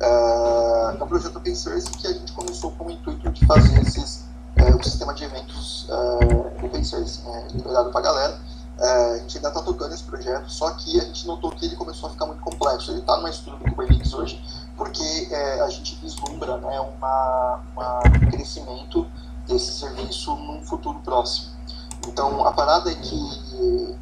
Uh, 0.00 0.90
é 0.98 1.02
um 1.02 1.06
projeto 1.06 1.36
Open 1.36 1.54
Source 1.54 1.90
que 1.90 2.06
a 2.06 2.12
gente 2.12 2.30
começou 2.32 2.70
com 2.72 2.84
o 2.86 2.90
intuito 2.90 3.30
de 3.30 3.46
fazer 3.46 3.80
esses, 3.80 4.26
é, 4.56 4.74
um 4.74 4.82
sistema 4.82 5.14
de 5.14 5.24
eventos 5.24 5.88
uh, 5.88 6.64
Open 6.66 6.84
Source, 6.84 7.22
né, 7.22 7.48
liberado 7.54 7.90
para 7.90 8.00
a 8.00 8.02
galera. 8.02 8.40
Uh, 8.78 9.14
a 9.14 9.18
gente 9.18 9.38
ainda 9.38 9.48
está 9.48 9.62
tocando 9.62 9.94
esse 9.94 10.04
projeto, 10.04 10.50
só 10.50 10.70
que 10.72 11.00
a 11.00 11.04
gente 11.04 11.26
notou 11.26 11.50
que 11.50 11.64
ele 11.64 11.76
começou 11.76 12.10
a 12.10 12.12
ficar 12.12 12.26
muito 12.26 12.42
complexo. 12.42 12.90
Ele 12.90 13.00
está 13.00 13.16
numa 13.16 13.30
estrutura 13.30 13.64
do 13.64 13.74
Kubernetes 13.74 14.12
hoje, 14.12 14.42
porque 14.76 15.28
é, 15.30 15.62
a 15.62 15.68
gente 15.70 15.94
vislumbra 15.96 16.58
né, 16.58 16.78
uma, 16.78 17.60
uma, 17.72 17.98
um 18.00 18.30
crescimento 18.30 19.06
desse 19.48 19.78
serviço 19.78 20.36
num 20.36 20.62
futuro 20.62 20.98
próximo. 21.00 21.56
Então, 22.06 22.46
a 22.46 22.52
parada 22.52 22.90
é 22.90 22.94
que 22.94 23.96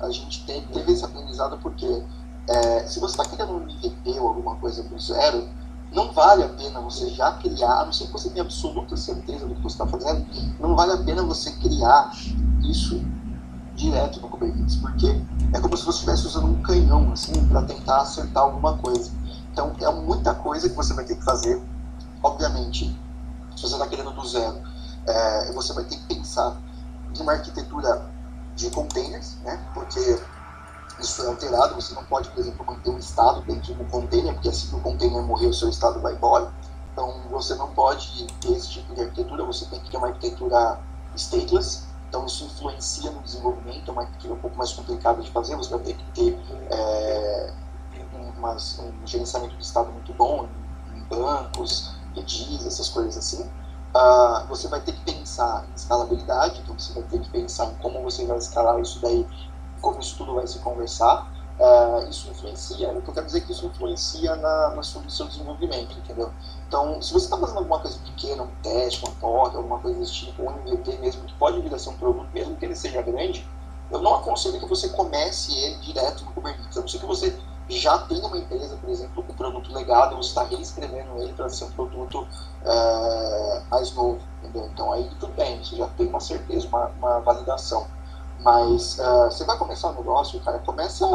a 0.00 0.10
gente 0.10 0.44
tem, 0.44 0.62
teve 0.66 0.92
esse 0.92 1.04
aprendizado 1.04 1.58
porque 1.58 2.02
é, 2.48 2.86
se 2.86 3.00
você 3.00 3.20
está 3.20 3.24
criando 3.24 3.54
um 3.54 3.62
MVP 3.62 4.18
ou 4.20 4.28
alguma 4.28 4.56
coisa 4.56 4.82
do 4.82 4.98
zero, 4.98 5.48
não 5.92 6.12
vale 6.12 6.42
a 6.42 6.48
pena 6.48 6.80
você 6.80 7.08
já 7.10 7.32
criar, 7.32 7.80
a 7.80 7.84
não 7.84 7.92
ser 7.92 8.06
que 8.06 8.12
você 8.12 8.28
tenha 8.28 8.42
absoluta 8.42 8.96
certeza 8.96 9.46
do 9.46 9.54
que 9.54 9.62
você 9.62 9.74
está 9.74 9.86
fazendo, 9.86 10.26
não 10.58 10.74
vale 10.74 10.92
a 10.92 10.98
pena 10.98 11.22
você 11.22 11.52
criar 11.52 12.10
isso 12.68 13.00
direto 13.74 14.20
no 14.20 14.28
Kubernetes, 14.28 14.76
porque 14.76 15.06
é 15.52 15.60
como 15.60 15.76
se 15.76 15.84
você 15.84 15.98
estivesse 15.98 16.26
usando 16.26 16.46
um 16.46 16.62
canhão 16.62 17.12
assim 17.12 17.46
para 17.46 17.62
tentar 17.62 18.02
acertar 18.02 18.42
alguma 18.42 18.76
coisa. 18.78 19.10
Então 19.52 19.74
é 19.80 19.92
muita 19.92 20.34
coisa 20.34 20.68
que 20.68 20.74
você 20.74 20.92
vai 20.94 21.04
ter 21.04 21.16
que 21.16 21.24
fazer. 21.24 21.62
Obviamente, 22.22 22.96
se 23.54 23.62
você 23.62 23.74
está 23.74 23.86
querendo 23.86 24.10
do 24.10 24.26
zero, 24.26 24.58
é, 25.06 25.52
você 25.52 25.72
vai 25.72 25.84
ter 25.84 25.96
que 25.96 26.14
pensar 26.14 26.56
em 27.14 27.22
uma 27.22 27.32
arquitetura 27.32 28.10
de 28.56 28.70
containers, 28.70 29.36
né? 29.44 29.60
Porque 29.74 30.18
isso 30.98 31.22
é 31.22 31.26
alterado, 31.26 31.74
você 31.74 31.94
não 31.94 32.04
pode, 32.04 32.28
por 32.30 32.40
exemplo, 32.40 32.64
manter 32.66 32.90
um 32.90 32.98
estado 32.98 33.42
dentro 33.42 33.74
do 33.74 33.84
container, 33.84 34.32
porque 34.34 34.48
assim 34.48 34.68
que 34.68 34.76
o 34.76 34.80
container 34.80 35.22
morrer, 35.22 35.46
o 35.46 35.54
seu 35.54 35.68
estado 35.68 36.00
vai 36.00 36.14
embora. 36.14 36.52
Então 36.92 37.22
você 37.30 37.54
não 37.56 37.68
pode 37.68 38.26
ter 38.40 38.52
esse 38.52 38.70
tipo 38.70 38.94
de 38.94 39.02
arquitetura, 39.02 39.44
você 39.44 39.66
tem 39.66 39.80
que 39.80 39.90
ter 39.90 39.96
uma 39.96 40.08
arquitetura 40.08 40.78
stateless, 41.16 41.84
então 42.08 42.26
isso 42.26 42.44
influencia 42.44 43.10
no 43.10 43.20
desenvolvimento, 43.20 43.88
é 43.88 43.92
uma 43.92 44.02
arquitetura 44.02 44.34
um 44.34 44.38
pouco 44.38 44.56
mais 44.56 44.72
complicada 44.72 45.20
de 45.20 45.30
fazer, 45.30 45.56
você 45.56 45.70
vai 45.70 45.80
ter 45.80 45.94
que 45.94 46.04
ter 46.12 46.38
é, 46.70 47.52
umas, 48.36 48.78
um 48.78 49.06
gerenciamento 49.06 49.56
de 49.56 49.64
estado 49.64 49.90
muito 49.90 50.12
bom 50.12 50.48
em 50.94 51.00
bancos, 51.04 51.94
EDIs, 52.14 52.66
essas 52.66 52.88
coisas 52.88 53.16
assim. 53.16 53.42
Uh, 53.94 54.46
você 54.48 54.66
vai 54.68 54.80
ter 54.80 54.92
que 54.92 55.12
pensar 55.12 55.64
em 55.70 55.74
escalabilidade, 55.74 56.60
então 56.60 56.76
você 56.76 56.92
vai 56.92 57.02
ter 57.04 57.20
que 57.20 57.30
pensar 57.30 57.66
em 57.66 57.74
como 57.76 58.02
você 58.02 58.26
vai 58.26 58.38
escalar 58.38 58.80
isso 58.80 59.00
daí, 59.00 59.26
como 59.84 60.00
isso 60.00 60.16
tudo 60.16 60.34
vai 60.34 60.46
se 60.46 60.58
conversar. 60.60 61.30
Uh, 61.54 62.10
isso 62.10 62.28
influencia, 62.28 62.90
o 62.90 63.00
que 63.00 63.10
eu 63.10 63.14
quero 63.14 63.26
dizer 63.26 63.38
é 63.38 63.40
que 63.42 63.52
isso 63.52 63.64
influencia 63.66 64.34
na, 64.34 64.70
na 64.70 64.82
sua, 64.82 65.02
no 65.02 65.10
seu 65.10 65.26
desenvolvimento, 65.26 65.96
entendeu? 65.96 66.32
Então, 66.66 67.00
se 67.00 67.12
você 67.12 67.26
está 67.26 67.38
fazendo 67.38 67.58
alguma 67.58 67.78
coisa 67.78 67.96
pequena, 67.98 68.42
um 68.42 68.50
teste, 68.60 69.04
uma 69.04 69.14
POC, 69.14 69.56
alguma 69.56 69.78
coisa 69.78 70.00
desse 70.00 70.14
tipo, 70.14 70.42
um 70.42 70.50
MVP 70.50 70.96
mesmo, 70.96 71.22
que 71.22 71.34
pode 71.34 71.60
vir 71.60 71.72
a 71.72 71.78
ser 71.78 71.90
um 71.90 71.96
produto, 71.96 72.26
mesmo 72.34 72.56
que 72.56 72.64
ele 72.64 72.74
seja 72.74 73.00
grande, 73.02 73.46
eu 73.88 74.00
não 74.02 74.16
aconselho 74.16 74.58
que 74.58 74.66
você 74.66 74.88
comece 74.88 75.56
ele 75.56 75.76
direto 75.76 76.24
no 76.24 76.32
Kubernetes, 76.32 76.76
a 76.76 76.80
não 76.80 76.88
ser 76.88 76.98
que 76.98 77.06
você 77.06 77.38
já 77.68 77.98
tem 77.98 78.20
uma 78.20 78.36
empresa, 78.36 78.76
por 78.76 78.90
exemplo, 78.90 79.22
com 79.22 79.32
um 79.32 79.36
produto 79.36 79.72
legado, 79.72 80.16
você 80.16 80.30
está 80.30 80.42
reescrevendo 80.44 81.22
ele 81.22 81.32
para 81.34 81.48
ser 81.48 81.64
um 81.66 81.70
produto 81.70 82.26
é, 82.64 83.62
mais 83.70 83.94
novo, 83.94 84.20
entendeu? 84.42 84.68
Então 84.72 84.92
aí 84.92 85.08
tudo 85.20 85.32
bem, 85.34 85.62
você 85.62 85.76
já 85.76 85.86
tem 85.86 86.08
uma 86.08 86.20
certeza, 86.20 86.66
uma, 86.66 86.86
uma 86.98 87.20
validação. 87.20 87.86
Mas 88.44 88.98
uh, 88.98 89.24
você 89.30 89.44
vai 89.44 89.56
começar 89.56 89.88
um 89.88 89.94
negócio, 89.94 90.38
cara, 90.40 90.58
começa 90.58 91.06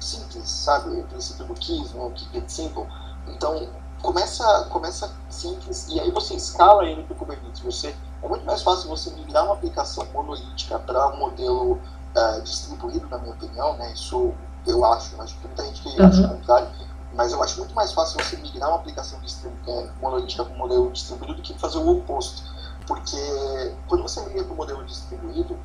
simples, 0.00 0.48
sabe? 0.48 1.00
O 1.00 1.04
princípio 1.04 1.44
do 1.44 1.54
KISS, 1.54 1.92
né? 1.94 2.10
Keep 2.14 2.36
it 2.36 2.52
simple. 2.52 2.86
Então, 3.26 3.68
começa, 4.00 4.64
começa 4.70 5.12
simples 5.28 5.88
e 5.88 5.98
aí 5.98 6.10
você 6.10 6.34
escala 6.34 6.84
ele 6.84 7.02
para 7.04 7.14
o 7.14 7.16
Kubernetes. 7.16 7.60
Você, 7.60 7.94
é 8.22 8.28
muito 8.28 8.44
mais 8.44 8.62
fácil 8.62 8.88
você 8.88 9.10
migrar 9.10 9.44
uma 9.44 9.54
aplicação 9.54 10.06
monolítica 10.12 10.78
para 10.78 11.08
um 11.08 11.16
modelo 11.18 11.72
uh, 11.72 12.42
distribuído, 12.42 13.08
na 13.08 13.18
minha 13.18 13.32
opinião, 13.34 13.76
né? 13.76 13.92
Isso 13.92 14.32
eu 14.66 14.84
acho, 14.84 15.20
acho 15.20 15.36
que 15.38 15.46
muita 15.46 15.64
gente 15.64 15.82
que 15.82 16.00
uhum. 16.00 16.06
acha 16.06 16.22
o 16.22 16.28
contrário, 16.28 16.68
mas 17.14 17.32
eu 17.32 17.42
acho 17.42 17.58
muito 17.58 17.74
mais 17.74 17.92
fácil 17.92 18.22
você 18.22 18.36
migrar 18.36 18.68
uma 18.68 18.78
aplicação 18.78 19.18
é, 19.66 19.88
monolítica 20.00 20.44
para 20.44 20.54
um 20.54 20.58
modelo 20.58 20.90
distribuído 20.92 21.34
do 21.34 21.42
que 21.42 21.58
fazer 21.58 21.78
o 21.78 21.88
oposto. 21.88 22.42
Porque 22.86 23.16
quando 23.88 24.02
você 24.02 24.20
migra 24.26 24.44
para 24.44 24.52
o 24.52 24.56
modelo 24.56 24.84
distribuído, 24.84 25.58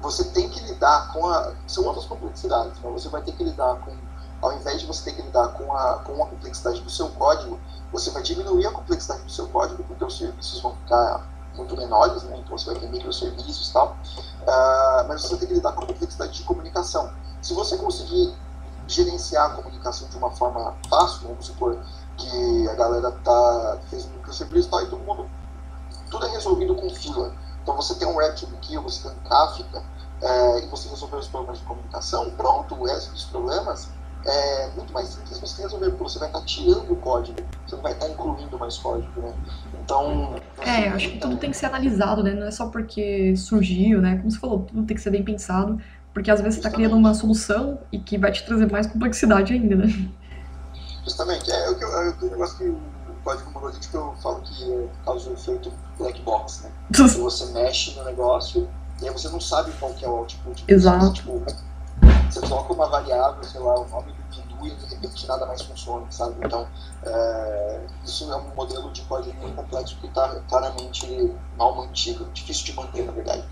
você 0.00 0.24
tem 0.24 0.48
que 0.48 0.60
lidar 0.60 1.12
com 1.12 1.26
a. 1.26 1.52
São 1.66 1.84
outras 1.84 2.04
complexidades, 2.06 2.78
né? 2.80 2.90
você 2.90 3.08
vai 3.08 3.22
ter 3.22 3.32
que 3.32 3.44
lidar 3.44 3.76
com. 3.80 3.92
Ao 4.42 4.52
invés 4.52 4.80
de 4.80 4.86
você 4.86 5.04
ter 5.04 5.16
que 5.16 5.22
lidar 5.22 5.48
com 5.48 5.72
a, 5.72 5.94
com 6.00 6.22
a 6.22 6.26
complexidade 6.26 6.80
do 6.82 6.90
seu 6.90 7.08
código, 7.10 7.58
você 7.90 8.10
vai 8.10 8.22
diminuir 8.22 8.66
a 8.66 8.70
complexidade 8.70 9.22
do 9.22 9.30
seu 9.30 9.48
código, 9.48 9.82
porque 9.84 10.04
os 10.04 10.18
serviços 10.18 10.60
vão 10.60 10.74
ficar 10.76 11.26
muito 11.56 11.74
menores, 11.74 12.22
né? 12.24 12.36
então 12.38 12.56
você 12.56 12.66
vai 12.66 12.78
ter 12.78 12.88
microserviços 12.88 13.70
e 13.70 13.72
tal, 13.72 13.96
uh, 14.42 15.08
mas 15.08 15.22
você 15.22 15.30
vai 15.30 15.38
ter 15.38 15.46
que 15.46 15.54
lidar 15.54 15.72
com 15.72 15.84
a 15.84 15.86
complexidade 15.86 16.32
de 16.32 16.42
comunicação. 16.42 17.10
Se 17.40 17.54
você 17.54 17.78
conseguir 17.78 18.34
gerenciar 18.86 19.46
a 19.46 19.54
comunicação 19.54 20.08
de 20.08 20.16
uma 20.16 20.30
forma 20.30 20.74
fácil, 20.88 21.28
vamos 21.28 21.46
supor 21.46 21.78
que 22.16 22.68
a 22.68 22.74
galera 22.74 23.10
tá, 23.10 23.78
fez 23.88 24.04
um 24.04 24.10
microserviço 24.10 24.68
e 24.68 24.70
tal, 24.70 24.82
e 24.82 24.86
todo 24.86 25.00
mundo, 25.00 25.26
tudo 26.10 26.26
é 26.26 26.30
resolvido 26.30 26.74
com 26.74 26.88
fila. 26.90 27.32
Então 27.66 27.74
você 27.74 27.96
tem 27.96 28.06
um 28.06 28.16
RabbitMQ, 28.16 28.78
você 28.78 29.08
tem 29.08 29.10
um 29.10 29.28
Kafka, 29.28 29.82
é, 30.22 30.64
e 30.64 30.66
você 30.68 30.88
resolveu 30.88 31.18
os 31.18 31.26
problemas 31.26 31.58
de 31.58 31.64
comunicação, 31.64 32.30
pronto, 32.36 32.76
o 32.76 32.84
resto 32.84 33.10
dos 33.10 33.24
problemas 33.24 33.88
é 34.24 34.70
muito 34.76 34.92
mais 34.92 35.08
simples 35.08 35.40
você 35.40 35.62
resolver, 35.62 35.90
porque 35.90 36.04
você 36.04 36.20
vai 36.20 36.28
estar 36.28 36.44
tirando 36.44 36.92
o 36.92 36.96
código, 36.96 37.36
você 37.66 37.74
não 37.74 37.82
vai 37.82 37.90
estar 37.90 38.08
incluindo 38.08 38.56
mais 38.56 38.78
código, 38.78 39.20
né? 39.20 39.34
Então. 39.82 40.36
É, 40.60 40.90
acho 40.90 41.10
que 41.10 41.18
tudo 41.18 41.36
tem 41.38 41.50
que 41.50 41.56
ser 41.56 41.66
analisado, 41.66 42.22
né? 42.22 42.34
Não 42.34 42.46
é 42.46 42.52
só 42.52 42.68
porque 42.68 43.36
surgiu, 43.36 44.00
né? 44.00 44.18
Como 44.18 44.30
você 44.30 44.38
falou, 44.38 44.60
tudo 44.60 44.84
tem 44.84 44.96
que 44.96 45.02
ser 45.02 45.10
bem 45.10 45.24
pensado. 45.24 45.80
Porque 46.14 46.30
às 46.30 46.40
vezes 46.40 46.54
você 46.54 46.66
está 46.66 46.70
criando 46.70 46.96
uma 46.96 47.14
solução 47.14 47.80
e 47.90 47.98
que 47.98 48.16
vai 48.16 48.30
te 48.30 48.46
trazer 48.46 48.70
mais 48.70 48.86
complexidade 48.86 49.52
ainda, 49.52 49.74
né? 49.74 50.08
Justamente. 51.04 51.50
É, 51.50 51.70
o, 51.70 51.74
é 51.74 52.14
negócio 52.22 52.58
que 52.58 52.64
o 52.64 52.80
código 53.24 53.50
monolítico 53.50 53.96
eu 53.96 54.14
falo 54.22 54.40
que 54.40 54.88
causa 55.04 55.30
o 55.30 55.34
efeito 55.34 55.72
black 55.98 56.20
box, 56.22 56.62
né? 56.64 56.70
você 57.18 57.46
mexe 57.52 57.94
no 57.94 58.04
negócio 58.04 58.68
e 59.00 59.08
aí 59.08 59.12
você 59.12 59.28
não 59.28 59.40
sabe 59.40 59.70
qual 59.78 59.92
que 59.92 60.04
é 60.04 60.08
o 60.08 60.16
output. 60.16 60.64
Exato. 60.66 61.06
Você, 61.06 61.12
tipo, 61.12 61.42
você 62.30 62.40
coloca 62.40 62.72
uma 62.72 62.86
variável, 62.86 63.42
sei 63.44 63.60
lá, 63.60 63.78
o 63.78 63.88
nome 63.88 64.12
do 64.12 64.22
pindu 64.24 64.66
e 64.66 64.70
de 64.74 64.94
repente 64.94 65.28
nada 65.28 65.46
mais 65.46 65.62
funciona, 65.62 66.06
sabe? 66.10 66.34
Então, 66.44 66.66
é, 67.04 67.80
isso 68.04 68.30
é 68.30 68.36
um 68.36 68.54
modelo 68.54 68.90
de 68.92 69.02
código 69.02 69.36
muito 69.40 69.54
complexo 69.54 69.96
que 70.00 70.06
está 70.06 70.40
claramente 70.48 71.32
mal 71.58 71.76
mantido, 71.76 72.28
difícil 72.32 72.66
de 72.66 72.72
manter, 72.74 73.04
na 73.04 73.12
verdade. 73.12 73.44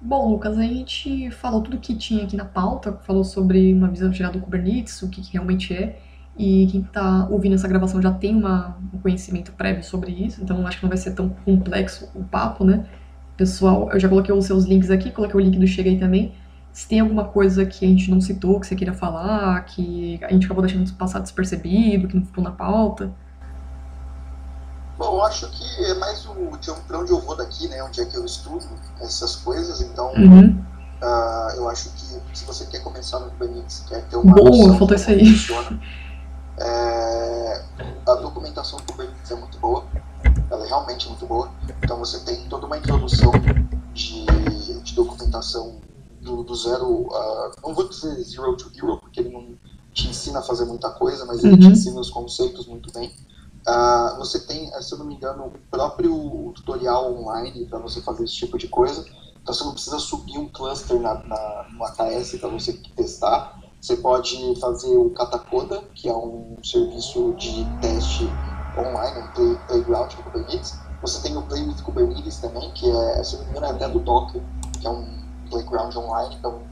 Bom, 0.00 0.30
Lucas, 0.32 0.58
a 0.58 0.62
gente 0.62 1.30
falou 1.30 1.62
tudo 1.62 1.78
que 1.78 1.94
tinha 1.94 2.24
aqui 2.24 2.36
na 2.36 2.44
pauta, 2.44 2.92
falou 3.06 3.24
sobre 3.24 3.72
uma 3.72 3.88
visão 3.88 4.12
geral 4.12 4.32
do 4.32 4.40
Kubernetes, 4.40 5.00
o 5.00 5.08
que, 5.08 5.22
que 5.22 5.32
realmente 5.32 5.72
é, 5.72 5.98
e 6.36 6.66
quem 6.70 6.80
está 6.80 7.28
ouvindo 7.30 7.54
essa 7.54 7.68
gravação 7.68 8.02
já 8.02 8.10
tem 8.10 8.34
uma, 8.34 8.76
um 8.92 8.98
conhecimento 8.98 9.52
prévio 9.52 9.84
sobre 9.84 10.10
isso, 10.10 10.42
então 10.42 10.66
acho 10.66 10.78
que 10.78 10.82
não 10.82 10.88
vai 10.88 10.98
ser 10.98 11.12
tão 11.12 11.28
complexo 11.28 12.08
o 12.14 12.24
papo, 12.24 12.64
né? 12.64 12.84
Pessoal, 13.36 13.90
eu 13.92 14.00
já 14.00 14.08
coloquei 14.08 14.34
os 14.34 14.44
seus 14.44 14.64
links 14.64 14.90
aqui, 14.90 15.10
coloquei 15.10 15.38
o 15.38 15.42
link 15.42 15.58
do 15.58 15.66
Chega 15.66 15.90
aí 15.90 15.98
também. 15.98 16.34
Se 16.72 16.88
tem 16.88 16.98
alguma 16.98 17.24
coisa 17.24 17.64
que 17.64 17.84
a 17.84 17.88
gente 17.88 18.10
não 18.10 18.20
citou, 18.20 18.58
que 18.58 18.66
você 18.66 18.74
queira 18.74 18.92
falar, 18.92 19.64
que 19.64 20.18
a 20.24 20.32
gente 20.32 20.44
acabou 20.44 20.62
deixando 20.64 20.92
passar 20.94 21.20
despercebido, 21.20 22.08
que 22.08 22.16
não 22.16 22.24
ficou 22.24 22.42
na 22.42 22.50
pauta. 22.50 23.12
Bom, 24.98 25.16
eu 25.16 25.24
acho 25.24 25.48
que 25.50 25.84
é 25.84 25.94
mais 25.94 26.26
o 26.26 26.56
de 26.58 26.70
onde 26.70 27.12
eu 27.12 27.20
vou 27.20 27.36
daqui, 27.36 27.68
né? 27.68 27.82
Onde 27.82 28.00
é 28.00 28.04
que 28.04 28.16
eu 28.16 28.24
estudo 28.24 28.66
essas 29.00 29.36
coisas. 29.36 29.80
Então, 29.80 30.12
uhum. 30.14 30.50
uh, 31.02 31.56
eu 31.56 31.68
acho 31.68 31.90
que 31.90 32.20
se 32.32 32.44
você 32.44 32.66
quer 32.66 32.80
começar 32.80 33.20
no 33.20 33.30
Kubernetes, 33.30 33.84
quer 33.88 34.02
ter 34.04 34.16
uma 34.16 34.34
boa, 34.34 34.76
faltou 34.76 34.96
isso 34.96 35.10
aí. 35.10 35.26
Funciona, 35.26 35.80
é, 36.58 37.64
a 38.06 38.14
documentação 38.14 38.78
do 38.78 38.84
Kubernetes 38.92 39.30
é 39.30 39.34
muito 39.34 39.58
boa. 39.58 39.84
ela 40.50 40.64
é 40.64 40.68
realmente 40.68 41.08
muito 41.08 41.26
boa. 41.26 41.50
Então 41.82 41.98
você 41.98 42.20
tem 42.20 42.48
toda 42.48 42.66
uma 42.66 42.78
introdução 42.78 43.32
de, 43.92 44.26
de 44.82 44.94
documentação 44.94 45.80
do, 46.20 46.42
do 46.42 46.54
zero, 46.56 47.02
uh, 47.02 47.52
não 47.62 47.74
vou 47.74 47.88
dizer 47.88 48.14
zero 48.22 48.56
to 48.56 48.70
hero, 48.74 48.98
porque 48.98 49.20
ele 49.20 49.30
não 49.30 49.56
te 49.92 50.08
ensina 50.08 50.40
a 50.40 50.42
fazer 50.42 50.64
muita 50.64 50.90
coisa, 50.90 51.24
mas 51.24 51.44
ele 51.44 51.56
te 51.58 51.66
uhum. 51.66 51.72
ensina 51.72 52.00
os 52.00 52.10
conceitos 52.10 52.66
muito 52.66 52.92
bem. 52.92 53.14
Uh, 53.66 54.18
você 54.18 54.40
tem, 54.40 54.70
se 54.82 54.92
eu 54.92 54.98
não 54.98 55.06
me 55.06 55.14
engano, 55.14 55.46
o 55.46 55.52
próprio 55.70 56.52
tutorial 56.54 57.14
online 57.14 57.64
para 57.66 57.78
você 57.78 58.00
fazer 58.00 58.24
esse 58.24 58.34
tipo 58.34 58.58
de 58.58 58.68
coisa. 58.68 59.04
Então 59.42 59.54
você 59.54 59.64
não 59.64 59.72
precisa 59.72 59.98
subir 59.98 60.38
um 60.38 60.48
cluster 60.48 60.98
na, 60.98 61.22
na, 61.22 61.66
no 61.72 61.84
AKS 61.84 62.36
para 62.40 62.48
você 62.48 62.72
testar. 62.96 63.60
Você 63.84 63.98
pode 63.98 64.58
fazer 64.58 64.96
o 64.96 65.10
Katakoda, 65.10 65.82
que 65.94 66.08
é 66.08 66.16
um 66.16 66.56
serviço 66.64 67.34
de 67.34 67.66
teste 67.82 68.26
online, 68.78 69.20
um 69.20 69.26
play, 69.34 69.58
playground 69.68 70.14
Kubernetes. 70.14 70.78
Você 71.02 71.20
tem 71.20 71.36
o 71.36 71.42
Play 71.42 71.68
with 71.68 71.82
Kubernetes 71.82 72.38
também, 72.38 72.70
que 72.70 72.88
é, 72.88 73.22
se 73.22 73.36
não 73.36 73.44
me 73.44 73.50
engano, 73.50 73.66
é 73.66 73.70
até 73.72 73.86
do 73.90 73.98
Docker, 73.98 74.40
que 74.80 74.86
é 74.86 74.90
um 74.90 75.06
playground 75.50 75.94
online, 75.96 76.34
então 76.34 76.62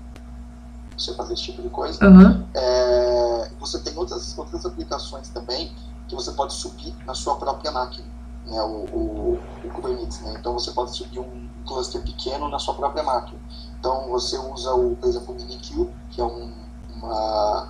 você 0.97 1.13
fazer 1.15 1.35
esse 1.35 1.43
tipo 1.43 1.61
de 1.61 1.69
coisa. 1.69 2.03
Uhum. 2.03 2.47
É, 2.55 3.51
você 3.61 3.79
tem 3.81 3.95
outras, 3.99 4.39
outras 4.39 4.65
aplicações 4.65 5.29
também 5.29 5.71
que 6.09 6.15
você 6.15 6.33
pode 6.33 6.55
subir 6.55 6.95
na 7.05 7.13
sua 7.13 7.35
própria 7.35 7.73
máquina, 7.73 8.07
né, 8.47 8.63
o, 8.63 8.87
o, 8.87 9.39
o 9.63 9.69
Kubernetes. 9.69 10.19
Né? 10.23 10.37
Então 10.41 10.55
você 10.55 10.71
pode 10.71 10.97
subir 10.97 11.19
um 11.19 11.47
cluster 11.67 12.01
pequeno 12.01 12.49
na 12.49 12.59
sua 12.59 12.73
própria 12.73 13.03
máquina. 13.03 13.39
Então 13.79 14.09
você 14.09 14.39
usa, 14.39 14.75
o, 14.75 14.97
por 14.97 15.11
exemplo, 15.11 15.35
o 15.35 15.37
MiniQ, 15.37 15.91
que 16.09 16.19
é 16.19 16.25
um, 16.25 16.62
uma, 17.03 17.69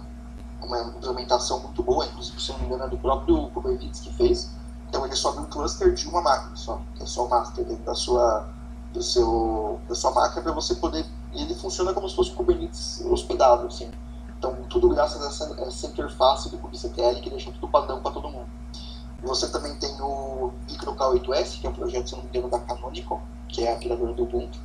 uma 0.63 0.81
implementação 0.81 1.61
muito 1.61 1.83
boa, 1.83 2.07
inclusive, 2.07 2.41
se 2.41 2.53
não 2.53 2.59
me 2.59 2.67
engano, 2.67 2.85
é 2.85 2.89
do 2.89 2.99
próprio 2.99 3.49
Kubernetes 3.49 4.01
que 4.01 4.13
fez. 4.13 4.51
Então 4.89 5.05
ele 5.07 5.17
sobe 5.17 5.41
um 5.41 5.47
cluster 5.47 5.93
de 5.95 6.09
uma 6.09 6.21
máquina 6.21 6.55
só, 6.55 6.81
que 6.95 7.03
é 7.03 7.07
só 7.07 7.25
o 7.25 7.31
master 7.31 7.65
dentro 7.65 7.85
da 7.85 7.95
sua, 7.95 8.49
do 8.93 9.03
seu, 9.03 9.81
da 9.89 9.95
sua 9.95 10.11
máquina 10.13 10.43
para 10.43 10.53
você 10.53 10.75
poder. 10.75 11.07
Ele 11.33 11.55
funciona 11.55 11.95
como 11.95 12.09
se 12.09 12.15
fosse 12.15 12.31
o 12.31 12.35
Kubernetes 12.35 13.03
hospedado, 13.07 13.67
assim. 13.67 13.91
Então, 14.43 14.57
tudo 14.69 14.89
graças 14.89 15.23
a 15.23 15.27
essa, 15.29 15.63
essa 15.63 15.87
interface 15.87 16.49
do 16.49 16.59
kubectl 16.59 17.21
que 17.23 17.31
deixa 17.31 17.53
tudo 17.53 17.69
padrão 17.69 18.03
para 18.03 18.11
todo 18.11 18.29
mundo. 18.29 18.49
Você 19.23 19.49
também 19.49 19.73
tem 19.77 19.95
o 20.01 20.53
MicroK8S, 20.69 21.61
que 21.61 21.67
é 21.69 21.71
um 21.71 21.73
projeto, 21.73 22.09
se 22.09 22.17
não 22.17 22.25
me 22.25 22.29
engano, 22.29 22.51
da 22.51 22.59
Canonical, 22.59 23.23
que 23.47 23.63
é 23.63 23.73
a 23.73 23.77
criadora 23.77 24.13
do 24.13 24.25
Ubuntu, 24.25 24.59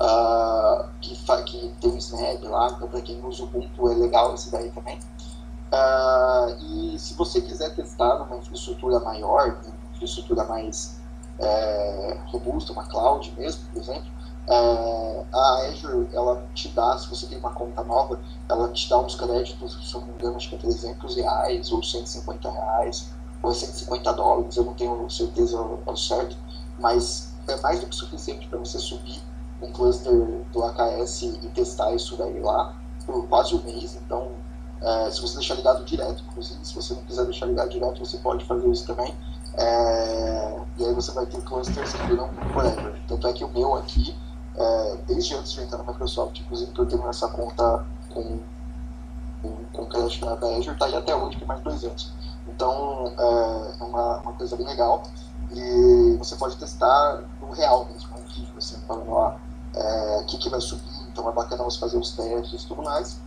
uh, 0.00 0.88
que, 1.00 1.16
que 1.44 1.74
tem 1.80 1.90
um 1.90 1.96
Snap 1.96 2.42
lá, 2.44 2.70
então 2.70 2.88
para 2.88 3.00
quem 3.00 3.24
usa 3.24 3.42
o 3.42 3.46
Ubuntu 3.46 3.90
é 3.90 3.94
legal 3.94 4.34
esse 4.34 4.50
daí 4.50 4.70
também. 4.70 4.98
Uh, 5.70 6.94
e 6.94 6.98
se 6.98 7.14
você 7.14 7.40
quiser 7.40 7.74
testar 7.74 8.18
numa 8.18 8.36
infraestrutura 8.36 9.00
maior, 9.00 9.58
uma 9.64 9.94
infraestrutura 9.94 10.44
mais 10.44 10.98
é, 11.38 12.16
robusta, 12.26 12.72
uma 12.72 12.84
cloud 12.84 13.32
mesmo, 13.36 13.62
por 13.70 13.80
exemplo, 13.80 14.10
é, 14.48 15.24
a 15.32 15.56
Azure, 15.68 16.08
ela 16.12 16.42
te 16.54 16.68
dá, 16.68 16.96
se 16.96 17.08
você 17.08 17.26
tem 17.26 17.38
uma 17.38 17.50
conta 17.50 17.84
nova, 17.84 18.18
ela 18.48 18.68
te 18.68 18.88
dá 18.88 18.98
uns 18.98 19.14
créditos, 19.14 19.78
se 19.88 19.94
eu 19.94 20.00
não 20.00 20.08
me 20.08 20.14
engano, 20.14 20.36
acho 20.36 20.48
que 20.48 20.54
é 20.54 20.58
300 20.58 21.16
reais 21.16 21.70
ou 21.70 21.82
150 21.82 22.50
reais 22.50 23.10
ou 23.42 23.52
150 23.52 24.12
dólares, 24.14 24.56
eu 24.56 24.64
não 24.64 24.74
tenho 24.74 25.08
certeza 25.10 25.58
ao 25.86 25.96
certo, 25.96 26.36
mas 26.78 27.34
é 27.46 27.56
mais 27.60 27.80
do 27.80 27.86
que 27.86 27.94
suficiente 27.94 28.48
para 28.48 28.58
você 28.58 28.78
subir 28.78 29.20
um 29.60 29.72
cluster 29.72 30.12
do 30.52 30.64
AKS 30.64 31.22
e 31.22 31.50
testar 31.54 31.92
isso 31.94 32.16
daí 32.16 32.40
lá 32.40 32.74
por 33.04 33.26
quase 33.28 33.54
um 33.54 33.62
mês. 33.62 33.96
Então, 33.96 34.32
é, 34.80 35.10
se 35.10 35.20
você 35.20 35.38
deixar 35.38 35.54
ligado 35.54 35.84
direto, 35.84 36.22
inclusive, 36.28 36.64
se 36.64 36.74
você 36.74 36.94
não 36.94 37.02
quiser 37.02 37.24
deixar 37.24 37.46
ligado 37.46 37.70
direto, 37.70 37.98
você 37.98 38.18
pode 38.18 38.44
fazer 38.44 38.68
isso 38.68 38.86
também. 38.86 39.14
É, 39.54 40.60
e 40.78 40.84
aí 40.84 40.94
você 40.94 41.10
vai 41.12 41.26
ter 41.26 41.40
clusters 41.42 41.92
que 41.92 42.06
duram 42.06 42.30
forever. 42.52 42.94
Tanto 43.08 43.26
é 43.26 43.32
que 43.32 43.44
o 43.44 43.48
meu 43.48 43.74
aqui, 43.74 44.16
é, 44.56 44.96
desde 45.06 45.34
antes 45.34 45.52
de 45.52 45.62
entrar 45.62 45.78
na 45.78 45.84
Microsoft, 45.84 46.38
inclusive 46.38 46.70
que 46.70 46.80
eu 46.80 46.86
tenho 46.86 47.08
essa 47.08 47.28
conta 47.28 47.84
com, 48.12 48.38
com, 49.42 49.56
com 49.72 49.86
creche 49.86 50.20
da, 50.20 50.34
Azure, 50.34 50.70
está 50.70 50.86
aí 50.86 50.94
até 50.94 51.16
hoje, 51.16 51.38
tem 51.38 51.48
mais 51.48 51.60
dois 51.62 51.82
anos. 51.82 52.12
Então 52.46 53.12
é 53.18 53.84
uma, 53.84 54.18
uma 54.18 54.32
coisa 54.34 54.56
bem 54.56 54.66
legal. 54.66 55.02
E 55.50 56.16
você 56.18 56.36
pode 56.36 56.56
testar 56.56 57.22
no 57.40 57.50
real 57.50 57.86
mesmo, 57.86 58.10
um 58.16 58.22
vídeo, 58.28 58.52
assim, 58.56 58.76
falando 58.86 59.10
ó, 59.10 59.34
é, 59.78 60.18
o 60.20 60.24
que, 60.24 60.38
que 60.38 60.48
vai 60.48 60.60
subir, 60.60 61.08
então 61.08 61.28
é 61.28 61.32
bacana 61.32 61.64
você 61.64 61.78
fazer 61.78 61.98
os 61.98 62.10
testes 62.12 62.62
e 62.62 62.66
tudo 62.66 62.82
mais. 62.82 63.20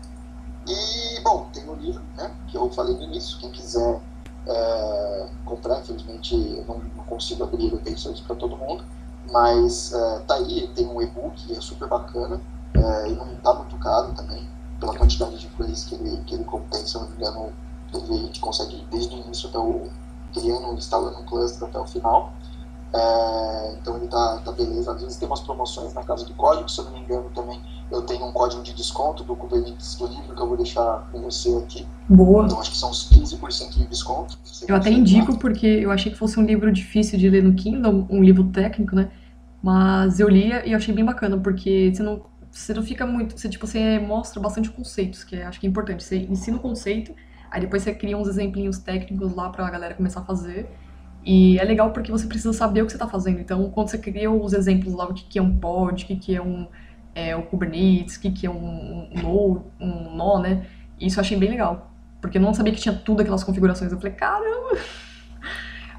E, 0.68 1.20
bom, 1.22 1.48
tem 1.54 1.68
o 1.68 1.76
livro, 1.76 2.04
né, 2.16 2.32
que 2.48 2.58
eu 2.58 2.70
falei 2.70 2.96
no 2.96 3.04
início, 3.04 3.40
quem 3.40 3.52
quiser 3.52 4.00
é, 4.48 5.30
comprar, 5.46 5.80
infelizmente 5.80 6.36
eu 6.36 6.66
não, 6.66 6.80
não 6.96 7.04
consigo 7.06 7.44
abrir 7.44 7.74
o 7.74 7.82
isso 7.90 8.24
para 8.26 8.36
todo 8.36 8.56
mundo, 8.58 8.84
mas 9.32 9.94
é, 9.94 10.20
tá 10.20 10.36
aí, 10.36 10.68
tem 10.76 10.88
um 10.88 11.02
e-book, 11.02 11.56
é 11.56 11.62
super 11.62 11.88
bacana, 11.88 12.40
e 13.08 13.14
não 13.14 13.36
tá 13.36 13.54
muito 13.54 13.78
caro 13.78 14.14
também, 14.14 14.48
pela 14.80 14.98
quantidade 14.98 15.38
de 15.38 15.48
coisas 15.50 15.84
que 15.84 15.96
ele, 15.96 16.18
que 16.26 16.36
ele 16.36 16.44
contém, 16.44 16.86
se 16.86 16.96
eu 16.96 17.02
não 17.02 17.10
me 17.10 17.16
engano, 17.16 17.54
ele, 17.94 18.14
a 18.14 18.26
gente 18.26 18.40
consegue 18.40 18.86
desde 18.90 19.16
o 19.16 19.20
início 19.20 19.50
até 19.50 19.60
o 19.60 19.90
criando, 20.34 20.74
instalando 20.74 21.20
um 21.20 21.26
cluster 21.26 21.68
até 21.68 21.80
o 21.80 21.86
final. 21.86 22.34
É, 22.94 23.76
então 23.80 23.98
ele 23.98 24.08
tá, 24.08 24.42
tá 24.44 24.52
beleza. 24.52 24.92
Às 24.92 25.02
vezes 25.02 25.18
tem 25.18 25.28
umas 25.28 25.42
promoções 25.42 25.94
na 25.94 26.04
casa 26.04 26.26
do 26.26 26.34
código, 26.34 26.70
se 26.70 26.80
eu 26.80 26.86
não 26.86 26.92
me 26.94 27.00
engano 27.00 27.30
também 27.34 27.62
eu 27.92 28.02
tenho 28.04 28.26
um 28.26 28.32
código 28.32 28.64
de 28.64 28.74
desconto 28.74 29.24
do 29.24 29.36
Kubernetes 29.36 29.96
do 29.96 30.08
livro 30.08 30.34
que 30.34 30.42
eu 30.42 30.48
vou 30.48 30.56
deixar 30.56 31.10
com 31.12 31.22
você 31.22 31.50
aqui. 31.58 31.86
Boa. 32.08 32.46
Então 32.46 32.60
acho 32.60 32.72
que 32.72 32.78
são 32.78 32.90
uns 32.90 33.10
15% 33.10 33.78
de 33.78 33.86
desconto. 33.86 34.38
Eu 34.66 34.76
até 34.76 34.90
indico 34.90 35.38
porque 35.38 35.68
eu 35.68 35.92
achei 35.92 36.12
que 36.12 36.18
fosse 36.18 36.40
um 36.40 36.46
livro 36.46 36.72
difícil 36.72 37.20
de 37.20 37.30
ler 37.30 37.44
no 37.44 37.54
Kindle, 37.54 38.08
um 38.10 38.24
livro 38.24 38.46
técnico, 38.46 38.96
né? 38.96 39.12
Mas 39.62 40.20
eu 40.20 40.30
lia 40.30 40.66
e 40.66 40.74
achei 40.74 40.96
bem 40.96 41.04
bacana, 41.04 41.38
porque 41.38 41.92
você 41.94 42.02
não, 42.02 42.22
você 42.50 42.74
não 42.74 42.82
fica 42.82 43.06
muito. 43.06 43.38
Você, 43.38 43.50
tipo, 43.50 43.68
você 43.68 44.00
mostra 44.00 44.40
bastante 44.40 44.72
conceitos, 44.72 45.26
que 45.26 45.36
acho 45.42 45.60
que 45.60 45.68
é 45.68 45.70
importante. 45.70 46.04
Você 46.04 46.18
ensina 46.18 46.58
o 46.58 46.62
conceito 46.62 47.14
Aí 47.52 47.60
depois 47.60 47.84
você 47.84 47.94
cria 47.94 48.18
uns 48.18 48.30
exemplinhos 48.30 48.78
técnicos 48.78 49.36
lá 49.36 49.50
pra 49.50 49.70
galera 49.70 49.94
começar 49.94 50.22
a 50.22 50.24
fazer. 50.24 50.70
E 51.24 51.60
é 51.60 51.64
legal 51.64 51.92
porque 51.92 52.12
você 52.12 52.26
precisa 52.26 52.54
saber 52.54 52.82
o 52.82 52.86
que 52.86 52.92
você 52.92 52.98
está 52.98 53.08
fazendo. 53.08 53.40
Então, 53.40 53.70
quando 53.70 53.90
você 53.90 53.98
cria 53.98 54.32
os 54.32 54.54
exemplos 54.54 54.94
lá, 54.94 55.06
o 55.06 55.14
que, 55.14 55.24
que 55.24 55.40
é 55.40 55.42
um 55.42 55.56
pod, 55.56 56.04
o 56.04 56.08
que, 56.08 56.16
que 56.16 56.36
é 56.36 56.42
um 56.42 56.68
é, 57.14 57.36
o 57.36 57.44
Kubernetes, 57.44 58.16
o 58.16 58.22
que, 58.22 58.32
que 58.32 58.48
é 58.48 58.50
um, 58.50 59.10
um, 59.12 59.22
nó, 59.22 59.62
um 59.80 60.16
nó, 60.16 60.40
né? 60.40 60.66
Isso 61.00 61.20
eu 61.20 61.22
achei 61.22 61.38
bem 61.38 61.50
legal. 61.50 61.92
Porque 62.20 62.38
eu 62.38 62.42
não 62.42 62.54
sabia 62.54 62.74
que 62.74 62.80
tinha 62.80 62.96
tudo 62.96 63.22
aquelas 63.22 63.44
configurações. 63.44 63.92
Eu 63.92 64.00
falei, 64.00 64.14
caramba! 64.14 64.78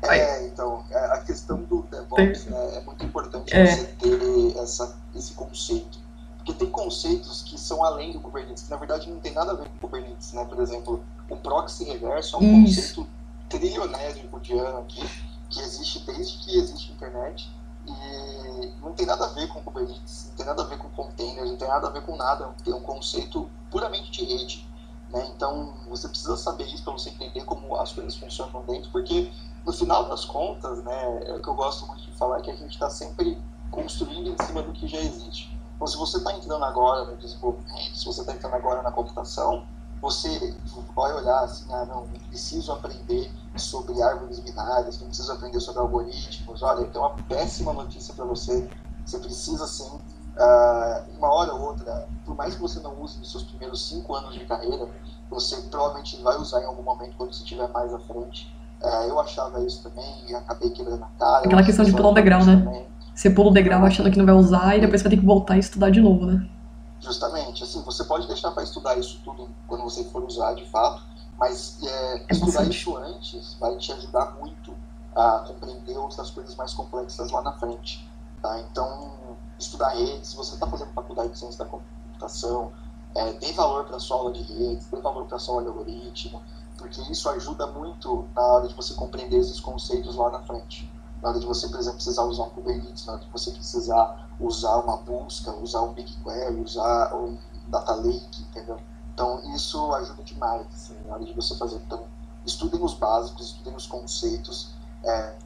É, 0.04 0.46
então, 0.46 0.84
é, 0.90 0.98
a 1.12 1.18
questão 1.18 1.62
do 1.62 1.82
DevOps 1.82 2.46
né, 2.46 2.76
é 2.76 2.80
muito 2.80 3.04
importante 3.04 3.54
é. 3.54 3.66
você 3.66 3.84
ter 3.84 4.58
essa, 4.58 4.98
esse 5.14 5.32
conceito. 5.34 6.00
Porque 6.38 6.54
tem 6.54 6.68
conceitos 6.70 7.42
que 7.42 7.58
são 7.58 7.84
além 7.84 8.12
do 8.12 8.18
Kubernetes, 8.18 8.64
que 8.64 8.70
na 8.70 8.76
verdade 8.76 9.08
não 9.08 9.20
tem 9.20 9.32
nada 9.32 9.52
a 9.52 9.54
ver 9.54 9.68
com 9.68 9.76
o 9.76 9.78
Kubernetes, 9.88 10.32
né? 10.32 10.44
Por 10.44 10.60
exemplo, 10.60 11.04
o 11.28 11.36
proxy 11.36 11.84
reverso 11.84 12.34
é 12.34 12.38
um 12.40 12.64
Isso. 12.64 12.96
conceito 12.96 13.21
trilionésimo 13.52 14.40
de 14.40 14.58
ano 14.58 14.78
aqui, 14.78 15.02
que 15.50 15.60
existe 15.60 16.00
desde 16.06 16.38
que 16.38 16.56
existe 16.56 16.92
internet 16.92 17.50
e 17.86 18.72
não 18.80 18.92
tem 18.92 19.04
nada 19.04 19.26
a 19.26 19.28
ver 19.28 19.48
com 19.48 19.62
Kubernetes, 19.62 20.28
não 20.28 20.36
tem 20.36 20.46
nada 20.46 20.62
a 20.62 20.66
ver 20.66 20.78
com 20.78 20.88
containers, 20.90 21.50
não 21.50 21.56
tem 21.56 21.68
nada 21.68 21.88
a 21.88 21.90
ver 21.90 22.02
com 22.02 22.16
nada, 22.16 22.54
tem 22.64 22.72
um 22.72 22.80
conceito 22.80 23.50
puramente 23.70 24.10
de 24.10 24.24
rede. 24.24 24.66
Né? 25.10 25.30
Então 25.34 25.74
você 25.88 26.08
precisa 26.08 26.36
saber 26.36 26.64
isso 26.64 26.82
para 26.82 26.94
você 26.94 27.10
entender 27.10 27.44
como 27.44 27.76
as 27.76 27.92
coisas 27.92 28.16
funcionam 28.16 28.64
dentro, 28.64 28.90
porque 28.90 29.30
no 29.66 29.72
final 29.72 30.08
das 30.08 30.24
contas, 30.24 30.82
né, 30.82 31.24
é 31.26 31.34
o 31.34 31.42
que 31.42 31.48
eu 31.48 31.54
gosto 31.54 31.86
muito 31.86 32.02
de 32.02 32.12
falar, 32.12 32.38
é 32.38 32.42
que 32.42 32.50
a 32.50 32.56
gente 32.56 32.72
está 32.72 32.88
sempre 32.88 33.38
construindo 33.70 34.30
em 34.30 34.46
cima 34.46 34.62
do 34.62 34.72
que 34.72 34.88
já 34.88 34.98
existe. 34.98 35.56
Então, 35.76 35.86
se 35.86 35.96
você 35.96 36.16
está 36.16 36.32
entrando 36.32 36.64
agora 36.64 37.04
no 37.04 37.16
desenvolvimento, 37.16 37.96
se 37.96 38.04
você 38.04 38.20
está 38.22 38.32
entrando 38.32 38.54
agora 38.54 38.82
na 38.82 38.90
computação, 38.90 39.66
você 40.02 40.52
vai 40.96 41.14
olhar 41.14 41.44
assim, 41.44 41.72
ah, 41.72 41.84
não, 41.84 42.08
preciso 42.28 42.72
aprender 42.72 43.30
sobre 43.56 44.02
árvores 44.02 44.40
binárias, 44.40 44.98
não 44.98 45.06
preciso 45.06 45.30
aprender 45.30 45.60
sobre 45.60 45.80
algoritmos. 45.80 46.60
Olha, 46.60 46.84
tenho 46.88 47.04
uma 47.04 47.14
péssima 47.28 47.72
notícia 47.72 48.12
para 48.12 48.24
você. 48.24 48.68
Você 49.06 49.18
precisa, 49.20 49.64
sim, 49.64 49.84
uh, 49.86 51.18
uma 51.18 51.32
hora 51.32 51.54
ou 51.54 51.68
outra, 51.68 52.08
por 52.24 52.34
mais 52.34 52.56
que 52.56 52.60
você 52.60 52.80
não 52.80 53.00
use 53.00 53.16
nos 53.20 53.30
seus 53.30 53.44
primeiros 53.44 53.88
cinco 53.88 54.12
anos 54.16 54.34
de 54.34 54.44
carreira, 54.44 54.88
você 55.30 55.56
provavelmente 55.70 56.20
vai 56.20 56.36
usar 56.36 56.62
em 56.62 56.64
algum 56.64 56.82
momento 56.82 57.14
quando 57.16 57.32
você 57.32 57.44
estiver 57.44 57.68
mais 57.68 57.94
à 57.94 57.98
frente. 58.00 58.52
Uh, 58.82 59.08
eu 59.08 59.20
achava 59.20 59.64
isso 59.64 59.84
também 59.84 60.24
e 60.28 60.34
acabei 60.34 60.70
quebrando 60.70 61.04
a 61.04 61.08
cara. 61.16 61.46
Aquela 61.46 61.62
questão 61.62 61.84
de 61.84 61.92
pular 61.92 62.10
o 62.10 62.14
degrau, 62.14 62.44
né? 62.44 62.56
Também. 62.56 62.86
Você 63.14 63.30
pula 63.30 63.50
o 63.50 63.52
degrau 63.52 63.84
achando 63.84 64.10
que 64.10 64.18
não 64.18 64.26
vai 64.26 64.34
usar 64.34 64.76
e 64.76 64.80
depois 64.80 65.00
vai 65.00 65.10
ter 65.10 65.18
que 65.18 65.24
voltar 65.24 65.56
e 65.56 65.60
estudar 65.60 65.90
de 65.90 66.00
novo, 66.00 66.26
né? 66.26 66.44
Justamente, 67.02 67.64
assim, 67.64 67.82
você 67.82 68.04
pode 68.04 68.28
deixar 68.28 68.52
para 68.52 68.62
estudar 68.62 68.96
isso 68.96 69.20
tudo 69.24 69.48
quando 69.66 69.82
você 69.82 70.04
for 70.04 70.22
usar 70.22 70.54
de 70.54 70.64
fato, 70.70 71.02
mas 71.36 71.82
é, 71.82 72.16
é 72.18 72.26
estudar 72.30 72.62
isso 72.68 72.96
antes 72.96 73.54
vai 73.54 73.76
te 73.76 73.92
ajudar 73.92 74.36
muito 74.40 74.72
a 75.14 75.40
compreender 75.40 75.98
outras 75.98 76.30
coisas 76.30 76.54
mais 76.54 76.72
complexas 76.72 77.30
lá 77.32 77.42
na 77.42 77.52
frente. 77.54 78.08
Tá? 78.40 78.60
Então, 78.60 79.36
estudar 79.58 79.90
redes, 79.90 80.28
se 80.28 80.36
você 80.36 80.54
está 80.54 80.66
fazendo 80.66 80.92
faculdade 80.92 81.32
de 81.32 81.38
ciência 81.38 81.64
da 81.64 81.70
computação, 81.70 82.72
é, 83.14 83.32
dê 83.32 83.52
valor 83.52 83.84
para 83.84 83.96
a 83.96 84.00
sua 84.00 84.18
aula 84.18 84.32
de 84.32 84.42
redes, 84.42 84.86
dê 84.86 85.00
valor 85.00 85.26
para 85.26 85.36
a 85.36 85.40
sua 85.40 85.54
aula 85.54 85.64
de 85.64 85.68
algoritmo, 85.70 86.40
porque 86.78 87.00
isso 87.10 87.28
ajuda 87.28 87.66
muito 87.66 88.28
na 88.34 88.42
hora 88.42 88.68
de 88.68 88.74
você 88.74 88.94
compreender 88.94 89.38
esses 89.38 89.60
conceitos 89.60 90.14
lá 90.14 90.30
na 90.30 90.40
frente. 90.40 90.91
Na 91.22 91.28
hora 91.28 91.38
de 91.38 91.46
você, 91.46 91.68
por 91.68 91.78
exemplo, 91.78 91.96
precisar 91.96 92.24
usar 92.24 92.42
um 92.42 92.50
Kubernetes, 92.50 93.06
na 93.06 93.12
hora 93.12 93.22
de 93.22 93.30
você 93.30 93.52
precisar 93.52 94.28
usar 94.40 94.76
uma 94.78 94.96
busca, 94.96 95.52
usar 95.52 95.82
um 95.82 95.92
BigQuery, 95.92 96.60
usar 96.60 97.14
um 97.14 97.38
Data 97.68 97.94
Lake, 97.94 98.42
entendeu? 98.42 98.78
Então, 99.14 99.40
isso 99.54 99.94
ajuda 99.94 100.22
demais, 100.24 100.66
assim, 100.74 100.96
na 101.06 101.14
hora 101.14 101.24
de 101.24 101.32
você 101.32 101.56
fazer. 101.56 101.76
Então, 101.76 102.04
estudem 102.44 102.82
os 102.82 102.94
básicos, 102.94 103.46
estudem 103.46 103.74
os 103.76 103.86
conceitos, 103.86 104.74
é, 105.04 105.36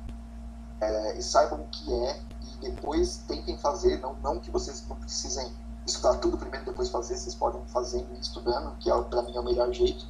é, 0.80 1.18
e 1.18 1.22
saibam 1.22 1.60
o 1.60 1.66
que 1.66 1.92
é, 1.92 2.20
e 2.62 2.70
depois 2.70 3.18
tentem 3.28 3.58
fazer, 3.58 4.00
não, 4.00 4.14
não 4.22 4.38
que 4.38 4.50
vocês 4.50 4.84
não 4.88 4.96
precisem 4.96 5.52
estudar 5.86 6.16
tudo 6.16 6.38
primeiro 6.38 6.64
depois 6.64 6.88
fazer, 6.88 7.16
vocês 7.16 7.34
podem 7.34 7.62
fazer 7.66 8.04
estudando, 8.20 8.76
que 8.78 8.90
é, 8.90 9.02
para 9.02 9.22
mim 9.22 9.36
é 9.36 9.40
o 9.40 9.44
melhor 9.44 9.70
jeito, 9.72 10.06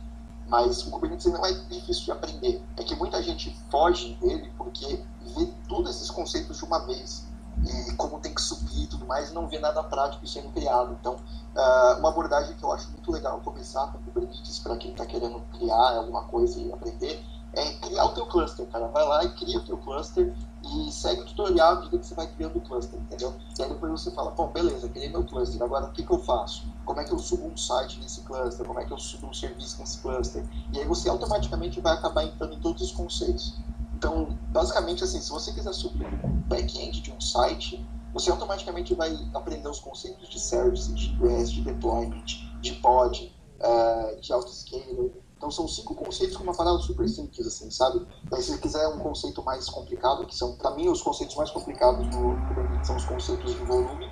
mas 0.48 0.86
o 0.86 0.90
Kubernetes 0.90 1.26
não 1.26 1.44
é 1.44 1.52
difícil 1.52 2.04
de 2.04 2.10
aprender. 2.12 2.64
É 2.76 2.84
que 2.84 2.94
muita 2.94 3.22
gente 3.22 3.56
foge 3.70 4.14
dele 4.20 4.52
porque 4.56 5.02
vê 5.36 5.46
todos 5.68 5.96
esses 5.96 6.10
conceitos 6.10 6.56
de 6.58 6.64
uma 6.64 6.78
vez 6.86 7.26
e 7.64 7.92
como 7.94 8.20
tem 8.20 8.34
que 8.34 8.40
subir 8.40 8.82
e 8.82 8.86
tudo 8.86 9.06
mais, 9.06 9.30
e 9.30 9.34
não 9.34 9.48
vê 9.48 9.58
nada 9.58 9.82
prático 9.82 10.26
sendo 10.26 10.50
criado. 10.50 10.96
Então, 11.00 11.14
uh, 11.14 11.98
uma 11.98 12.10
abordagem 12.10 12.54
que 12.54 12.62
eu 12.62 12.72
acho 12.72 12.90
muito 12.90 13.10
legal 13.10 13.40
começar 13.40 13.86
com 13.92 13.98
Kubernetes 13.98 14.58
para 14.58 14.76
quem 14.76 14.92
está 14.92 15.06
querendo 15.06 15.40
criar 15.52 15.96
alguma 15.96 16.24
coisa 16.24 16.60
e 16.60 16.72
aprender 16.72 17.24
é 17.56 17.72
criar 17.78 18.04
o 18.04 18.14
teu 18.14 18.26
cluster, 18.26 18.66
cara. 18.66 18.86
Vai 18.88 19.04
lá 19.04 19.24
e 19.24 19.34
cria 19.34 19.58
o 19.58 19.64
teu 19.64 19.78
cluster 19.78 20.32
e 20.62 20.92
segue 20.92 21.22
o 21.22 21.24
tutorial 21.24 21.72
à 21.72 21.74
medida 21.76 21.98
que 21.98 22.06
você 22.06 22.14
vai 22.14 22.26
criando 22.26 22.58
o 22.58 22.60
cluster, 22.60 23.00
entendeu? 23.00 23.34
E 23.58 23.62
aí 23.62 23.68
depois 23.68 23.92
você 23.92 24.10
fala, 24.10 24.30
bom, 24.32 24.48
beleza, 24.48 24.88
criei 24.88 25.08
meu 25.08 25.24
cluster, 25.24 25.62
agora 25.62 25.86
o 25.86 25.92
que, 25.92 26.02
que 26.02 26.12
eu 26.12 26.18
faço? 26.18 26.66
Como 26.84 27.00
é 27.00 27.04
que 27.04 27.12
eu 27.12 27.18
subo 27.18 27.46
um 27.46 27.56
site 27.56 27.98
nesse 27.98 28.20
cluster? 28.22 28.66
Como 28.66 28.78
é 28.78 28.84
que 28.84 28.92
eu 28.92 28.98
subo 28.98 29.28
um 29.28 29.32
serviço 29.32 29.80
nesse 29.80 29.98
cluster? 29.98 30.44
E 30.72 30.78
aí 30.78 30.84
você 30.84 31.08
automaticamente 31.08 31.80
vai 31.80 31.94
acabar 31.94 32.24
entrando 32.24 32.54
em 32.54 32.60
todos 32.60 32.82
os 32.82 32.92
conceitos. 32.92 33.58
Então, 33.94 34.36
basicamente, 34.50 35.02
assim, 35.02 35.20
se 35.20 35.30
você 35.30 35.52
quiser 35.52 35.72
subir 35.72 36.06
um 36.06 36.40
back-end 36.48 37.00
de 37.00 37.10
um 37.10 37.20
site, 37.20 37.84
você 38.12 38.30
automaticamente 38.30 38.94
vai 38.94 39.16
aprender 39.32 39.68
os 39.68 39.80
conceitos 39.80 40.28
de 40.28 40.38
service, 40.38 40.92
de 40.92 41.16
REST, 41.16 41.54
de 41.54 41.62
deployment, 41.62 42.24
de 42.60 42.72
pod, 42.74 43.34
uh, 43.60 44.20
de 44.20 44.32
autoscaler, 44.32 45.12
então 45.36 45.50
são 45.50 45.68
cinco 45.68 45.94
conceitos 45.94 46.36
com 46.36 46.44
uma 46.44 46.54
parada 46.54 46.78
super 46.78 47.06
simples, 47.08 47.46
assim, 47.46 47.70
sabe? 47.70 48.06
Mas 48.30 48.44
se 48.44 48.52
você 48.52 48.58
quiser 48.58 48.88
um 48.88 48.98
conceito 48.98 49.42
mais 49.44 49.68
complicado, 49.68 50.24
que 50.26 50.34
são, 50.34 50.56
para 50.56 50.70
mim, 50.70 50.88
os 50.88 51.02
conceitos 51.02 51.36
mais 51.36 51.50
complicados 51.50 52.08
do 52.08 52.38
são 52.82 52.96
os 52.96 53.04
conceitos 53.04 53.54
de 53.54 53.64
volume, 53.64 54.06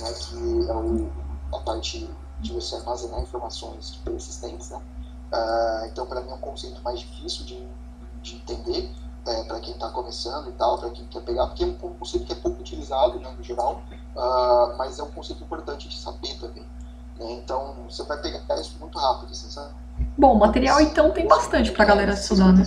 né, 0.00 0.12
que 0.14 0.68
é 0.68 0.74
o, 0.74 1.10
a 1.54 1.58
parte 1.60 2.10
de 2.40 2.52
você 2.52 2.74
armazenar 2.76 3.20
informações 3.20 3.96
persistentes, 4.04 4.70
né? 4.70 4.82
Uh, 5.32 5.86
então, 5.86 6.06
para 6.06 6.20
mim, 6.22 6.30
é 6.30 6.34
um 6.34 6.40
conceito 6.40 6.82
mais 6.82 7.00
difícil 7.00 7.44
de, 7.44 7.68
de 8.22 8.36
entender, 8.36 8.90
é, 9.26 9.44
para 9.44 9.60
quem 9.60 9.74
está 9.74 9.90
começando 9.90 10.48
e 10.48 10.52
tal, 10.52 10.78
para 10.78 10.90
quem 10.90 11.06
quer 11.06 11.20
pegar, 11.22 11.46
porque 11.46 11.64
é 11.64 11.66
um 11.66 11.94
conceito 11.94 12.26
que 12.26 12.32
é 12.32 12.36
pouco 12.36 12.60
utilizado, 12.60 13.18
né, 13.20 13.30
no 13.30 13.42
geral, 13.42 13.82
uh, 14.16 14.76
mas 14.76 14.98
é 14.98 15.02
um 15.02 15.10
conceito 15.12 15.42
importante 15.42 15.88
de 15.88 15.96
saber 15.96 16.38
também. 16.40 16.64
Né? 17.18 17.32
Então, 17.32 17.74
você 17.88 18.02
vai 18.04 18.20
pegar 18.20 18.60
isso 18.60 18.76
muito 18.78 18.98
rápido, 18.98 19.30
assim, 19.30 19.50
sabe? 19.50 19.83
Bom, 20.16 20.36
material 20.36 20.80
então 20.80 21.10
tem 21.10 21.26
bastante 21.26 21.72
pra 21.72 21.84
galera 21.84 22.12
estudar, 22.12 22.52
né? 22.52 22.64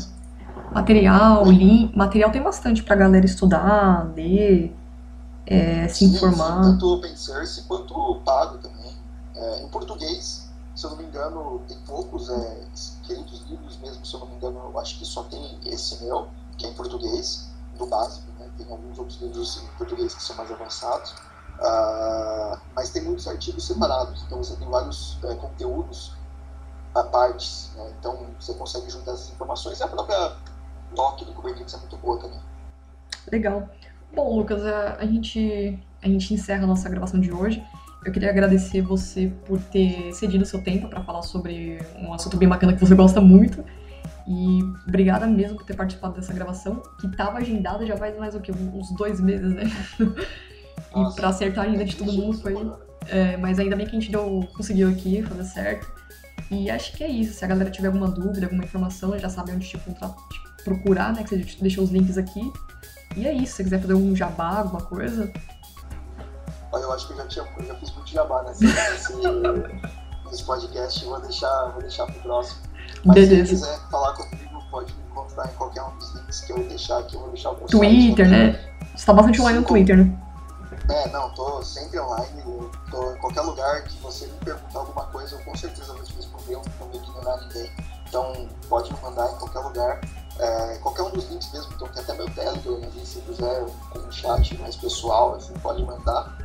Material, 0.72 1.46
link, 1.46 1.96
material 1.96 2.30
tem 2.30 2.42
bastante 2.42 2.84
pra 2.84 2.96
galera 2.96 3.26
estudar, 3.26 4.12
ler, 4.14 4.76
é, 5.46 5.88
se 5.88 6.06
informar. 6.06 6.64
Sim, 6.64 6.72
tanto 6.72 6.94
open 6.94 7.16
source 7.16 7.64
quanto 7.64 8.22
pago 8.26 8.58
também. 8.58 8.92
É, 9.34 9.64
em 9.64 9.70
português, 9.70 10.50
se 10.76 10.86
eu 10.86 10.92
não 10.92 10.98
me 10.98 11.06
engano, 11.06 11.62
tem 11.68 11.78
poucos 11.88 12.30
é, 12.30 12.64
queridos 13.04 13.46
livros 13.50 13.78
mesmo, 13.78 14.06
se 14.06 14.14
eu 14.14 14.20
não 14.20 14.28
me 14.28 14.36
engano, 14.36 14.60
eu 14.72 14.80
acho 14.80 15.00
que 15.00 15.06
só 15.06 15.24
tem 15.24 15.58
esse 15.66 16.04
meu, 16.04 16.28
que 16.58 16.66
é 16.66 16.70
em 16.70 16.74
português, 16.74 17.48
do 17.78 17.86
básico, 17.86 18.28
né? 18.40 18.50
Tem 18.58 18.70
alguns 18.70 19.00
outros 19.00 19.22
livros 19.22 19.64
em 19.64 19.78
português 19.78 20.14
que 20.14 20.22
são 20.22 20.36
mais 20.36 20.52
avançados. 20.52 21.12
Uh, 21.60 22.60
mas 22.76 22.90
tem 22.92 23.04
muitos 23.04 23.28
artigos 23.28 23.66
separados, 23.66 24.22
então 24.24 24.38
você 24.44 24.56
tem 24.58 24.68
vários 24.68 25.18
é, 25.24 25.34
conteúdos 25.36 26.17
a 27.02 27.04
partes. 27.04 27.72
Né? 27.76 27.92
Então 28.00 28.28
você 28.40 28.54
consegue 28.54 28.90
juntar 28.90 29.12
essas 29.12 29.32
informações 29.32 29.80
e 29.80 29.84
a 29.84 29.88
própria 29.88 30.34
doc 30.96 31.20
do 31.20 31.34
Kubernetes 31.34 31.74
é 31.74 31.78
muito 31.78 31.98
boa 31.98 32.20
também. 32.20 32.40
Legal. 33.32 33.70
Bom, 34.14 34.38
Lucas, 34.38 34.64
a, 34.66 35.06
gente, 35.06 35.78
a 36.02 36.08
gente 36.08 36.34
encerra 36.34 36.64
a 36.64 36.68
nossa 36.68 36.90
gravação 36.90 37.20
de 37.20 37.32
hoje. 37.32 37.64
Eu 38.06 38.12
queria 38.12 38.30
agradecer 38.30 38.82
você 38.82 39.32
por 39.46 39.60
ter 39.60 40.14
cedido 40.14 40.46
seu 40.46 40.64
tempo 40.64 40.88
para 40.88 41.04
falar 41.04 41.22
sobre 41.24 41.80
um 42.00 42.14
assunto 42.14 42.38
bem 42.38 42.48
bacana 42.48 42.74
que 42.74 42.80
você 42.80 42.96
gosta 42.96 43.20
muito. 43.20 43.64
E 44.28 44.60
obrigada 44.88 45.26
mesmo 45.26 45.58
por 45.58 45.66
ter 45.66 45.74
participado 45.74 46.16
dessa 46.16 46.34
gravação, 46.34 46.82
que 47.00 47.08
estava 47.08 47.38
agendada 47.38 47.86
já 47.86 47.96
faz 47.96 48.18
mais 48.18 48.36
o 48.36 48.42
que? 48.42 48.52
Uns 48.52 48.92
dois 48.92 49.22
meses, 49.22 49.54
né? 49.54 49.64
e 50.00 51.16
para 51.16 51.30
acertar 51.30 51.66
a 51.66 51.68
agenda 51.68 51.86
de 51.86 51.96
todo 51.96 52.12
mundo 52.12 52.38
foi. 52.38 52.56
É, 53.08 53.38
mas 53.38 53.58
ainda 53.58 53.76
bem 53.76 53.86
que 53.86 53.96
a 53.96 54.00
gente 54.00 54.12
deu, 54.12 54.46
conseguiu 54.56 54.90
aqui 54.90 55.22
fazer 55.24 55.44
certo. 55.46 55.97
E 56.50 56.70
acho 56.70 56.94
que 56.94 57.04
é 57.04 57.08
isso. 57.08 57.34
Se 57.34 57.46
a 57.46 57.48
galera 57.48 57.70
tiver 57.70 57.88
alguma 57.88 58.08
dúvida, 58.08 58.46
alguma 58.46 58.64
informação, 58.64 59.18
já 59.20 59.30
sabe 59.30 59.52
onde 59.52 59.68
te, 59.68 59.78
te 59.78 60.64
procurar, 60.64 61.14
né? 61.14 61.24
Que 61.24 61.38
você 61.38 61.62
deixou 61.62 61.84
os 61.84 61.92
links 61.92 62.18
aqui. 62.18 62.52
E 63.16 63.28
é 63.28 63.34
isso. 63.34 63.52
Se 63.52 63.58
você 63.58 63.64
quiser 63.66 63.82
fazer 63.82 63.94
algum 63.94 64.16
jabá, 64.16 64.60
alguma 64.60 64.82
coisa. 64.82 65.32
Olha, 66.72 66.84
eu 66.84 66.94
acho 66.94 67.08
que 67.08 67.14
eu 67.14 67.18
já, 67.18 67.28
tinha, 67.28 67.46
eu 67.58 67.66
já 67.66 67.76
fiz 67.76 67.92
muito 67.94 68.10
jabá 68.12 68.44
nesse, 68.44 68.66
nesse, 68.66 69.14
nesse 70.26 70.44
podcast. 70.44 71.06
Vou 71.06 71.22
deixar, 71.22 71.70
vou 71.72 71.82
deixar 71.82 72.06
pro 72.06 72.22
próximo. 72.22 72.62
Mas 73.04 73.16
Beleza. 73.16 73.56
se 73.56 73.62
quiser 73.62 73.80
falar 73.90 74.14
comigo, 74.14 74.64
pode 74.72 74.94
me 74.94 75.04
encontrar 75.12 75.46
em 75.48 75.56
qualquer 75.56 75.84
um 75.84 75.98
dos 75.98 76.16
links 76.16 76.42
que 76.42 76.54
eu 76.54 76.68
deixar 76.68 77.00
aqui. 77.00 77.16
Eu 77.16 77.22
vou 77.22 77.30
deixar 77.32 77.52
o 77.52 77.56
Twitter, 77.56 78.30
né? 78.30 78.60
Você 78.96 79.06
tá 79.06 79.14
bastante 79.14 79.42
online 79.42 79.60
no 79.60 79.66
Twitter, 79.66 79.98
né? 79.98 80.27
É, 80.90 81.10
não, 81.10 81.30
tô 81.32 81.62
sempre 81.64 82.00
online, 82.00 82.44
tô 82.90 83.12
em 83.12 83.18
qualquer 83.18 83.42
lugar 83.42 83.84
que 83.84 83.98
você 83.98 84.26
me 84.26 84.38
perguntar 84.40 84.80
alguma 84.80 85.06
coisa, 85.08 85.36
eu 85.36 85.44
com 85.44 85.56
certeza 85.56 85.94
vou 85.94 86.04
te 86.04 86.14
responder, 86.16 86.54
não 86.54 86.64
vou 86.88 87.02
ignorar 87.02 87.38
ninguém. 87.42 87.70
Então 88.08 88.48
pode 88.70 88.94
me 88.94 89.00
mandar 89.02 89.30
em 89.30 89.36
qualquer 89.36 89.60
lugar, 89.60 90.02
é, 90.40 90.78
qualquer 90.78 91.04
um 91.04 91.10
dos 91.10 91.30
links 91.30 91.52
mesmo, 91.52 91.74
então 91.74 91.90
tem 91.90 92.02
até 92.02 92.14
meu 92.14 92.30
Telegram 92.30 92.76
ali, 92.78 93.06
se 93.06 93.20
quiser 93.20 93.66
um 93.96 94.12
chat 94.12 94.58
mais 94.60 94.78
pessoal, 94.78 95.36
assim, 95.36 95.54
pode 95.56 95.84
mandar. 95.84 96.38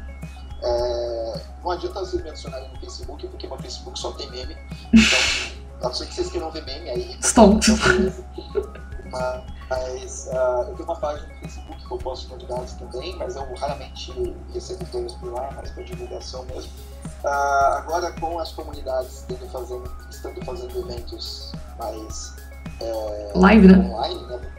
É, 0.60 1.40
não 1.62 1.70
adianta 1.70 2.00
vocês 2.00 2.22
me 2.22 2.30
adicionarem 2.30 2.68
no 2.68 2.80
Facebook, 2.80 3.26
porque 3.28 3.46
meu 3.46 3.58
Facebook 3.58 3.96
só 3.96 4.10
tem 4.12 4.28
meme, 4.30 4.56
então 4.92 5.18
a 5.82 5.88
não 5.88 5.94
ser 5.94 6.06
que 6.06 6.14
vocês 6.14 6.30
queiram 6.30 6.50
ver 6.50 6.64
meme 6.64 6.90
aí. 6.90 7.16
Estou. 7.20 7.52
Então, 7.52 9.44
mas 9.72 10.26
uh, 10.26 10.68
eu 10.68 10.74
tenho 10.74 10.84
uma 10.84 10.96
página 10.96 11.26
no 11.26 11.34
Facebook 11.40 11.86
que 11.86 11.90
eu 11.90 11.98
posto 11.98 12.28
novidades 12.30 12.74
também, 12.74 13.16
mas 13.16 13.36
eu 13.36 13.54
raramente 13.54 14.12
recebo 14.52 14.84
coisas 14.86 15.12
por 15.14 15.32
lá, 15.32 15.50
mais 15.52 15.70
para 15.70 15.82
divulgação 15.82 16.44
mesmo. 16.44 16.70
Uh, 17.24 17.28
agora 17.78 18.12
com 18.20 18.38
as 18.38 18.52
comunidades 18.52 19.20
estando 19.20 19.50
fazendo, 19.50 19.96
estando 20.10 20.44
fazendo 20.44 20.78
eventos 20.78 21.52
mais 21.78 22.36
é, 22.80 23.32
Live, 23.34 23.68
né? 23.68 23.78
online, 23.78 24.26
né? 24.26 24.52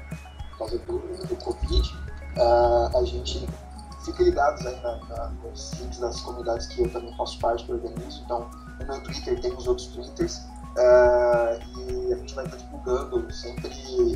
Por 0.52 0.58
causa 0.58 0.78
do, 0.80 1.00
do 1.00 1.36
Covid, 1.44 1.98
uh, 2.38 2.98
a 2.98 3.04
gente 3.06 3.48
fica 4.04 4.24
ligados 4.24 4.66
aí 4.66 4.80
na, 4.82 4.96
na, 5.10 5.28
nos 5.44 5.74
links 5.74 6.00
das 6.00 6.20
comunidades 6.22 6.68
que 6.68 6.82
eu 6.82 6.92
também 6.92 7.16
faço 7.16 7.38
parte, 7.40 7.66
que 7.66 7.72
eu 7.72 7.76
organizo. 7.76 8.24
Então, 8.26 8.50
no 8.80 8.86
meu 8.88 9.04
Twitter 9.04 9.40
tem 9.42 9.54
os 9.54 9.68
outros 9.68 9.88
Twitters. 9.88 10.42
Uh, 10.74 11.60
e 11.78 12.14
a 12.14 12.16
gente 12.18 12.34
vai 12.34 12.46
estar 12.46 12.58
divulgando 12.58 13.32
sempre 13.32 13.68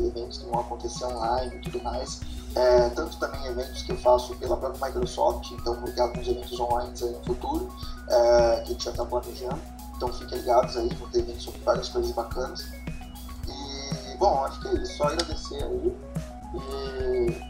eventos 0.08 0.39
que 0.39 0.45
vão 0.49 0.60
acontecer 0.60 1.05
online 1.05 1.55
e 1.55 1.60
tudo 1.62 1.84
mais. 1.84 2.22
Uh, 2.55 2.89
tanto 2.95 3.18
também 3.20 3.45
eventos 3.45 3.84
que 3.84 3.91
eu 3.91 3.97
faço 3.97 4.36
pela 4.38 4.58
própria 4.58 4.88
Microsoft, 4.88 5.51
então 5.51 5.76
vou 5.76 5.91
ter 5.91 6.01
alguns 6.01 6.28
eventos 6.28 6.60
online 6.60 6.93
aí 6.99 7.12
no 7.12 7.24
futuro, 7.24 7.66
uh, 7.66 8.64
que 8.64 8.64
a 8.64 8.66
gente 8.66 8.84
já 8.84 8.91
está 8.91 9.05
planejando. 9.05 9.62
Então 9.95 10.12
fiquem 10.14 10.39
ligados 10.39 10.76
aí, 10.78 10.89
vou 10.95 11.08
ter 11.10 11.20
eventos 11.20 11.43
sobre 11.43 11.60
várias 11.62 11.89
coisas 11.89 12.12
bacanas. 12.12 12.66
E, 13.47 14.18
bom, 14.18 14.43
acho 14.45 14.60
que 14.62 14.68
é 14.70 14.74
isso. 14.74 14.97
Só 14.97 15.03
agradecer 15.05 15.64
aí. 15.64 15.95
E. 16.55 17.41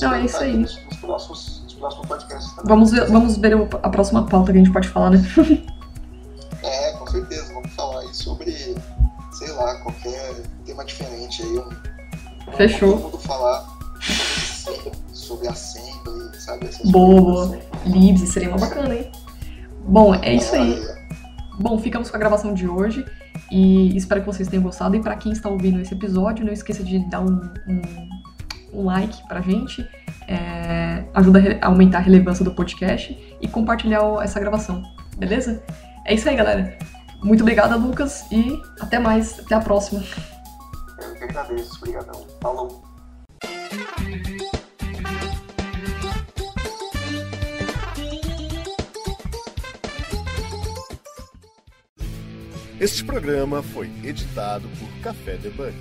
Não, 0.00 0.14
é 0.14 0.24
isso 0.26 0.36
aí. 0.36 0.54
Nos, 0.54 0.84
nos, 0.84 0.96
próximos, 0.98 1.62
nos 1.64 1.74
próximos 1.74 2.06
podcasts 2.06 2.50
também. 2.54 2.68
Vamos 2.68 2.90
ver, 2.90 3.10
vamos 3.10 3.36
ver 3.38 3.54
a 3.82 3.88
próxima 3.88 4.26
pauta 4.26 4.52
que 4.52 4.58
a 4.58 4.62
gente 4.62 4.72
pode 4.72 4.88
falar, 4.88 5.10
né? 5.10 5.18
lá, 9.56 9.76
qualquer 9.76 10.34
tema 10.64 10.84
diferente 10.84 11.42
aí. 11.42 11.58
Um, 11.58 12.52
Fechou. 12.56 12.92
Todo 12.92 13.02
mundo 13.02 13.18
falar 13.18 13.76
sobre 15.12 15.48
assembly, 15.48 16.30
sabe? 16.38 16.66
Essas 16.66 16.90
boa, 16.90 17.20
boa. 17.20 17.58
Libs, 17.84 18.28
seria 18.28 18.48
uma 18.48 18.58
bacana, 18.58 18.94
hein? 18.94 19.10
Bom, 19.80 20.14
é 20.14 20.34
isso 20.34 20.54
aí. 20.54 20.80
Bom, 21.58 21.78
ficamos 21.78 22.10
com 22.10 22.16
a 22.16 22.20
gravação 22.20 22.52
de 22.52 22.68
hoje 22.68 23.04
e 23.50 23.96
espero 23.96 24.20
que 24.20 24.26
vocês 24.26 24.48
tenham 24.48 24.62
gostado. 24.62 24.96
E 24.96 25.00
para 25.00 25.16
quem 25.16 25.32
está 25.32 25.48
ouvindo 25.48 25.80
esse 25.80 25.94
episódio, 25.94 26.44
não 26.44 26.52
esqueça 26.52 26.82
de 26.82 26.98
dar 27.08 27.20
um, 27.20 27.40
um, 27.66 27.82
um 28.74 28.84
like 28.84 29.26
pra 29.26 29.40
gente, 29.40 29.86
é, 30.28 31.04
ajuda 31.14 31.58
a 31.60 31.66
aumentar 31.66 31.98
a 31.98 32.02
relevância 32.02 32.44
do 32.44 32.52
podcast 32.52 33.16
e 33.40 33.48
compartilhar 33.48 34.02
essa 34.22 34.38
gravação, 34.38 34.82
beleza? 35.16 35.62
É 36.04 36.14
isso 36.14 36.28
aí, 36.28 36.36
galera. 36.36 36.76
Muito 37.22 37.42
obrigada, 37.42 37.76
Lucas, 37.76 38.24
e 38.30 38.60
até 38.80 38.98
mais, 38.98 39.38
até 39.40 39.54
a 39.54 39.60
próxima. 39.60 40.02
Eu 41.00 41.14
que 41.14 41.24
agradeço, 41.24 41.76
obrigadão. 41.76 42.26
Falou. 42.40 42.84
Este 52.78 53.02
programa 53.04 53.62
foi 53.62 53.86
editado 54.04 54.68
por 54.78 55.02
Café 55.02 55.38
Debug. 55.38 55.74